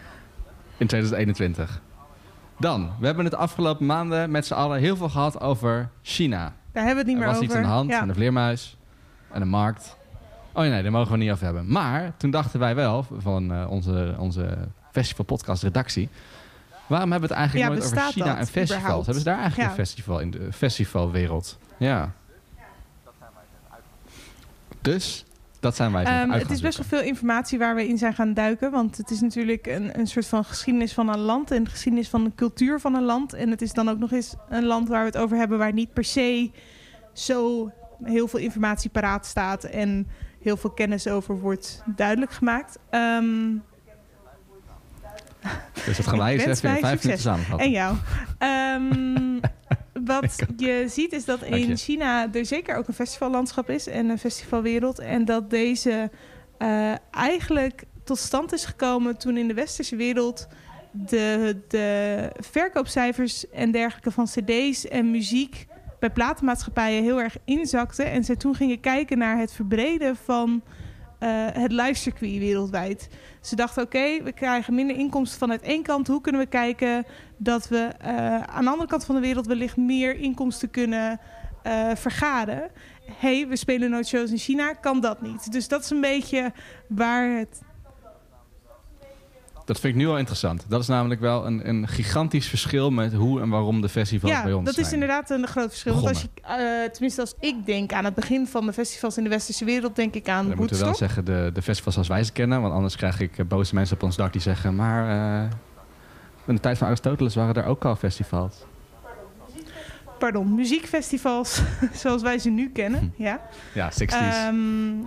In 0.78 0.88
2021. 0.88 1.82
Dan, 2.60 2.91
we 2.99 3.06
hebben 3.06 3.26
het 3.26 3.36
afgelopen 3.36 3.86
maanden 3.86 4.32
met 4.32 4.45
z'n 4.45 4.54
allen 4.54 4.80
heel 4.80 4.95
veel 4.95 5.10
gehad 5.10 5.39
over 5.41 5.89
China. 6.02 6.54
Daar 6.73 6.86
hebben 6.86 7.05
we 7.05 7.12
het 7.12 7.19
niet 7.19 7.21
er 7.21 7.21
meer 7.21 7.25
was 7.27 7.36
over. 7.36 7.43
iets 7.43 7.55
aan 7.55 7.62
de 7.62 7.67
hand, 7.67 7.89
Ja. 7.89 8.01
en 8.01 8.09
een 8.09 8.15
vleermuis, 8.15 8.77
en 9.31 9.41
een 9.41 9.47
markt. 9.49 9.95
Oh 10.53 10.63
ja, 10.63 10.69
nee, 10.69 10.83
daar 10.83 10.91
mogen 10.91 11.12
we 11.12 11.17
niet 11.17 11.31
over 11.31 11.45
hebben. 11.45 11.71
Maar 11.71 12.12
toen 12.17 12.31
dachten 12.31 12.59
wij 12.59 12.75
wel, 12.75 13.05
van 13.17 13.53
eh, 13.53 13.69
onze, 13.71 14.15
onze 14.17 14.57
festivalpodcast 14.91 15.63
redactie... 15.63 16.09
waarom 16.88 17.12
hebben 17.12 17.29
we 17.29 17.36
het 17.36 17.43
eigenlijk 17.43 17.69
Ja, 17.69 17.75
nooit 17.79 17.93
over 17.99 18.12
China 18.12 18.25
dat 18.25 18.38
en 18.38 18.45
festivals? 18.45 18.77
überhaupt? 18.79 19.05
Hebben 19.05 19.23
ze 19.23 19.29
daar 19.29 19.39
eigenlijk 19.39 19.69
Ja. 19.69 19.77
een 19.77 19.86
festival 19.86 20.19
in 20.19 20.31
de 20.31 20.51
festivalwereld? 20.53 21.57
Ja. 21.77 22.12
Dus, 24.81 25.25
dat 25.63 25.76
zijn 25.76 25.91
wij. 25.91 26.04
Ehm, 26.04 26.30
het 26.30 26.52
is 26.52 26.62
best 26.62 26.78
wel 26.78 26.88
veel 26.88 27.08
informatie 27.08 27.58
waar 27.60 27.76
we 27.76 27.88
in 27.88 27.97
zijn 27.97 28.13
gaan 28.13 28.34
duiken. 28.34 28.71
Want 28.71 28.97
het 28.97 29.10
is 29.10 29.21
natuurlijk 29.21 29.67
een, 29.67 29.99
een 29.99 30.08
soort 30.08 30.28
van 30.28 30.45
geschiedenis 30.45 30.93
van 30.93 31.10
een 31.10 31.19
land. 31.19 31.52
En 31.52 31.69
geschiedenis 31.69 32.10
van 32.10 32.23
de 32.23 32.32
cultuur 32.36 32.80
van 32.80 32.95
een 32.95 33.04
land. 33.04 33.34
En 33.34 33.49
het 33.49 33.62
is 33.62 33.73
dan 33.73 33.89
ook 33.89 33.99
nog 33.99 34.12
eens 34.12 34.36
een 34.49 34.65
land 34.65 34.88
waar 34.88 34.99
we 34.99 35.06
het 35.06 35.17
over 35.17 35.38
hebben... 35.38 35.58
waar 35.58 35.73
niet 35.73 35.93
per 35.93 36.04
se 36.04 36.52
zo 37.13 37.69
heel 38.04 38.28
veel 38.28 38.39
informatie 38.39 38.89
paraat 38.89 39.26
staat... 39.26 39.63
en 39.63 40.08
heel 40.41 40.58
veel 40.58 40.69
kennis 40.69 41.08
over 41.08 41.39
wordt 41.39 41.84
duidelijk 41.95 42.32
gemaakt. 42.32 42.80
Ehm, 42.89 43.56
Dus 45.86 45.97
dat 45.97 46.08
gaan 46.08 46.17
wij 46.17 46.34
eens 46.38 46.43
even 46.43 46.76
in 46.76 46.82
vijf 46.82 47.04
minuten 47.04 47.23
samenvatten. 47.23 47.65
En 47.65 47.71
jou. 47.71 47.95
Ehm, 48.38 49.39
wat 50.05 50.35
je 50.57 50.85
ziet 50.87 51.13
is 51.13 51.25
dat 51.25 51.41
in 51.41 51.77
China 51.77 52.33
er 52.33 52.45
zeker 52.45 52.75
ook 52.75 52.87
een 52.87 52.93
festivallandschap 52.93 53.69
is 53.69 53.87
en 53.87 54.09
een 54.09 54.19
festivalwereld. 54.19 54.99
En 54.99 55.25
dat 55.25 55.49
deze 55.49 56.09
eh, 56.57 56.93
eigenlijk 57.11 57.83
tot 58.03 58.17
stand 58.17 58.53
is 58.53 58.65
gekomen 58.65 59.17
toen 59.17 59.37
in 59.37 59.47
de 59.47 59.53
westerse 59.53 59.95
wereld 59.95 60.47
de, 60.91 61.57
de 61.67 62.29
verkoopcijfers 62.39 63.49
en 63.49 63.71
dergelijke 63.71 64.11
van 64.11 64.25
cd's 64.25 64.87
en 64.87 65.11
muziek 65.11 65.67
bij 65.99 66.09
platenmaatschappijen 66.09 67.03
heel 67.03 67.21
erg 67.21 67.37
inzakten. 67.45 68.11
En 68.11 68.23
ze 68.23 68.37
toen 68.37 68.55
gingen 68.55 68.79
kijken 68.79 69.17
naar 69.17 69.37
het 69.37 69.53
verbreden 69.53 70.15
van 70.15 70.63
het 71.53 71.71
livecircuit 71.71 72.38
wereldwijd. 72.38 73.09
Ze 73.41 73.55
dachten, 73.55 73.83
oké, 73.83 74.23
we 74.23 74.31
krijgen 74.31 74.75
minder 74.75 74.95
inkomsten 74.95 75.39
vanuit 75.39 75.62
één 75.62 75.83
kant. 75.83 76.07
Hoe 76.07 76.21
kunnen 76.21 76.41
we 76.41 76.47
kijken 76.47 77.05
dat 77.38 77.67
we 77.67 77.77
eh, 77.77 78.41
aan 78.41 78.63
de 78.63 78.69
andere 78.69 78.89
kant 78.89 79.05
van 79.05 79.15
de 79.15 79.21
wereld 79.21 79.47
wellicht 79.47 79.77
meer 79.77 80.15
inkomsten 80.15 80.69
kunnen 80.69 81.19
eh, 81.63 81.89
vergaren? 81.95 82.71
hey, 83.12 83.47
we 83.47 83.55
spelen 83.55 83.89
nooit 83.89 84.07
shows 84.07 84.31
in 84.31 84.38
China, 84.38 84.73
kan 84.73 85.01
dat 85.01 85.21
niet. 85.21 85.51
Dus 85.51 85.67
dat 85.67 85.83
is 85.83 85.89
een 85.89 86.01
beetje 86.01 86.51
waar 86.88 87.38
het 87.38 87.62
Dat 89.65 89.80
vind 89.80 89.93
ik 89.93 89.99
nu 90.02 90.08
al 90.08 90.17
interessant. 90.17 90.65
Dat 90.67 90.82
is 90.82 90.88
namelijk 90.88 91.21
wel 91.21 91.45
een, 91.45 91.69
een 91.69 91.88
gigantisch 91.88 92.47
verschil 92.47 92.89
met 92.89 93.13
hoe 93.13 93.41
en 93.41 93.49
waarom 93.49 93.82
de 93.82 93.89
festivals 93.89 94.41
bij 94.41 94.52
ja, 94.52 94.56
ons 94.56 94.65
dat 94.65 94.73
zijn. 94.73 94.86
is 94.86 94.93
inderdaad 94.93 95.30
een 95.30 95.47
groot 95.47 95.69
verschil. 95.69 95.93
Want 95.93 96.08
als 96.08 96.21
je, 96.21 96.28
eh, 96.41 96.91
tenminste, 96.91 97.21
als 97.21 97.34
ik 97.39 97.65
denk 97.65 97.93
aan 97.93 98.06
het 98.06 98.15
begin 98.15 98.47
van 98.47 98.65
de 98.65 98.73
festivals 98.73 99.17
in 99.17 99.23
de 99.23 99.30
westerse 99.30 99.65
wereld, 99.65 99.95
denk 99.95 100.13
ik 100.13 100.30
aan 100.30 100.47
Dan 100.47 100.58
moeten 100.58 100.78
we 100.78 100.84
wel 100.84 100.95
zeggen 100.95 101.26
de, 101.26 101.49
de 101.54 101.62
festivals 101.62 101.97
als 101.97 102.08
wij 102.08 102.23
ze 102.23 102.32
kennen. 102.32 102.62
Want 102.62 102.73
anders 102.73 102.95
krijg 102.95 103.19
ik 103.19 103.38
eh, 103.38 103.45
boze 103.45 103.76
mensen 103.76 103.95
op 103.95 104.04
ons 104.04 104.15
dak 104.15 104.32
die 104.32 104.41
zeggen... 104.41 104.76
maar 104.76 105.10
eh, 105.43 105.52
in 106.45 106.56
de 106.56 106.62
tijd 106.62 106.78
van 106.78 106.88
Aristoteles 106.88 107.36
waren 107.36 107.56
er 107.56 107.65
ook 107.65 107.86
al 107.86 107.95
festivals. 107.95 108.56
Pardon, 110.19 110.56
muziekfestivals 110.56 111.62
zoals 112.02 112.21
wij 112.21 112.38
ze 112.38 112.49
nu 112.49 112.69
kennen. 112.69 113.13
Ja. 113.17 113.41
Ja, 113.73 113.91
60s. 113.91 114.06
Ehm, 114.08 114.56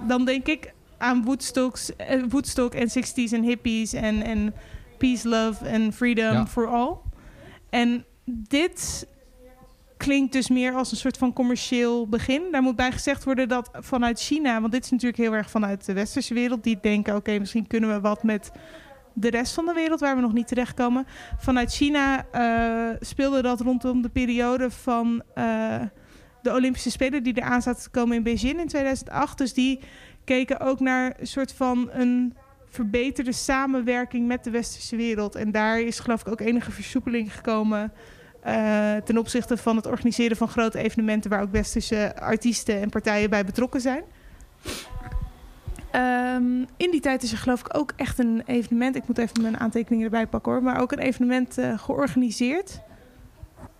dan 0.08 0.24
denk 0.24 0.46
ik 0.46 0.74
aan 0.98 1.24
Woodstocks, 1.24 1.96
eh, 1.96 2.22
Woodstock 2.28 2.74
en 2.74 2.88
60s 2.90 3.32
en 3.32 3.42
hippies 3.42 3.92
en, 3.92 4.22
en 4.22 4.54
peace, 4.98 5.28
love 5.28 5.64
en 5.64 5.92
freedom 5.92 6.32
Ja. 6.32 6.46
for 6.46 6.66
all. 6.66 6.96
En 7.70 8.04
dit 8.24 9.06
klinkt 9.96 10.32
dus 10.32 10.48
meer 10.48 10.72
als 10.74 10.90
een 10.90 10.96
soort 10.96 11.16
van 11.18 11.32
commercieel 11.32 12.08
begin. 12.08 12.42
Daar 12.50 12.62
moet 12.62 12.76
bij 12.76 12.92
gezegd 12.92 13.24
worden 13.24 13.48
dat 13.48 13.70
vanuit 13.72 14.20
China, 14.20 14.60
want 14.60 14.72
dit 14.72 14.84
is 14.84 14.90
natuurlijk 14.90 15.22
heel 15.22 15.34
erg 15.34 15.50
vanuit 15.50 15.84
de 15.86 15.92
westerse 15.92 16.34
wereld, 16.34 16.62
die 16.62 16.78
denken: 16.80 17.16
oké, 17.16 17.38
misschien 17.38 17.66
kunnen 17.66 17.90
we 17.94 18.00
wat 18.00 18.22
met 18.22 18.50
de 19.12 19.30
rest 19.30 19.54
van 19.54 19.66
de 19.66 19.72
wereld 19.72 20.00
waar 20.00 20.14
we 20.16 20.20
nog 20.22 20.32
niet 20.32 20.48
terechtkomen. 20.48 21.06
Vanuit 21.38 21.72
China 21.72 22.26
eh, 22.30 22.96
speelde 23.00 23.42
dat 23.42 23.60
rondom 23.60 24.02
de 24.02 24.08
periode 24.08 24.70
van 24.70 25.22
eh, 25.34 25.80
de 26.42 26.52
Olympische 26.52 26.90
Spelen 26.90 27.22
die 27.22 27.36
eraan 27.36 27.62
zaten 27.62 27.82
te 27.82 27.90
komen 27.90 28.16
in 28.16 28.22
Beijing 28.22 28.60
in 28.60 28.66
2008. 28.68 29.38
Dus 29.38 29.54
die 29.54 29.80
keken 30.26 30.60
ook 30.60 30.80
naar 30.80 31.14
een 31.18 31.26
soort 31.26 31.52
van 31.52 31.88
een 31.92 32.34
verbeterde 32.68 33.32
samenwerking 33.32 34.26
met 34.26 34.44
de 34.44 34.50
westerse 34.50 34.96
wereld. 34.96 35.34
En 35.34 35.50
daar 35.50 35.80
is 35.80 35.98
geloof 35.98 36.20
ik 36.20 36.28
ook 36.28 36.40
enige 36.40 36.70
versoepeling 36.70 37.34
gekomen 37.34 37.92
eh, 38.42 38.96
ten 38.96 39.18
opzichte 39.18 39.56
van 39.56 39.76
het 39.76 39.86
organiseren 39.86 40.36
van 40.36 40.48
grote 40.48 40.78
evenementen 40.78 41.30
waar 41.30 41.42
ook 41.42 41.52
westerse 41.52 42.20
artiesten 42.20 42.80
en 42.80 42.88
partijen 42.88 43.30
bij 43.30 43.44
betrokken 43.44 43.80
zijn. 43.80 44.02
Ehm, 45.90 46.58
in 46.76 46.90
die 46.90 47.00
tijd 47.00 47.22
is 47.22 47.32
er 47.32 47.38
geloof 47.38 47.60
ik 47.60 47.76
ook 47.76 47.92
echt 47.96 48.18
een 48.18 48.42
evenement. 48.46 48.96
Ik 48.96 49.06
moet 49.06 49.18
even 49.18 49.42
mijn 49.42 49.58
aantekeningen 49.58 50.04
erbij 50.04 50.26
pakken 50.26 50.52
hoor. 50.52 50.62
Maar 50.62 50.80
ook 50.80 50.92
een 50.92 50.98
evenement 50.98 51.58
eh, 51.58 51.78
georganiseerd. 51.78 52.80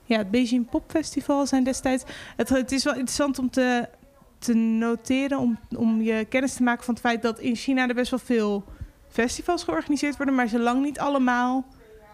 Ja, 0.05 0.19
het 0.19 0.31
Beijing 0.31 0.71
Pop 0.71 0.91
Festival 0.91 1.47
zijn 1.47 1.65
destijds. 1.65 2.05
Het, 2.37 2.49
het 2.49 2.73
is 2.73 2.85
wel 2.85 2.95
interessant 2.95 3.39
om 3.39 3.51
te, 3.51 3.89
te 4.47 4.55
noteren, 4.55 5.39
om, 5.39 5.59
om 5.77 6.03
je 6.03 6.25
kennis 6.29 6.55
te 6.55 6.63
maken 6.63 6.85
van 6.85 6.95
het 6.95 7.03
feit 7.03 7.23
dat 7.23 7.39
in 7.39 7.57
China 7.57 7.89
er 7.89 7.95
best 7.95 8.11
wel 8.11 8.19
veel 8.25 8.65
festivals 9.09 9.65
georganiseerd 9.65 10.17
worden, 10.17 10.35
maar 10.35 10.47
ze 10.49 10.59
lang 10.59 10.83
niet 10.83 10.99
allemaal 10.99 11.67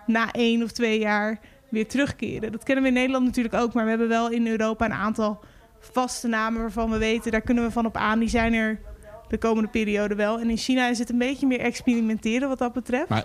na 0.07 0.31
één 0.33 0.63
of 0.63 0.71
twee 0.71 0.99
jaar 0.99 1.39
weer 1.69 1.89
terugkeren. 1.89 2.53
Dat 2.53 2.63
kennen 2.65 2.83
we 2.85 2.89
in 2.91 2.95
Nederland 2.97 3.25
natuurlijk 3.25 3.55
ook, 3.55 3.73
maar 3.73 3.85
we 3.85 3.91
hebben 3.91 4.09
wel 4.09 4.31
in 4.31 4.47
Europa 4.47 4.85
een 4.85 4.93
aantal 4.93 5.41
vaste 5.81 6.29
namen 6.29 6.61
waarvan 6.61 6.91
we 6.91 6.99
weten, 6.99 7.31
daar 7.33 7.41
kunnen 7.41 7.65
we 7.65 7.71
van 7.71 7.87
op 7.87 7.97
aan. 7.97 8.19
Die 8.19 8.29
zijn 8.29 8.53
er 8.55 8.81
de 9.29 9.39
komende 9.39 9.69
periode 9.69 10.15
wel. 10.15 10.39
En 10.41 10.51
in 10.51 10.57
China 10.57 10.87
is 10.89 10.99
het 10.99 11.11
een 11.11 11.19
beetje 11.19 11.47
meer 11.47 11.61
experimenteren 11.61 12.49
wat 12.49 12.59
dat 12.59 12.73
betreft. 12.73 13.09
Maar- 13.09 13.25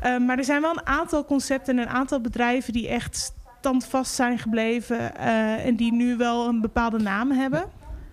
Eh, 0.00 0.18
maar 0.18 0.38
er 0.38 0.44
zijn 0.44 0.60
wel 0.60 0.70
een 0.70 0.86
aantal 0.86 1.24
concepten 1.24 1.76
en 1.78 1.82
een 1.82 1.88
aantal 1.94 2.20
bedrijven 2.20 2.72
die 2.72 2.88
echt 2.88 3.34
standvast 3.60 4.14
zijn 4.14 4.38
gebleven 4.38 5.16
eh, 5.16 5.66
en 5.66 5.76
die 5.76 5.92
nu 5.92 6.16
wel 6.16 6.48
een 6.48 6.60
bepaalde 6.60 6.98
naam 6.98 7.30
hebben. 7.30 7.64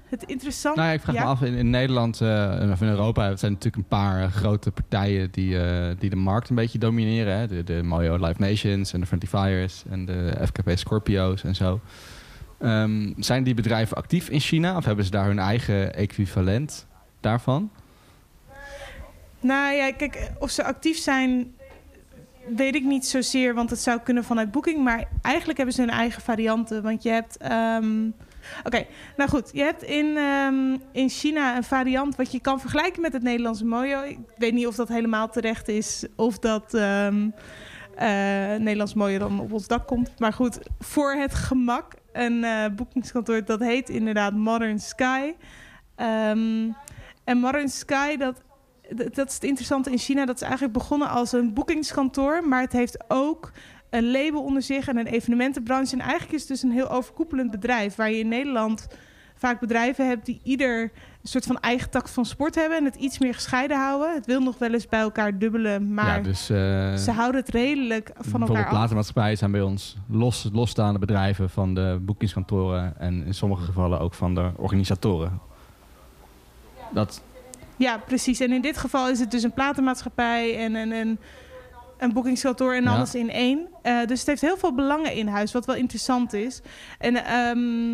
Het 0.05 0.23
interessante. 0.23 0.79
Nou 0.79 0.91
ja, 0.91 0.95
ik 0.95 1.01
vraag 1.01 1.15
ja? 1.15 1.23
me 1.23 1.29
af, 1.29 1.41
in, 1.41 1.53
in 1.53 1.69
Nederland 1.69 2.21
eh, 2.21 2.69
of 2.71 2.81
in 2.81 2.87
Europa 2.87 3.35
zijn 3.35 3.51
natuurlijk 3.51 3.83
een 3.83 3.97
paar 3.97 4.23
eh, 4.23 4.31
grote 4.31 4.71
partijen 4.71 5.31
die, 5.31 5.59
eh, 5.59 5.95
die 5.99 6.09
de 6.09 6.15
markt 6.15 6.49
een 6.49 6.55
beetje 6.55 6.77
domineren. 6.77 7.37
Hè? 7.37 7.47
De, 7.47 7.63
de 7.63 7.83
Mario 7.83 8.15
Live 8.15 8.41
Nations 8.41 8.93
en 8.93 8.99
de 8.99 9.27
Fires 9.27 9.83
en 9.89 10.05
de 10.05 10.37
FKP 10.45 10.71
Scorpio's 10.75 11.43
en 11.43 11.55
zo. 11.55 11.79
Ehm, 12.59 13.13
zijn 13.17 13.43
die 13.43 13.53
bedrijven 13.53 13.97
actief 13.97 14.29
in 14.29 14.39
China 14.39 14.77
of 14.77 14.85
hebben 14.85 15.05
ze 15.05 15.11
daar 15.11 15.25
hun 15.25 15.39
eigen 15.39 15.95
equivalent 15.95 16.85
daarvan? 17.19 17.69
Nou 19.39 19.75
ja, 19.75 19.91
kijk, 19.91 20.31
of 20.39 20.49
ze 20.49 20.63
actief 20.63 20.97
zijn, 20.97 21.53
weet 22.55 22.75
ik 22.75 22.83
niet 22.83 23.05
zozeer, 23.05 23.53
want 23.53 23.69
het 23.69 23.79
zou 23.79 23.99
kunnen 23.99 24.23
vanuit 24.23 24.51
Booking. 24.51 24.83
Maar 24.83 25.07
eigenlijk 25.21 25.57
hebben 25.57 25.75
ze 25.75 25.81
hun 25.81 25.89
eigen 25.89 26.21
varianten. 26.21 26.83
Want 26.83 27.03
je 27.03 27.09
hebt. 27.09 27.37
ehm, 27.37 28.09
Oké, 28.63 28.85
nou 29.17 29.29
goed. 29.29 29.49
Je 29.53 29.61
hebt 29.61 29.83
in, 29.83 30.17
ehm, 30.17 30.77
in 30.91 31.09
China 31.09 31.55
een 31.55 31.63
variant 31.63 32.15
wat 32.15 32.31
je 32.31 32.39
kan 32.39 32.59
vergelijken 32.59 33.01
met 33.01 33.13
het 33.13 33.23
Nederlandse 33.23 33.65
Mojo. 33.65 34.01
Ik 34.01 34.19
weet 34.37 34.53
niet 34.53 34.67
of 34.67 34.75
dat 34.75 34.87
helemaal 34.87 35.29
terecht 35.29 35.67
is 35.67 36.05
of 36.15 36.39
dat 36.39 36.73
ehm 36.73 37.29
eh, 37.95 38.07
Nederlands 38.59 38.93
Mojo 38.93 39.17
dan 39.17 39.39
op 39.39 39.51
ons 39.51 39.67
dak 39.67 39.87
komt. 39.87 40.19
Maar 40.19 40.33
goed, 40.33 40.59
voor 40.79 41.13
het 41.13 41.33
gemak. 41.33 41.93
Een 42.11 42.43
eh, 42.43 42.65
boekingskantoor 42.75 43.45
dat 43.45 43.59
heet 43.59 43.89
inderdaad 43.89 44.33
Modern 44.33 44.79
Sky. 44.79 45.33
Ehm, 45.95 46.69
en 47.23 47.37
Modern 47.37 47.69
Sky, 47.69 48.17
dat 48.17 48.43
dat 48.89 49.27
is 49.27 49.33
het 49.33 49.43
interessante 49.43 49.91
in 49.91 49.97
China. 49.97 50.25
Dat 50.25 50.35
is 50.35 50.41
eigenlijk 50.41 50.73
begonnen 50.73 51.09
als 51.09 51.31
een 51.31 51.53
boekingskantoor. 51.53 52.47
Maar 52.47 52.61
het 52.61 52.71
heeft 52.71 53.03
ook 53.07 53.51
een 53.97 54.11
label 54.11 54.43
onder 54.43 54.61
zich 54.61 54.87
en 54.87 54.97
een 54.97 55.07
evenementenbranche. 55.07 55.93
En 55.93 56.01
eigenlijk 56.01 56.33
is 56.33 56.39
het 56.39 56.49
dus 56.49 56.63
een 56.63 56.71
heel 56.71 56.89
overkoepelend 56.89 57.51
bedrijf. 57.51 57.95
Waar 57.95 58.11
je 58.11 58.19
in 58.19 58.27
Nederland 58.27 58.87
vaak 59.35 59.59
bedrijven 59.59 60.07
hebt 60.07 60.25
die 60.25 60.39
ieder 60.43 60.81
een 60.81 61.29
soort 61.31 61.45
van 61.45 61.59
eigen 61.59 61.89
tak 61.89 62.07
van 62.07 62.25
sport 62.25 62.55
hebben. 62.55 62.77
En 62.77 62.85
het 62.85 62.95
iets 62.95 63.19
meer 63.19 63.33
gescheiden 63.33 63.77
houden. 63.77 64.13
Het 64.13 64.25
wil 64.25 64.41
nog 64.41 64.57
wel 64.57 64.73
eens 64.73 64.87
bij 64.87 64.99
elkaar 64.99 65.37
dubbelen. 65.37 65.93
Maar 65.93 66.17
ja, 66.17 66.23
dus 66.23 66.49
eh, 66.49 66.95
ze 66.95 67.11
houden 67.11 67.41
het 67.41 67.49
redelijk 67.49 68.07
van 68.07 68.15
elkaar 68.15 68.31
bijvoorbeeld 68.31 68.65
af. 68.65 68.69
platenmaatschappijen 68.69 69.37
zijn 69.37 69.51
bij 69.51 69.61
ons 69.61 69.97
los, 70.09 70.49
losstaande 70.53 70.99
bedrijven 70.99 71.49
van 71.49 71.73
de 71.73 71.97
boekingskantoren 72.01 72.99
en 72.99 73.25
in 73.25 73.33
sommige 73.33 73.63
gevallen 73.63 73.99
ook 73.99 74.13
van 74.13 74.35
de 74.35 74.51
organisatoren. 74.55 75.39
Dat, 76.93 77.21
Ja, 77.77 77.97
precies. 77.97 78.39
En 78.39 78.51
in 78.51 78.61
dit 78.61 78.77
geval 78.77 79.09
is 79.09 79.19
het 79.19 79.31
dus 79.31 79.43
een 79.43 79.53
platenmaatschappij 79.53 80.57
en 80.57 80.75
een, 80.75 80.91
een, 80.91 81.19
een 81.97 82.13
boekingskantoor 82.13 82.73
en 82.73 82.83
Ja. 82.83 82.95
alles 82.95 83.15
in 83.15 83.29
één. 83.29 83.67
Eh, 83.81 84.05
dus 84.05 84.19
het 84.19 84.27
heeft 84.27 84.41
heel 84.41 84.57
veel 84.57 84.73
belangen 84.75 85.13
in 85.13 85.27
huis, 85.27 85.51
wat 85.51 85.65
wel 85.65 85.75
interessant 85.75 86.33
is. 86.33 86.61
En 86.99 87.15
ehm, 87.25 87.93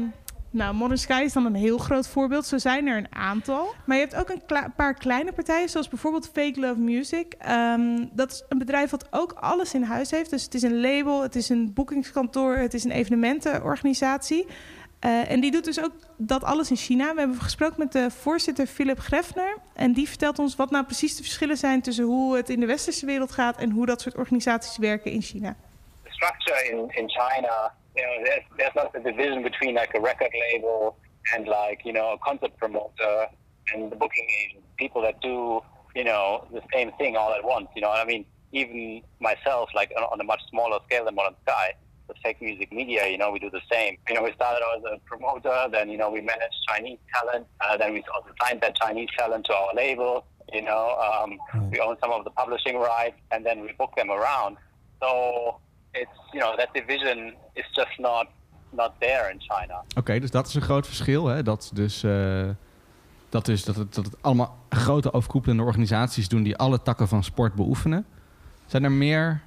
nou, 0.53 0.73
Modern 0.75 0.97
Sky 0.99 1.21
is 1.25 1.33
dan 1.33 1.45
een 1.45 1.55
heel 1.55 1.77
groot 1.77 2.07
voorbeeld. 2.07 2.45
Zo 2.45 2.57
zijn 2.57 2.87
er 2.87 2.97
een 2.97 3.15
aantal. 3.15 3.73
Maar 3.85 3.97
je 3.97 4.03
hebt 4.03 4.15
ook 4.15 4.29
een 4.29 4.41
paar 4.75 4.93
kleine 4.93 5.31
partijen, 5.31 5.69
zoals 5.69 5.87
bijvoorbeeld 5.89 6.29
Fake 6.33 6.59
Love 6.59 6.79
Music. 6.79 7.33
Ehm, 7.37 8.05
dat 8.11 8.31
is 8.31 8.43
een 8.49 8.57
bedrijf 8.57 8.89
wat 8.89 9.07
ook 9.11 9.31
alles 9.31 9.73
in 9.73 9.83
huis 9.83 10.11
heeft. 10.11 10.29
Dus 10.29 10.43
het 10.43 10.53
is 10.53 10.61
een 10.61 10.81
label, 10.81 11.21
het 11.21 11.35
is 11.35 11.49
een 11.49 11.73
boekingskantoor, 11.73 12.55
het 12.57 12.73
is 12.73 12.83
een 12.83 12.91
evenementenorganisatie. 12.91 14.47
Eh, 15.01 15.31
en 15.31 15.39
die 15.39 15.51
doet 15.51 15.65
dus 15.65 15.83
ook 15.83 15.93
dat 16.17 16.43
alles 16.43 16.69
in 16.69 16.75
China. 16.75 17.13
We 17.13 17.19
hebben 17.19 17.39
gesproken 17.39 17.75
met 17.79 17.91
de 17.91 18.11
voorzitter 18.11 18.65
Philip 18.67 18.99
Greffner. 18.99 19.57
En 19.73 19.93
die 19.93 20.07
vertelt 20.07 20.39
ons 20.39 20.55
wat 20.55 20.71
nou 20.71 20.85
precies 20.85 21.15
de 21.15 21.23
verschillen 21.23 21.57
zijn 21.57 21.81
tussen 21.81 22.05
hoe 22.05 22.35
het 22.35 22.49
in 22.49 22.59
de 22.59 22.65
westerse 22.65 23.05
wereld 23.05 23.31
gaat 23.31 23.57
en 23.57 23.69
hoe 23.69 23.85
dat 23.85 24.01
soort 24.01 24.17
organisaties 24.17 24.77
werken 24.77 25.11
in 25.11 25.21
China. 25.21 25.55
the 26.03 26.11
structure 26.11 26.57
in, 26.71 26.89
in 26.97 27.09
China, 27.09 27.71
you 27.95 28.03
know, 28.03 28.23
there's, 28.23 28.43
there's 28.57 28.75
not 28.75 28.93
the 28.93 28.99
division 28.99 29.43
between 29.43 29.75
like 29.75 29.93
a 29.95 29.99
record 29.99 30.31
label 30.51 30.97
and 31.33 31.47
like, 31.47 31.81
you 31.85 31.93
know, 31.93 32.13
a 32.13 32.17
concert 32.17 32.55
promoter 32.57 33.27
and 33.73 33.91
the 33.91 33.95
booking 33.95 34.27
agent, 34.43 34.63
people 34.77 35.01
that 35.01 35.21
do, 35.21 35.61
you 35.95 36.03
know, 36.03 36.45
the 36.51 36.61
same 36.73 36.91
thing 36.93 37.15
all 37.15 37.33
at 37.33 37.43
once, 37.43 37.67
you 37.75 37.81
know, 37.81 37.91
I 37.91 38.05
mean, 38.05 38.25
even 38.51 39.01
myself, 39.19 39.69
like 39.73 39.91
on 39.95 40.19
a 40.19 40.23
much 40.23 40.41
smaller 40.49 40.79
scale 40.85 41.05
than 41.05 41.15
Modern 41.15 41.35
Sky, 41.47 41.73
with 42.11 42.21
fake 42.23 42.41
music 42.41 42.69
media, 42.79 43.01
you 43.07 43.17
know, 43.21 43.31
we 43.35 43.39
do 43.39 43.49
the 43.49 43.65
same. 43.73 43.93
You 44.07 44.15
know, 44.15 44.23
we 44.27 44.31
started 44.33 44.61
out 44.65 44.73
as 44.79 44.83
a 44.93 44.95
promoter, 45.11 45.57
then, 45.75 45.85
you 45.93 45.97
know, 46.01 46.09
we 46.17 46.21
managed 46.33 46.57
Chinese 46.69 46.99
talent, 47.13 47.45
uh, 47.61 47.77
then 47.77 47.89
we 47.93 47.99
also 48.15 48.31
signed 48.41 48.59
that 48.61 48.73
Chinese 48.83 49.09
talent 49.17 49.45
to 49.49 49.53
our 49.61 49.73
label, 49.83 50.13
you 50.57 50.63
know, 50.69 50.83
um, 51.07 51.29
we 51.71 51.79
own 51.79 51.95
some 52.01 52.11
of 52.17 52.23
the 52.27 52.33
publishing 52.41 52.77
rights, 52.77 53.19
and 53.33 53.45
then 53.45 53.57
we 53.65 53.69
book 53.77 53.95
them 53.95 54.09
around. 54.17 54.57
So 55.01 55.09
it's, 55.93 56.17
you 56.33 56.39
know, 56.39 56.51
that 56.57 56.69
division 56.73 57.17
is 57.55 57.67
just 57.79 57.95
not, 57.99 58.27
not 58.71 58.91
there 58.99 59.31
in 59.33 59.39
China. 59.39 59.83
Oké, 59.97 60.19
dus 60.19 60.31
dat 60.31 60.47
is 60.47 60.53
een 60.53 60.61
groot 60.61 60.87
verschil. 60.87 61.25
Hè? 61.25 61.43
Dat, 61.43 61.71
dus, 61.73 62.03
eh, 62.03 62.49
dat, 63.29 63.47
is 63.47 63.63
dat, 63.63 63.75
het, 63.75 63.93
dat 63.93 64.05
het 64.05 64.15
allemaal 64.21 64.57
grote 64.69 65.13
overkoepelende 65.13 65.63
organisaties 65.63 66.27
doen 66.27 66.43
die 66.43 66.57
alle 66.57 66.81
takken 66.81 67.07
van 67.07 67.23
sport 67.23 67.53
beoefenen. 67.53 68.05
Zijn 68.65 68.83
er 68.83 68.91
meer 68.91 69.41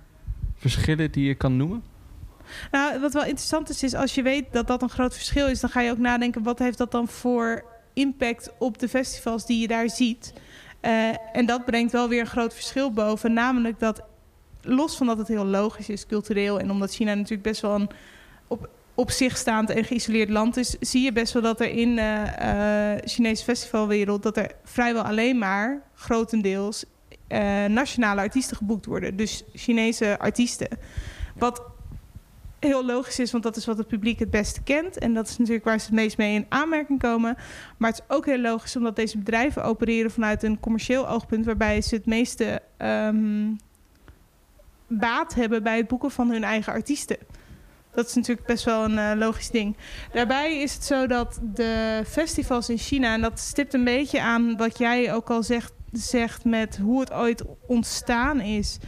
verschillen 0.56 1.10
die 1.10 1.26
je 1.26 1.34
kan 1.34 1.56
noemen? 1.56 1.82
Nou, 2.70 3.00
wat 3.00 3.12
wel 3.12 3.24
interessant 3.24 3.68
is, 3.68 3.82
is 3.82 3.94
als 3.94 4.14
je 4.14 4.22
weet 4.22 4.52
dat 4.52 4.66
dat 4.66 4.82
een 4.82 4.90
groot 4.90 5.14
verschil 5.14 5.46
is, 5.46 5.60
dan 5.60 5.70
ga 5.70 5.80
je 5.80 5.90
ook 5.90 5.98
nadenken 5.98 6.42
wat 6.42 6.58
heeft 6.58 6.78
dat 6.78 6.90
dan 6.90 7.08
voor 7.08 7.64
impact 7.92 8.50
op 8.58 8.78
de 8.78 8.88
festivals 8.88 9.46
die 9.46 9.60
je 9.60 9.68
daar 9.68 9.90
ziet. 9.90 10.32
Eh, 10.80 11.08
en 11.32 11.46
dat 11.46 11.64
brengt 11.64 11.92
wel 11.92 12.08
weer 12.08 12.20
een 12.20 12.26
groot 12.26 12.54
verschil 12.54 12.92
boven. 12.92 13.32
Namelijk 13.32 13.78
dat, 13.78 14.02
los 14.60 14.96
van 14.96 15.06
dat 15.06 15.18
het 15.18 15.28
heel 15.28 15.44
logisch 15.44 15.88
is, 15.88 16.06
cultureel, 16.06 16.60
en 16.60 16.70
omdat 16.70 16.94
China 16.94 17.14
natuurlijk 17.14 17.42
best 17.42 17.60
wel 17.60 17.74
een 17.74 17.90
op, 18.46 18.68
op 18.94 19.10
zich 19.10 19.36
staand 19.36 19.70
en 19.70 19.84
geïsoleerd 19.84 20.30
land 20.30 20.56
is, 20.56 20.76
zie 20.80 21.02
je 21.02 21.12
best 21.12 21.32
wel 21.32 21.42
dat 21.42 21.60
er 21.60 21.70
in 21.70 21.96
de 21.96 22.02
eh, 22.02 23.10
Chinese 23.10 23.44
festivalwereld 23.44 24.22
dat 24.22 24.36
er 24.36 24.50
vrijwel 24.64 25.02
alleen 25.02 25.38
maar 25.38 25.82
grotendeels 25.94 26.84
eh, 27.26 27.64
nationale 27.64 28.20
artiesten 28.20 28.56
geboekt 28.56 28.86
worden. 28.86 29.16
Dus 29.16 29.44
Chinese 29.54 30.18
artiesten. 30.18 30.68
Wat 31.34 31.62
heel 32.64 32.84
logisch 32.84 33.18
is, 33.18 33.32
want 33.32 33.42
dat 33.44 33.56
is 33.56 33.66
wat 33.66 33.78
het 33.78 33.86
publiek 33.86 34.18
het 34.18 34.30
beste 34.30 34.62
kent. 34.62 34.98
En 34.98 35.14
dat 35.14 35.28
is 35.28 35.38
natuurlijk 35.38 35.64
waar 35.64 35.78
ze 35.78 35.86
het 35.86 35.94
meest 35.94 36.16
mee 36.16 36.34
in 36.34 36.46
aanmerking 36.48 36.98
komen. 36.98 37.36
Maar 37.78 37.90
het 37.90 38.02
is 38.08 38.16
ook 38.16 38.26
heel 38.26 38.40
logisch 38.40 38.76
omdat 38.76 38.96
deze 38.96 39.18
bedrijven 39.18 39.64
opereren 39.64 40.10
vanuit 40.10 40.42
een 40.42 40.60
commercieel 40.60 41.08
oogpunt, 41.08 41.44
waarbij 41.44 41.80
ze 41.80 41.94
het 41.94 42.06
meeste 42.06 42.62
ehm, 42.76 43.52
baat 44.86 45.34
hebben 45.34 45.62
bij 45.62 45.76
het 45.76 45.88
boeken 45.88 46.10
van 46.10 46.30
hun 46.30 46.44
eigen 46.44 46.72
artiesten. 46.72 47.16
Dat 47.94 48.06
is 48.06 48.14
natuurlijk 48.14 48.46
best 48.46 48.64
wel 48.64 48.84
een 48.84 48.98
eh, 48.98 49.12
logisch 49.14 49.50
ding. 49.50 49.76
Daarbij 50.12 50.62
is 50.62 50.74
het 50.74 50.84
zo 50.84 51.06
dat 51.06 51.40
de 51.42 52.02
festivals 52.06 52.68
in 52.68 52.78
China, 52.78 53.14
en 53.14 53.20
dat 53.20 53.40
stipt 53.40 53.74
een 53.74 53.84
beetje 53.84 54.20
aan 54.20 54.56
wat 54.56 54.78
jij 54.78 55.14
ook 55.14 55.30
al 55.30 55.42
zegt, 55.42 55.72
zegt 55.92 56.44
met 56.44 56.76
hoe 56.76 57.00
het 57.00 57.12
ooit 57.12 57.44
ontstaan 57.66 58.40
is. 58.40 58.78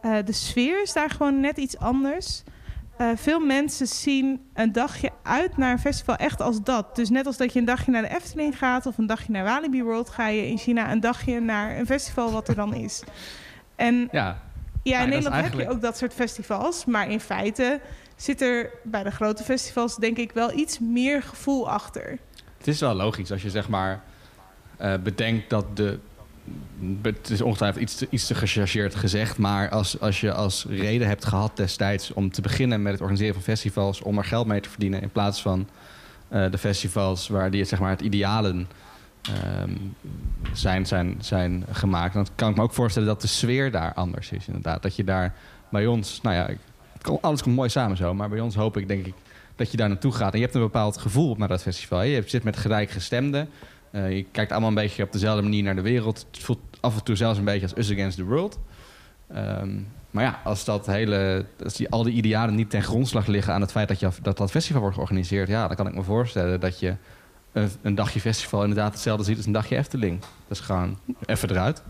Eh, 0.00 0.16
de 0.24 0.32
sfeer 0.32 0.82
is 0.82 0.92
daar 0.92 1.10
gewoon 1.10 1.40
net 1.40 1.56
iets 1.56 1.78
anders. 1.78 2.42
Eh, 2.96 3.08
veel 3.14 3.40
mensen 3.40 3.86
zien 3.86 4.40
een 4.54 4.72
dagje 4.72 5.10
uit 5.22 5.56
naar 5.56 5.72
een 5.72 5.78
festival 5.78 6.16
echt 6.16 6.40
als 6.40 6.62
dat. 6.62 6.96
Dus 6.96 7.10
net 7.10 7.26
als 7.26 7.36
dat 7.36 7.52
je 7.52 7.58
een 7.58 7.64
dagje 7.64 7.90
naar 7.90 8.02
de 8.02 8.14
Efteling 8.14 8.58
gaat 8.58 8.86
of 8.86 8.98
een 8.98 9.06
dagje 9.06 9.32
naar 9.32 9.44
Walibi 9.44 9.82
World, 9.82 10.10
ga 10.10 10.28
je 10.28 10.48
in 10.48 10.58
China 10.58 10.92
een 10.92 11.00
dagje 11.00 11.40
naar 11.40 11.78
een 11.78 11.86
festival 11.86 12.32
wat 12.32 12.48
er 12.48 12.54
dan 12.54 12.74
is. 12.74 13.02
En 13.76 14.08
Ja, 14.12 14.42
ja, 14.82 15.00
in 15.00 15.08
Nederland 15.08 15.42
heb 15.42 15.52
je 15.52 15.68
ook 15.68 15.80
dat 15.80 15.96
soort 15.96 16.14
festivals. 16.14 16.84
Maar 16.84 17.10
in 17.10 17.20
feite 17.20 17.80
zit 18.16 18.40
er 18.40 18.70
bij 18.82 19.02
de 19.02 19.10
grote 19.10 19.42
festivals 19.42 19.96
denk 19.96 20.16
ik 20.16 20.32
wel 20.32 20.52
iets 20.52 20.78
meer 20.78 21.22
gevoel 21.22 21.70
achter. 21.70 22.18
het 22.58 22.66
is 22.66 22.80
wel 22.80 22.94
logisch 22.94 23.32
als 23.32 23.42
je 23.42 23.50
zeg 23.50 23.68
maar 23.68 24.02
eh, 24.76 24.94
bedenkt 25.02 25.50
dat 25.50 25.76
de. 25.76 25.98
Het 27.02 27.30
is 27.30 27.40
ongetwijfeld 27.40 27.82
iets 27.82 27.96
te, 27.96 28.06
iets 28.10 28.30
gechargeerd 28.32 28.94
gezegd, 28.94 29.38
maar 29.38 29.70
als, 29.70 30.00
als 30.00 30.20
je 30.20 30.32
als 30.32 30.66
reden 30.68 31.08
hebt 31.08 31.24
gehad 31.24 31.56
destijds 31.56 32.12
om 32.12 32.30
te 32.30 32.40
beginnen 32.40 32.82
met 32.82 32.92
het 32.92 33.00
organiseren 33.00 33.34
van 33.34 33.42
festivals 33.42 34.02
om 34.02 34.18
er 34.18 34.24
geld 34.24 34.46
mee 34.46 34.60
te 34.60 34.68
verdienen 34.68 35.02
in 35.02 35.10
plaats 35.10 35.42
van 35.42 35.68
eh, 36.28 36.50
de 36.50 36.58
festivals 36.58 37.28
waar 37.28 37.50
die 37.50 37.64
zeg 37.64 37.80
maar, 37.80 37.90
het 37.90 38.00
idealen 38.00 38.68
ehm, 39.22 39.76
zijn, 40.52 40.86
zijn, 40.86 41.16
zijn 41.20 41.64
gemaakt, 41.70 42.14
dan 42.14 42.26
kan 42.34 42.50
ik 42.50 42.56
me 42.56 42.62
ook 42.62 42.72
voorstellen 42.72 43.08
dat 43.08 43.20
de 43.20 43.26
sfeer 43.26 43.70
daar 43.70 43.94
anders 43.94 44.30
is. 44.30 44.46
Inderdaad, 44.46 44.82
dat 44.82 44.96
je 44.96 45.04
daar 45.04 45.34
bij 45.70 45.86
ons, 45.86 46.20
nou 46.22 46.36
ja, 46.36 46.48
alles 47.20 47.42
komt 47.42 47.56
mooi 47.56 47.68
samen 47.68 47.96
zo, 47.96 48.14
maar 48.14 48.28
bij 48.28 48.40
ons 48.40 48.54
hoop 48.54 48.76
ik 48.76 48.88
denk 48.88 49.06
ik 49.06 49.14
dat 49.56 49.70
je 49.70 49.76
daar 49.76 49.88
naartoe 49.88 50.12
gaat 50.12 50.32
en 50.32 50.38
je 50.38 50.44
hebt 50.44 50.56
een 50.56 50.62
bepaald 50.62 50.96
gevoel 50.96 51.34
naar 51.38 51.48
dat 51.48 51.62
festival. 51.62 52.02
Je 52.02 52.22
zit 52.26 52.44
met 52.44 52.56
gelijkgestemden. 52.56 53.48
Eh, 53.92 54.16
je 54.16 54.24
kijkt 54.30 54.50
allemaal 54.50 54.68
een 54.68 54.74
beetje 54.74 55.02
op 55.02 55.12
dezelfde 55.12 55.42
manier 55.42 55.62
naar 55.62 55.74
de 55.74 55.82
wereld. 55.82 56.26
Het 56.30 56.42
voelt 56.42 56.58
af 56.80 56.96
en 56.96 57.04
toe 57.04 57.16
zelfs 57.16 57.38
een 57.38 57.44
beetje 57.44 57.62
als 57.62 57.76
Us 57.76 57.92
Against 57.92 58.16
the 58.16 58.24
World. 58.24 58.58
Ehm, 59.28 59.80
maar 60.10 60.24
ja, 60.24 60.40
als, 60.44 60.64
dat 60.64 60.86
hele, 60.86 61.44
als 61.64 61.74
die, 61.74 61.90
al 61.90 62.02
die 62.02 62.14
idealen 62.14 62.54
niet 62.54 62.70
ten 62.70 62.82
grondslag 62.82 63.26
liggen 63.26 63.54
aan 63.54 63.60
het 63.60 63.70
feit 63.70 63.88
dat, 63.88 64.00
je, 64.00 64.08
dat 64.22 64.36
dat 64.36 64.50
festival 64.50 64.80
wordt 64.80 64.96
georganiseerd, 64.96 65.48
ja, 65.48 65.66
dan 65.66 65.76
kan 65.76 65.86
ik 65.86 65.94
me 65.94 66.02
voorstellen 66.02 66.60
dat 66.60 66.80
je 66.80 66.94
een, 67.52 67.70
een 67.82 67.94
dagje 67.94 68.20
festival 68.20 68.60
inderdaad 68.60 68.92
hetzelfde 68.92 69.24
ziet 69.24 69.36
als 69.36 69.46
een 69.46 69.52
dagje 69.52 69.76
Efteling. 69.76 70.20
Dat 70.20 70.58
is 70.58 70.60
gewoon 70.60 70.98
even 71.26 71.50
eruit. 71.50 71.82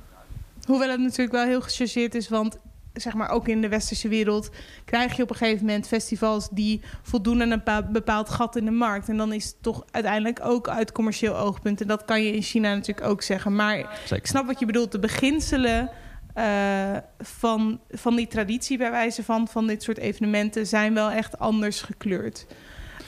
Hoewel 0.64 0.90
het 0.90 1.00
natuurlijk 1.00 1.32
wel 1.32 1.46
heel 1.46 1.60
gechargeerd 1.60 2.14
is, 2.14 2.28
want 2.28 2.58
zeg 2.92 3.14
maar 3.14 3.28
ook 3.28 3.48
in 3.48 3.60
de 3.60 3.68
westerse 3.68 4.08
wereld 4.08 4.50
krijg 4.84 5.16
je 5.16 5.22
op 5.22 5.30
een 5.30 5.36
gegeven 5.36 5.66
moment 5.66 5.86
festivals 5.86 6.48
die 6.50 6.80
voldoen 7.02 7.42
aan 7.42 7.50
een 7.50 7.58
bepa- 7.58 7.82
bepaald 7.82 8.28
gat 8.28 8.56
in 8.56 8.64
de 8.64 8.70
markt. 8.70 9.08
En 9.08 9.16
dan 9.16 9.32
is 9.32 9.44
het 9.44 9.56
toch 9.60 9.84
uiteindelijk 9.90 10.40
ook 10.42 10.68
uit 10.68 10.92
commercieel 10.92 11.36
oogpunt. 11.36 11.80
En 11.80 11.86
dat 11.86 12.04
kan 12.04 12.22
je 12.22 12.32
in 12.32 12.42
China 12.42 12.74
natuurlijk 12.74 13.06
ook 13.06 13.22
zeggen. 13.22 13.54
Maar 13.54 14.00
ik 14.14 14.26
snap 14.26 14.46
wat 14.46 14.58
je 14.58 14.66
bedoelt. 14.66 14.92
De 14.92 14.98
beginselen 14.98 15.90
eh, 16.34 16.96
van, 17.18 17.80
van 17.90 18.16
die 18.16 18.26
traditie 18.26 18.78
bij 18.78 18.90
wijze 18.90 19.22
van, 19.24 19.48
van 19.48 19.66
dit 19.66 19.82
soort 19.82 19.98
evenementen 19.98 20.66
zijn 20.66 20.94
wel 20.94 21.10
echt 21.10 21.38
anders 21.38 21.82
gekleurd. 21.82 22.46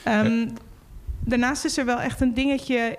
Ehm, 0.03 0.47
Daarnaast 1.19 1.65
is 1.65 1.77
er 1.77 1.85
wel 1.85 1.99
echt 1.99 2.21
een 2.21 2.33
dingetje 2.33 2.97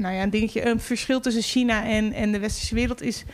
nou 0.00 0.14
ja, 0.14 0.22
een 0.22 0.30
dingetje. 0.30 0.66
Een 0.66 0.80
verschil 0.80 1.20
tussen 1.20 1.42
China 1.42 1.84
en, 1.84 2.12
en 2.12 2.32
de 2.32 2.38
westerse 2.38 2.74
wereld 2.74 3.02
is 3.02 3.24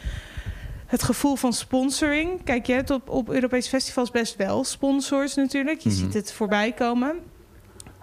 het 0.87 1.03
gevoel 1.03 1.37
van 1.37 1.53
sponsoring. 1.53 2.43
Kijk, 2.45 2.67
je 2.67 2.73
hebt 2.73 2.91
op, 2.91 3.09
op 3.09 3.29
Europese 3.29 3.69
festivals 3.69 4.11
best 4.11 4.37
wel 4.37 4.65
sponsors 4.65 5.35
natuurlijk. 5.35 5.81
Je 5.81 5.89
Mhm. 5.89 5.99
ziet 5.99 6.15
het 6.15 6.33
voorbij 6.33 6.73
komen. 6.73 7.17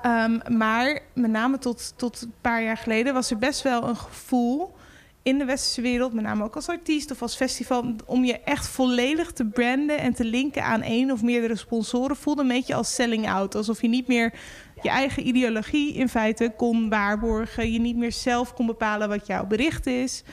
Ehm, 0.01 0.39
maar 0.57 0.99
met 1.13 1.31
name 1.31 1.57
tot, 1.57 1.93
tot 1.95 2.21
een 2.21 2.33
paar 2.41 2.63
jaar 2.63 2.77
geleden 2.77 3.13
was 3.13 3.31
er 3.31 3.37
best 3.37 3.61
wel 3.61 3.87
een 3.87 3.95
gevoel 3.95 4.75
in 5.21 5.37
de 5.37 5.45
westerse 5.45 5.81
wereld, 5.81 6.13
met 6.13 6.23
name 6.23 6.43
ook 6.43 6.55
als 6.55 6.69
artiest 6.69 7.11
of 7.11 7.21
als 7.21 7.35
festival, 7.35 7.95
om 8.05 8.23
je 8.23 8.39
echt 8.39 8.67
volledig 8.67 9.31
te 9.31 9.45
branden 9.45 9.97
en 9.99 10.13
te 10.13 10.23
linken 10.25 10.63
aan 10.63 10.81
één 10.81 11.11
of 11.11 11.21
meerdere 11.21 11.55
sponsoren, 11.55 12.15
voelde 12.15 12.41
een 12.41 12.47
beetje 12.47 12.75
als 12.75 12.93
selling 12.93 13.29
out. 13.29 13.55
Alsof 13.55 13.81
je 13.81 13.87
niet 13.87 14.07
meer 14.07 14.33
je 14.81 14.89
eigen 14.89 15.27
ideologie 15.27 15.93
in 15.93 16.09
feite 16.09 16.53
kon 16.57 16.89
waarborgen, 16.89 17.71
je 17.71 17.79
niet 17.79 17.95
meer 17.95 18.11
zelf 18.11 18.53
kon 18.53 18.65
bepalen 18.65 19.09
wat 19.09 19.27
jouw 19.27 19.45
bericht 19.45 19.85
is. 19.87 20.23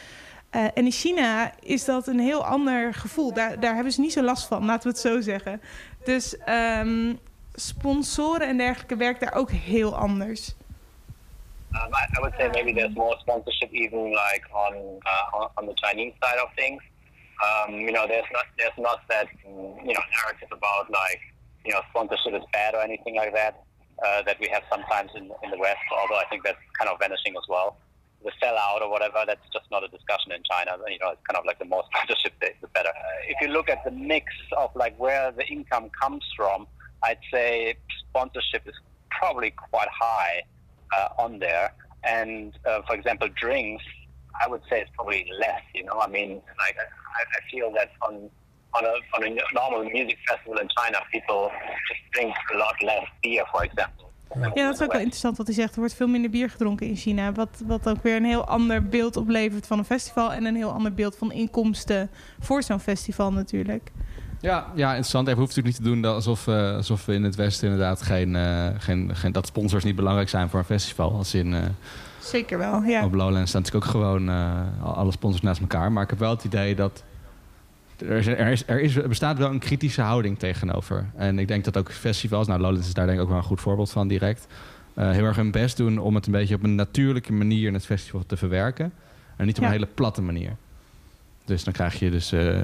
Eh, 0.51 0.64
en 0.64 0.84
in 0.84 0.90
China 0.90 1.53
is 1.61 1.84
dat 1.84 2.07
een 2.07 2.20
heel 2.20 2.44
ander 2.44 2.94
gevoel. 2.94 3.32
Daar, 3.32 3.61
daar 3.61 3.74
hebben 3.74 3.92
ze 3.92 4.01
niet 4.01 4.12
zo 4.12 4.22
last 4.22 4.46
van, 4.46 4.64
laten 4.64 4.82
we 4.82 4.88
het 4.88 5.07
zo 5.07 5.20
zeggen. 5.20 5.62
Dus 6.05 6.36
ehm, 6.36 7.14
sponsoren 7.55 8.48
en 8.48 8.57
dergelijke 8.57 8.96
werkt 8.96 9.20
daar 9.20 9.34
ook 9.34 9.51
heel 9.51 9.96
anders. 9.96 10.55
Um, 11.72 11.94
I, 11.94 12.05
I 12.16 12.20
would 12.20 12.34
say 12.36 12.48
maybe 12.48 12.72
there's 12.72 12.94
more 12.94 13.16
sponsorship 13.18 13.70
even 13.72 14.11
like 14.11 14.42
on 14.53 14.74
uh, 15.07 15.46
on, 15.55 15.66
the 15.66 15.74
Chinese 15.74 16.14
side 16.20 16.42
of 16.42 16.51
things. 16.57 16.82
Um, 17.46 17.74
you 17.74 17.92
know, 17.92 18.07
there's 18.07 18.30
not 18.32 18.46
there's 18.57 18.76
not 18.76 19.01
that 19.07 19.26
you 19.86 19.92
know 19.94 20.05
narrative 20.18 20.51
about 20.51 20.90
like 20.90 21.20
you 21.64 21.72
know 21.72 21.80
sponsorship 21.90 22.34
is 22.34 22.46
bad 22.51 22.74
or 22.74 22.82
anything 22.82 23.14
like 23.14 23.32
that 23.34 23.62
uh, 24.05 24.22
that 24.22 24.36
we 24.40 24.48
have 24.48 24.64
sometimes 24.68 25.11
in 25.14 25.30
in 25.44 25.51
the 25.51 25.59
West. 25.59 25.86
Although 25.92 26.18
I 26.18 26.26
think 26.28 26.42
that's 26.42 26.59
kind 26.78 26.90
of 26.90 26.98
vanishing 26.98 27.34
as 27.36 27.46
well. 27.48 27.76
The 28.22 28.32
sellout 28.42 28.82
or 28.82 28.90
whatever, 28.90 29.24
that's 29.26 29.46
just 29.52 29.64
not 29.70 29.82
a 29.82 29.88
discussion 29.88 30.32
in 30.32 30.42
China. 30.50 30.76
You 30.86 30.98
know, 30.98 31.10
it's 31.10 31.22
kind 31.26 31.38
of 31.38 31.44
like 31.46 31.58
the 31.58 31.64
more 31.64 31.82
sponsorship, 31.94 32.34
the, 32.40 32.48
the 32.60 32.68
better. 32.68 32.90
If 33.28 33.36
you 33.40 33.48
look 33.48 33.70
at 33.70 33.84
the 33.84 33.90
mix 33.90 34.26
of 34.56 34.70
like 34.74 34.98
where 34.98 35.32
the 35.32 35.46
income 35.46 35.90
comes 36.00 36.24
from, 36.36 36.66
I'd 37.02 37.18
say 37.32 37.76
sponsorship 38.08 38.66
is 38.66 38.74
probably 39.10 39.50
quite 39.50 39.88
high 39.88 40.42
uh, 40.96 41.08
on 41.18 41.38
there. 41.38 41.72
And 42.04 42.56
uh, 42.66 42.82
for 42.86 42.94
example, 42.94 43.28
drinks, 43.40 43.84
I 44.42 44.48
would 44.48 44.62
say 44.70 44.80
it's 44.80 44.90
probably 44.94 45.26
less. 45.38 45.62
You 45.74 45.84
know, 45.84 46.00
I 46.00 46.08
mean, 46.08 46.34
like 46.34 46.76
I, 46.78 47.22
I 47.22 47.50
feel 47.50 47.72
that 47.72 47.92
on 48.02 48.30
on 48.74 48.84
a 48.84 48.94
on 49.16 49.24
a 49.24 49.54
normal 49.54 49.84
music 49.84 50.18
festival 50.28 50.58
in 50.58 50.68
China, 50.76 51.00
people 51.12 51.50
just 51.88 52.00
drink 52.12 52.34
a 52.54 52.58
lot 52.58 52.74
less 52.82 53.06
beer, 53.22 53.44
for 53.52 53.64
example. 53.64 54.09
Ja, 54.34 54.66
dat 54.66 54.74
is 54.74 54.82
ook 54.82 54.92
wel 54.92 55.00
interessant 55.00 55.36
wat 55.36 55.46
hij 55.46 55.54
zegt. 55.54 55.72
Er 55.72 55.78
wordt 55.78 55.94
veel 55.94 56.08
minder 56.08 56.30
bier 56.30 56.50
gedronken 56.50 56.86
in 56.86 56.96
China. 56.96 57.32
Wat, 57.32 57.62
wat 57.66 57.88
ook 57.88 58.02
weer 58.02 58.16
een 58.16 58.24
heel 58.24 58.44
ander 58.44 58.84
beeld 58.84 59.16
oplevert 59.16 59.66
van 59.66 59.78
een 59.78 59.84
festival. 59.84 60.32
En 60.32 60.44
een 60.44 60.56
heel 60.56 60.72
ander 60.72 60.94
beeld 60.94 61.16
van 61.16 61.32
inkomsten 61.32 62.10
voor 62.40 62.62
zo'n 62.62 62.80
festival 62.80 63.32
natuurlijk. 63.32 63.90
Ja, 64.40 64.66
ja, 64.74 64.88
interessant. 64.88 65.26
Even 65.28 65.40
hoeft 65.40 65.56
natuurlijk 65.56 65.78
niet 65.78 65.86
te 65.86 65.94
doen 65.94 66.14
alsof, 66.14 66.46
eh, 66.46 66.76
alsof 66.76 67.06
we 67.06 67.14
in 67.14 67.24
het 67.24 67.34
Westen 67.34 67.70
inderdaad 67.70 68.02
geen, 68.02 68.36
eh, 68.36 68.68
geen, 68.78 69.16
geen, 69.16 69.32
dat 69.32 69.46
sponsors 69.46 69.84
niet 69.84 69.96
belangrijk 69.96 70.28
zijn 70.28 70.48
voor 70.48 70.58
een 70.58 70.64
festival. 70.64 71.12
Als 71.12 71.34
in 71.34 71.54
eh, 71.54 71.62
Zeker 72.20 72.58
wel, 72.58 72.82
ja. 72.82 73.04
op 73.04 73.14
Lowlands 73.14 73.50
staan 73.50 73.62
natuurlijk 73.62 73.86
ook 73.86 73.92
gewoon 73.92 74.28
eh, 74.28 74.60
alle 74.82 75.12
sponsors 75.12 75.42
naast 75.42 75.60
elkaar. 75.60 75.92
Maar 75.92 76.02
ik 76.02 76.10
heb 76.10 76.18
wel 76.18 76.30
het 76.30 76.44
idee 76.44 76.74
dat 76.74 77.02
er, 78.03 78.16
is, 78.16 78.26
er, 78.26 78.48
is, 78.48 78.62
er, 78.66 78.80
is, 78.80 78.96
er 78.96 79.09
bestaat 79.09 79.38
wel 79.38 79.51
een 79.51 79.59
kritische 79.59 80.01
houding 80.03 80.38
tegenover. 80.38 81.07
En 81.16 81.38
ik 81.38 81.48
denk 81.48 81.64
dat 81.64 81.76
ook 81.76 81.92
festivals, 81.92 82.46
nou 82.46 82.61
Lowlands 82.61 82.86
is 82.88 82.94
daar 82.94 83.07
denk 83.07 83.18
ik 83.18 83.22
ook 83.24 83.30
wel 83.30 83.38
een 83.38 83.44
goed 83.44 83.61
voorbeeld 83.61 83.90
van 83.90 84.09
direct, 84.09 84.46
eh, 84.94 85.11
heel 85.11 85.24
erg 85.24 85.36
hun 85.36 85.51
best 85.51 85.76
doen 85.76 85.98
om 85.98 86.14
het 86.14 86.26
een 86.26 86.32
beetje 86.32 86.55
op 86.55 86.62
een 86.62 86.74
natuurlijke 86.74 87.32
manier 87.32 87.66
in 87.66 87.74
het 87.74 87.86
festival 87.86 88.24
te 88.26 88.36
verwerken. 88.36 88.92
En 89.36 89.46
niet 89.46 89.57
op 89.57 89.62
Ja. 89.62 89.66
een 89.68 89.74
hele 89.74 89.88
platte 89.94 90.22
manier. 90.22 90.57
Dus 91.44 91.64
dan 91.64 91.72
krijg 91.72 91.98
je 91.98 92.11
dus 92.11 92.32
eh, 92.32 92.59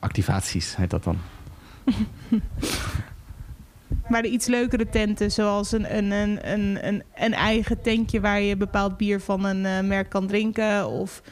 activaties, 0.00 0.76
heet 0.76 0.90
dat 0.90 1.04
dan. 1.04 1.18
Maar 4.08 4.22
de 4.22 4.28
iets 4.28 4.46
leukere 4.46 4.88
tenten, 4.88 5.30
zoals 5.32 5.72
een, 5.72 5.96
een, 5.96 6.10
een, 6.10 6.52
een, 6.52 6.86
een, 6.86 7.02
een 7.14 7.34
eigen 7.34 7.82
tentje 7.82 8.20
waar 8.20 8.40
je 8.40 8.56
bepaald 8.56 8.96
bier 8.96 9.20
van 9.20 9.44
een 9.44 9.66
eh, 9.66 9.80
merk 9.80 10.08
kan 10.08 10.26
drinken. 10.26 10.88
Of 10.88 11.22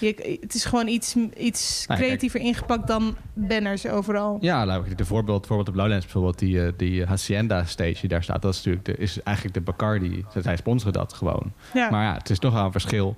Je, 0.00 0.38
het 0.40 0.54
is 0.54 0.64
gewoon 0.64 0.88
iets, 0.88 1.16
iets 1.36 1.84
Nou 1.86 2.00
creatiever 2.00 2.40
ingepakt 2.40 2.86
dan 2.86 3.16
banners 3.34 3.86
overal. 3.86 4.38
Ja, 4.40 4.66
laat 4.66 4.86
ik 4.86 4.98
de 4.98 5.04
voorbeeld, 5.04 5.38
bijvoorbeeld 5.38 5.68
op 5.68 5.74
Lowlands, 5.74 6.04
bijvoorbeeld 6.04 6.38
die, 6.38 6.62
eh, 6.66 6.72
die 6.76 7.04
Hacienda 7.04 7.64
stage 7.64 8.00
die 8.00 8.08
daar 8.08 8.22
staat, 8.22 8.42
dat 8.42 8.52
is 8.54 8.56
natuurlijk 8.56 8.84
de, 8.84 8.96
is 8.96 9.22
eigenlijk 9.22 9.56
de 9.56 9.62
Bacardi. 9.62 10.24
Zij 10.42 10.56
sponsoren 10.56 10.92
dat 10.92 11.12
gewoon. 11.12 11.52
Ja. 11.74 11.90
Maar 11.90 12.04
ja, 12.04 12.14
het 12.14 12.30
is 12.30 12.38
toch 12.38 12.52
wel 12.52 12.64
een 12.64 12.72
verschil 12.72 13.16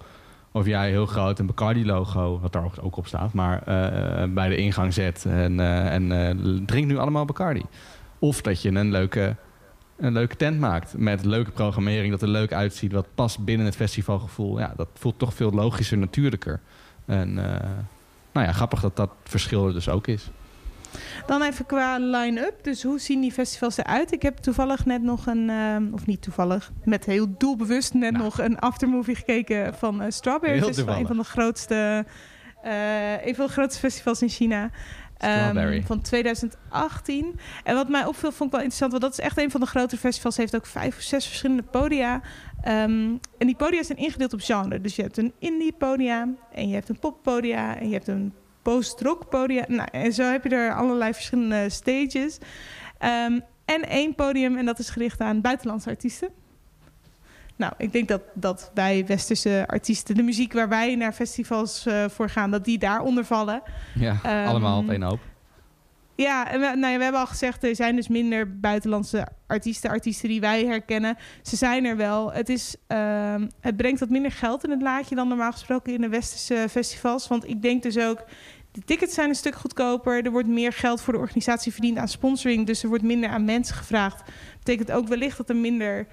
of 0.52 0.66
jij 0.66 0.90
heel 0.90 1.06
groot 1.06 1.38
een 1.38 1.46
Bacardi-logo, 1.46 2.38
wat 2.40 2.52
daar 2.52 2.64
ook- 2.82 2.96
op 2.96 3.06
staat, 3.06 3.32
maar 3.32 3.62
eh, 3.62 4.28
bij 4.28 4.48
de 4.48 4.56
ingang 4.56 4.94
zet 4.94 5.24
en, 5.28 5.60
eh, 5.60 5.92
en 5.94 6.12
eh, 6.12 6.60
drink 6.66 6.86
nu 6.86 6.98
allemaal 6.98 7.24
Bacardi. 7.24 7.62
Of 8.18 8.40
dat 8.40 8.62
je 8.62 8.68
een 8.68 8.90
leuke, 8.90 9.36
een 9.99 10.12
leuke 10.12 10.36
tent 10.36 10.61
maakt 10.61 10.96
met 10.96 11.24
leuke 11.24 11.51
programmering, 11.51 12.11
dat 12.11 12.22
er 12.22 12.28
leuk 12.28 12.53
uitziet, 12.53 12.92
wat 12.92 13.07
past 13.14 13.44
binnen 13.44 13.66
het 13.66 13.76
festivalgevoel. 13.76 14.59
Ja, 14.59 14.72
dat 14.76 14.88
voelt 14.94 15.18
toch 15.18 15.34
veel 15.34 15.51
logischer, 15.51 15.99
natuurlijker. 15.99 16.61
En 17.07 17.38
eh, 17.38 17.68
nou 18.32 18.46
ja, 18.46 18.53
grappig 18.53 18.80
dat 18.80 18.96
dat 18.96 19.11
verschil 19.24 19.66
er 19.66 19.72
dus 19.72 19.88
ook 19.88 20.07
is. 20.07 20.30
Dan 21.26 21.42
even 21.42 21.66
qua 21.66 21.99
line-up. 21.99 22.55
Dus 22.62 22.82
hoe 22.82 22.99
zien 22.99 23.20
die 23.20 23.32
festivals 23.32 23.76
eruit? 23.76 24.12
Ik 24.12 24.22
heb 24.22 24.36
toevallig 24.36 24.84
net 24.84 25.03
nog 25.03 25.26
een, 25.26 25.51
ehm, 25.51 25.84
of 25.92 26.07
niet 26.07 26.22
toevallig, 26.22 26.70
met 26.84 27.05
heel 27.05 27.34
doelbewust 27.38 27.94
net 27.94 28.12
Nou. 28.12 28.24
nog 28.24 28.40
een 28.40 28.59
aftermovie 28.59 29.14
gekeken 29.14 29.74
van 29.74 30.03
eh, 30.03 30.11
Strawberry 30.11 30.62
Festival. 30.62 30.96
Een 30.96 31.07
van 31.07 31.16
de 31.16 31.24
grootste, 31.24 32.05
eh, 32.62 33.26
een 33.26 33.34
van 33.34 33.46
de 33.46 33.53
grootste 33.53 33.80
festivals 33.80 34.22
in 34.22 34.28
China. 34.28 34.70
Ehm, 35.18 35.82
van 35.82 36.00
2018. 36.00 37.38
En 37.64 37.74
wat 37.74 37.88
mij 37.88 38.04
opviel, 38.04 38.32
vond 38.32 38.50
ik 38.50 38.50
wel 38.50 38.60
interessant. 38.60 38.90
Want 38.90 39.02
dat 39.02 39.12
is 39.12 39.18
echt 39.18 39.38
een 39.38 39.50
van 39.50 39.60
de 39.60 39.66
grotere 39.66 40.00
festivals. 40.00 40.36
Heeft 40.36 40.56
ook 40.56 40.66
vijf 40.66 40.96
of 40.96 41.02
zes 41.02 41.26
verschillende 41.26 41.62
podia. 41.62 42.20
Ehm, 42.62 43.16
en 43.38 43.46
die 43.46 43.56
podia 43.56 43.82
zijn 43.82 43.98
ingedeeld 43.98 44.32
op 44.32 44.40
genre. 44.40 44.80
Dus 44.80 44.96
je 44.96 45.02
hebt 45.02 45.16
een 45.16 45.32
indie 45.38 45.72
podia. 45.72 46.28
En 46.52 46.68
je 46.68 46.74
hebt 46.74 46.88
een 46.88 46.98
pop 46.98 47.22
podia. 47.22 47.78
En 47.78 47.88
je 47.88 47.94
hebt 47.94 48.08
een 48.08 48.32
post-rock 48.62 49.28
podia. 49.28 49.64
Nou, 49.68 49.88
en 49.92 50.12
zo 50.12 50.22
heb 50.22 50.44
je 50.44 50.50
er 50.50 50.74
allerlei 50.74 51.14
verschillende 51.14 51.70
stages. 51.70 52.38
Ehm, 52.98 53.40
en 53.64 53.88
één 53.88 54.14
podium. 54.14 54.56
En 54.56 54.66
dat 54.66 54.78
is 54.78 54.90
gericht 54.90 55.20
aan 55.20 55.40
buitenlandse 55.40 55.88
artiesten. 55.88 56.28
Nou, 57.59 57.72
ik 57.76 57.92
denk 57.92 58.09
dat, 58.09 58.22
dat 58.34 58.70
wij 58.74 59.06
westerse 59.06 59.64
artiesten, 59.66 60.14
de 60.14 60.22
muziek 60.22 60.52
waar 60.52 60.68
wij 60.68 60.94
naar 60.94 61.12
festivals 61.12 61.86
eh, 61.86 62.04
voor 62.09 62.28
gaan, 62.28 62.50
dat 62.50 62.64
die 62.64 62.78
daaronder 62.78 63.24
vallen. 63.24 63.62
Ja, 63.94 64.16
Ehm, 64.22 64.48
allemaal 64.48 64.78
op 64.78 64.88
één 64.88 65.02
hoop. 65.02 65.20
Ja, 66.14 66.50
en 66.50 66.61
we, 66.61 66.66
nou 66.66 66.92
ja, 66.92 66.96
we 66.96 67.02
hebben 67.02 67.20
al 67.20 67.26
gezegd, 67.26 67.64
er 67.64 67.76
zijn 67.76 67.96
dus 67.96 68.09
minder 68.09 68.59
buitenlandse 68.61 69.28
artiesten, 69.46 69.90
artiesten 69.90 70.28
die 70.28 70.40
wij 70.40 70.64
herkennen. 70.64 71.16
Ze 71.42 71.56
zijn 71.56 71.84
er 71.84 71.96
wel. 71.96 72.32
Het, 72.32 72.48
is, 72.48 72.76
ehm, 72.86 73.48
het 73.61 73.76
brengt 73.76 74.00
wat 74.00 74.09
minder 74.09 74.32
geld 74.32 74.64
in 74.64 74.70
het 74.70 74.82
laadje 74.82 75.14
dan 75.14 75.28
normaal 75.28 75.52
gesproken 75.52 75.94
in 75.94 76.00
de 76.00 76.09
westerse 76.09 76.68
festivals. 76.70 77.28
Want 77.28 77.48
ik 77.48 77.62
denk 77.62 77.82
dus 77.82 77.98
ook, 77.98 78.24
de 78.72 78.80
tickets 78.84 79.14
zijn 79.14 79.28
een 79.28 79.34
stuk 79.34 79.54
goedkoper. 79.54 80.24
Er 80.24 80.30
wordt 80.30 80.48
meer 80.48 80.72
geld 80.72 81.00
voor 81.00 81.12
de 81.12 81.18
organisatie 81.18 81.72
verdiend 81.72 81.98
aan 81.98 82.09
sponsoring. 82.09 82.66
Dus 82.66 82.82
er 82.82 82.88
wordt 82.88 83.04
minder 83.04 83.30
aan 83.30 83.44
mensen 83.44 83.74
gevraagd. 83.76 84.22
Betekent 84.59 84.92
ook 84.92 85.09
wellicht 85.09 85.36
dat 85.36 85.48
er 85.48 85.56
minder 85.56 86.06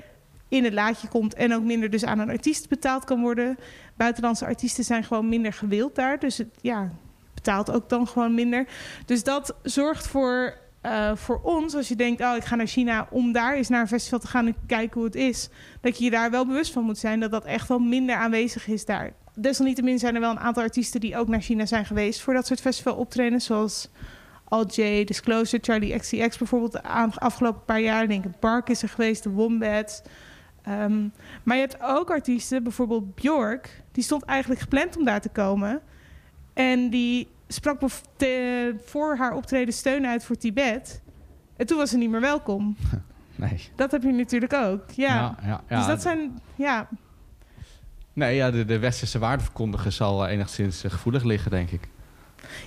in 0.47 0.63
het 0.63 0.73
laadje 0.73 1.07
komt 1.07 1.33
en 1.33 1.53
ook 1.53 1.63
minder 1.63 1.89
dus 1.89 2.05
aan 2.05 2.19
een 2.19 2.29
artiest 2.29 2.69
betaald 2.69 3.03
kan 3.03 3.21
worden. 3.21 3.57
Buitenlandse 3.95 4.45
artiesten 4.45 4.83
zijn 4.83 5.03
gewoon 5.03 5.29
minder 5.29 5.53
gewild 5.53 5.95
daar. 5.95 6.19
Dus 6.19 6.37
het, 6.37 6.49
ja, 6.61 6.91
betaalt 7.33 7.71
ook 7.71 7.89
dan 7.89 8.07
gewoon 8.07 8.33
minder. 8.33 8.67
Dus 9.05 9.23
dat 9.23 9.55
zorgt 9.63 10.07
voor, 10.07 10.57
eh, 10.81 11.15
voor 11.15 11.39
ons, 11.43 11.75
als 11.75 11.87
je 11.87 11.95
denkt, 11.95 12.21
oh, 12.21 12.35
ik 12.35 12.43
ga 12.43 12.55
naar 12.55 12.67
China 12.67 13.07
om 13.09 13.31
daar 13.31 13.55
eens 13.55 13.69
naar 13.69 13.81
een 13.81 13.87
festival 13.87 14.19
te 14.19 14.27
gaan 14.27 14.47
en 14.47 14.55
kijken 14.67 14.93
hoe 14.95 15.05
het 15.05 15.15
is, 15.15 15.49
dat 15.81 15.97
je 15.97 16.03
je 16.03 16.09
daar 16.09 16.31
wel 16.31 16.45
bewust 16.45 16.73
van 16.73 16.83
moet 16.83 16.97
zijn 16.97 17.19
dat 17.19 17.31
dat 17.31 17.45
echt 17.45 17.67
wel 17.67 17.79
minder 17.79 18.15
aanwezig 18.15 18.67
is 18.67 18.85
daar. 18.85 19.13
Desalniettemin 19.33 19.99
zijn 19.99 20.15
er 20.15 20.21
wel 20.21 20.31
een 20.31 20.39
aantal 20.39 20.63
artiesten 20.63 20.99
die 20.99 21.17
ook 21.17 21.27
naar 21.27 21.41
China 21.41 21.65
zijn 21.65 21.85
geweest 21.85 22.21
voor 22.21 22.33
dat 22.33 22.47
soort 22.47 22.61
festivaloptredens, 22.61 23.45
zoals 23.45 23.89
Al 24.47 24.65
J, 24.65 25.03
Disclosure, 25.03 25.63
Charlie 25.63 25.97
XCX 25.97 26.37
bijvoorbeeld 26.37 26.71
de 26.71 26.83
afgelopen 27.19 27.65
paar 27.65 27.81
jaar. 27.81 28.05
Linkin 28.07 28.35
Park 28.39 28.69
is 28.69 28.81
er 28.81 28.89
geweest, 28.89 29.23
de 29.23 29.29
Wombats. 29.29 30.01
Ehm, 30.66 31.07
maar 31.43 31.55
je 31.55 31.61
hebt 31.61 31.78
ook 31.82 32.09
artiesten, 32.11 32.63
bijvoorbeeld 32.63 33.16
Björk, 33.16 33.84
die 33.91 34.03
stond 34.03 34.24
eigenlijk 34.24 34.61
gepland 34.61 34.97
om 34.97 35.05
daar 35.05 35.22
te 35.22 35.30
komen. 35.30 35.82
En 36.53 36.89
die 36.89 37.28
sprak 37.47 37.80
te- 38.16 38.76
voor 38.86 39.16
haar 39.18 39.34
optreden 39.36 39.74
steun 39.74 40.05
uit 40.05 40.24
voor 40.24 40.36
Tibet. 40.38 41.01
En 41.57 41.66
toen 41.66 41.78
was 41.78 41.89
ze 41.89 41.97
niet 41.97 42.09
meer 42.09 42.22
welkom. 42.22 42.76
Nee. 43.38 43.70
Dat 43.76 43.91
heb 43.91 44.03
je 44.03 44.11
natuurlijk 44.11 44.53
ook. 44.53 44.91
Ja. 44.91 45.16
Ja, 45.16 45.36
ja, 45.43 45.61
ja. 45.70 45.78
dus 45.78 45.86
dat 45.88 46.01
zijn, 46.01 46.39
ja, 46.55 46.88
Nee, 48.13 48.36
ja, 48.36 48.51
de, 48.51 48.66
de 48.66 48.80
westerse 48.80 49.20
waardeverkondiger 49.20 49.91
zal 49.91 50.26
eh, 50.26 50.32
enigszins 50.34 50.84
eh, 50.84 50.91
gevoelig 50.91 51.24
liggen, 51.24 51.51
denk 51.51 51.70
ik. 51.72 51.88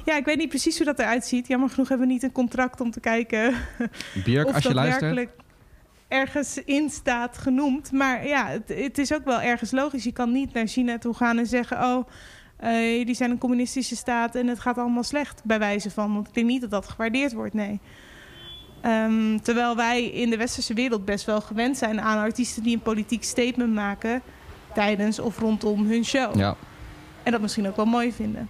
ja, 0.05 0.17
ik 0.17 0.25
weet 0.25 0.37
niet 0.37 0.49
precies 0.49 0.77
hoe 0.77 0.87
dat 0.87 0.99
eruit 0.99 1.25
ziet. 1.25 1.47
Jammer 1.47 1.69
genoeg 1.71 1.89
hebben 1.89 2.07
we 2.07 2.13
niet 2.13 2.23
een 2.23 2.33
contract 2.33 2.81
om 2.81 2.91
te 2.91 3.01
kijken 3.01 3.55
Björk, 4.25 4.51
als 4.55 4.63
je 4.63 4.75
luistert. 4.75 5.01
werkelijk 5.01 5.31
ergens 6.09 6.65
in 6.65 6.91
staat 6.91 7.39
genoemd. 7.39 7.93
Maar 7.93 8.27
ja, 8.27 8.47
het, 8.47 8.69
het 8.69 8.99
is 8.99 9.15
ook 9.15 9.25
wel 9.25 9.41
ergens 9.41 9.71
logisch. 9.71 10.05
Je 10.05 10.13
kan 10.13 10.33
niet 10.33 10.53
naar 10.53 10.67
China 10.67 10.99
toe 10.99 11.15
gaan 11.15 11.39
en 11.39 11.47
zeggen... 11.47 11.77
oh, 11.77 12.09
eh, 12.57 12.97
jullie 12.97 13.15
zijn 13.15 13.31
een 13.31 13.39
communistische 13.39 13.97
staat 13.97 14.35
en 14.35 14.47
het 14.47 14.61
gaat 14.61 14.79
allemaal 14.79 15.03
slecht, 15.03 15.41
bij 15.45 15.59
wijze 15.59 15.91
van. 15.91 16.15
Want 16.15 16.29
ik 16.29 16.35
denk 16.35 16.47
niet 16.47 16.61
dat 16.61 16.71
dat 16.71 16.89
gewaardeerd 16.89 17.33
wordt, 17.33 17.55
nee. 17.55 17.81
Ehm, 18.81 19.39
terwijl 19.39 19.77
wij 19.77 20.05
in 20.05 20.31
de 20.31 20.37
westerse 20.37 20.75
wereld 20.75 21.05
best 21.05 21.27
wel 21.27 21.41
gewend 21.41 21.77
zijn 21.77 22.01
aan 22.01 22.19
artiesten 22.19 22.63
die 22.63 22.75
een 22.75 22.83
politiek 22.83 23.25
statement 23.25 23.75
maken 23.75 24.23
tijdens 24.75 25.19
of 25.19 25.39
rondom 25.39 25.87
hun 25.87 26.05
show. 26.05 26.37
Ja, 26.37 26.57
En 27.23 27.33
dat 27.33 27.41
misschien 27.41 27.69
ook 27.69 27.77
wel 27.77 27.87
mooi 27.87 28.13
vinden. 28.13 28.49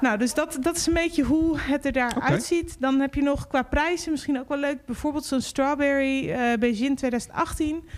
Nou, 0.00 0.18
dus 0.18 0.34
dat, 0.34 0.56
dat 0.60 0.76
is 0.76 0.86
een 0.86 0.94
beetje 0.94 1.22
hoe 1.22 1.58
het 1.58 1.84
er 1.84 1.92
daar 1.92 2.20
uitziet. 2.20 2.76
Dan 2.80 3.00
heb 3.00 3.14
je 3.14 3.22
nog 3.22 3.46
qua 3.46 3.62
prijzen 3.62 4.10
misschien 4.10 4.38
ook 4.38 4.48
wel 4.48 4.58
leuk. 4.58 4.86
Bijvoorbeeld 4.86 5.24
zo'n 5.24 5.40
Strawberry 5.40 6.30
eh 6.30 6.58
Beijing 6.58 6.96
2018. 6.96 7.88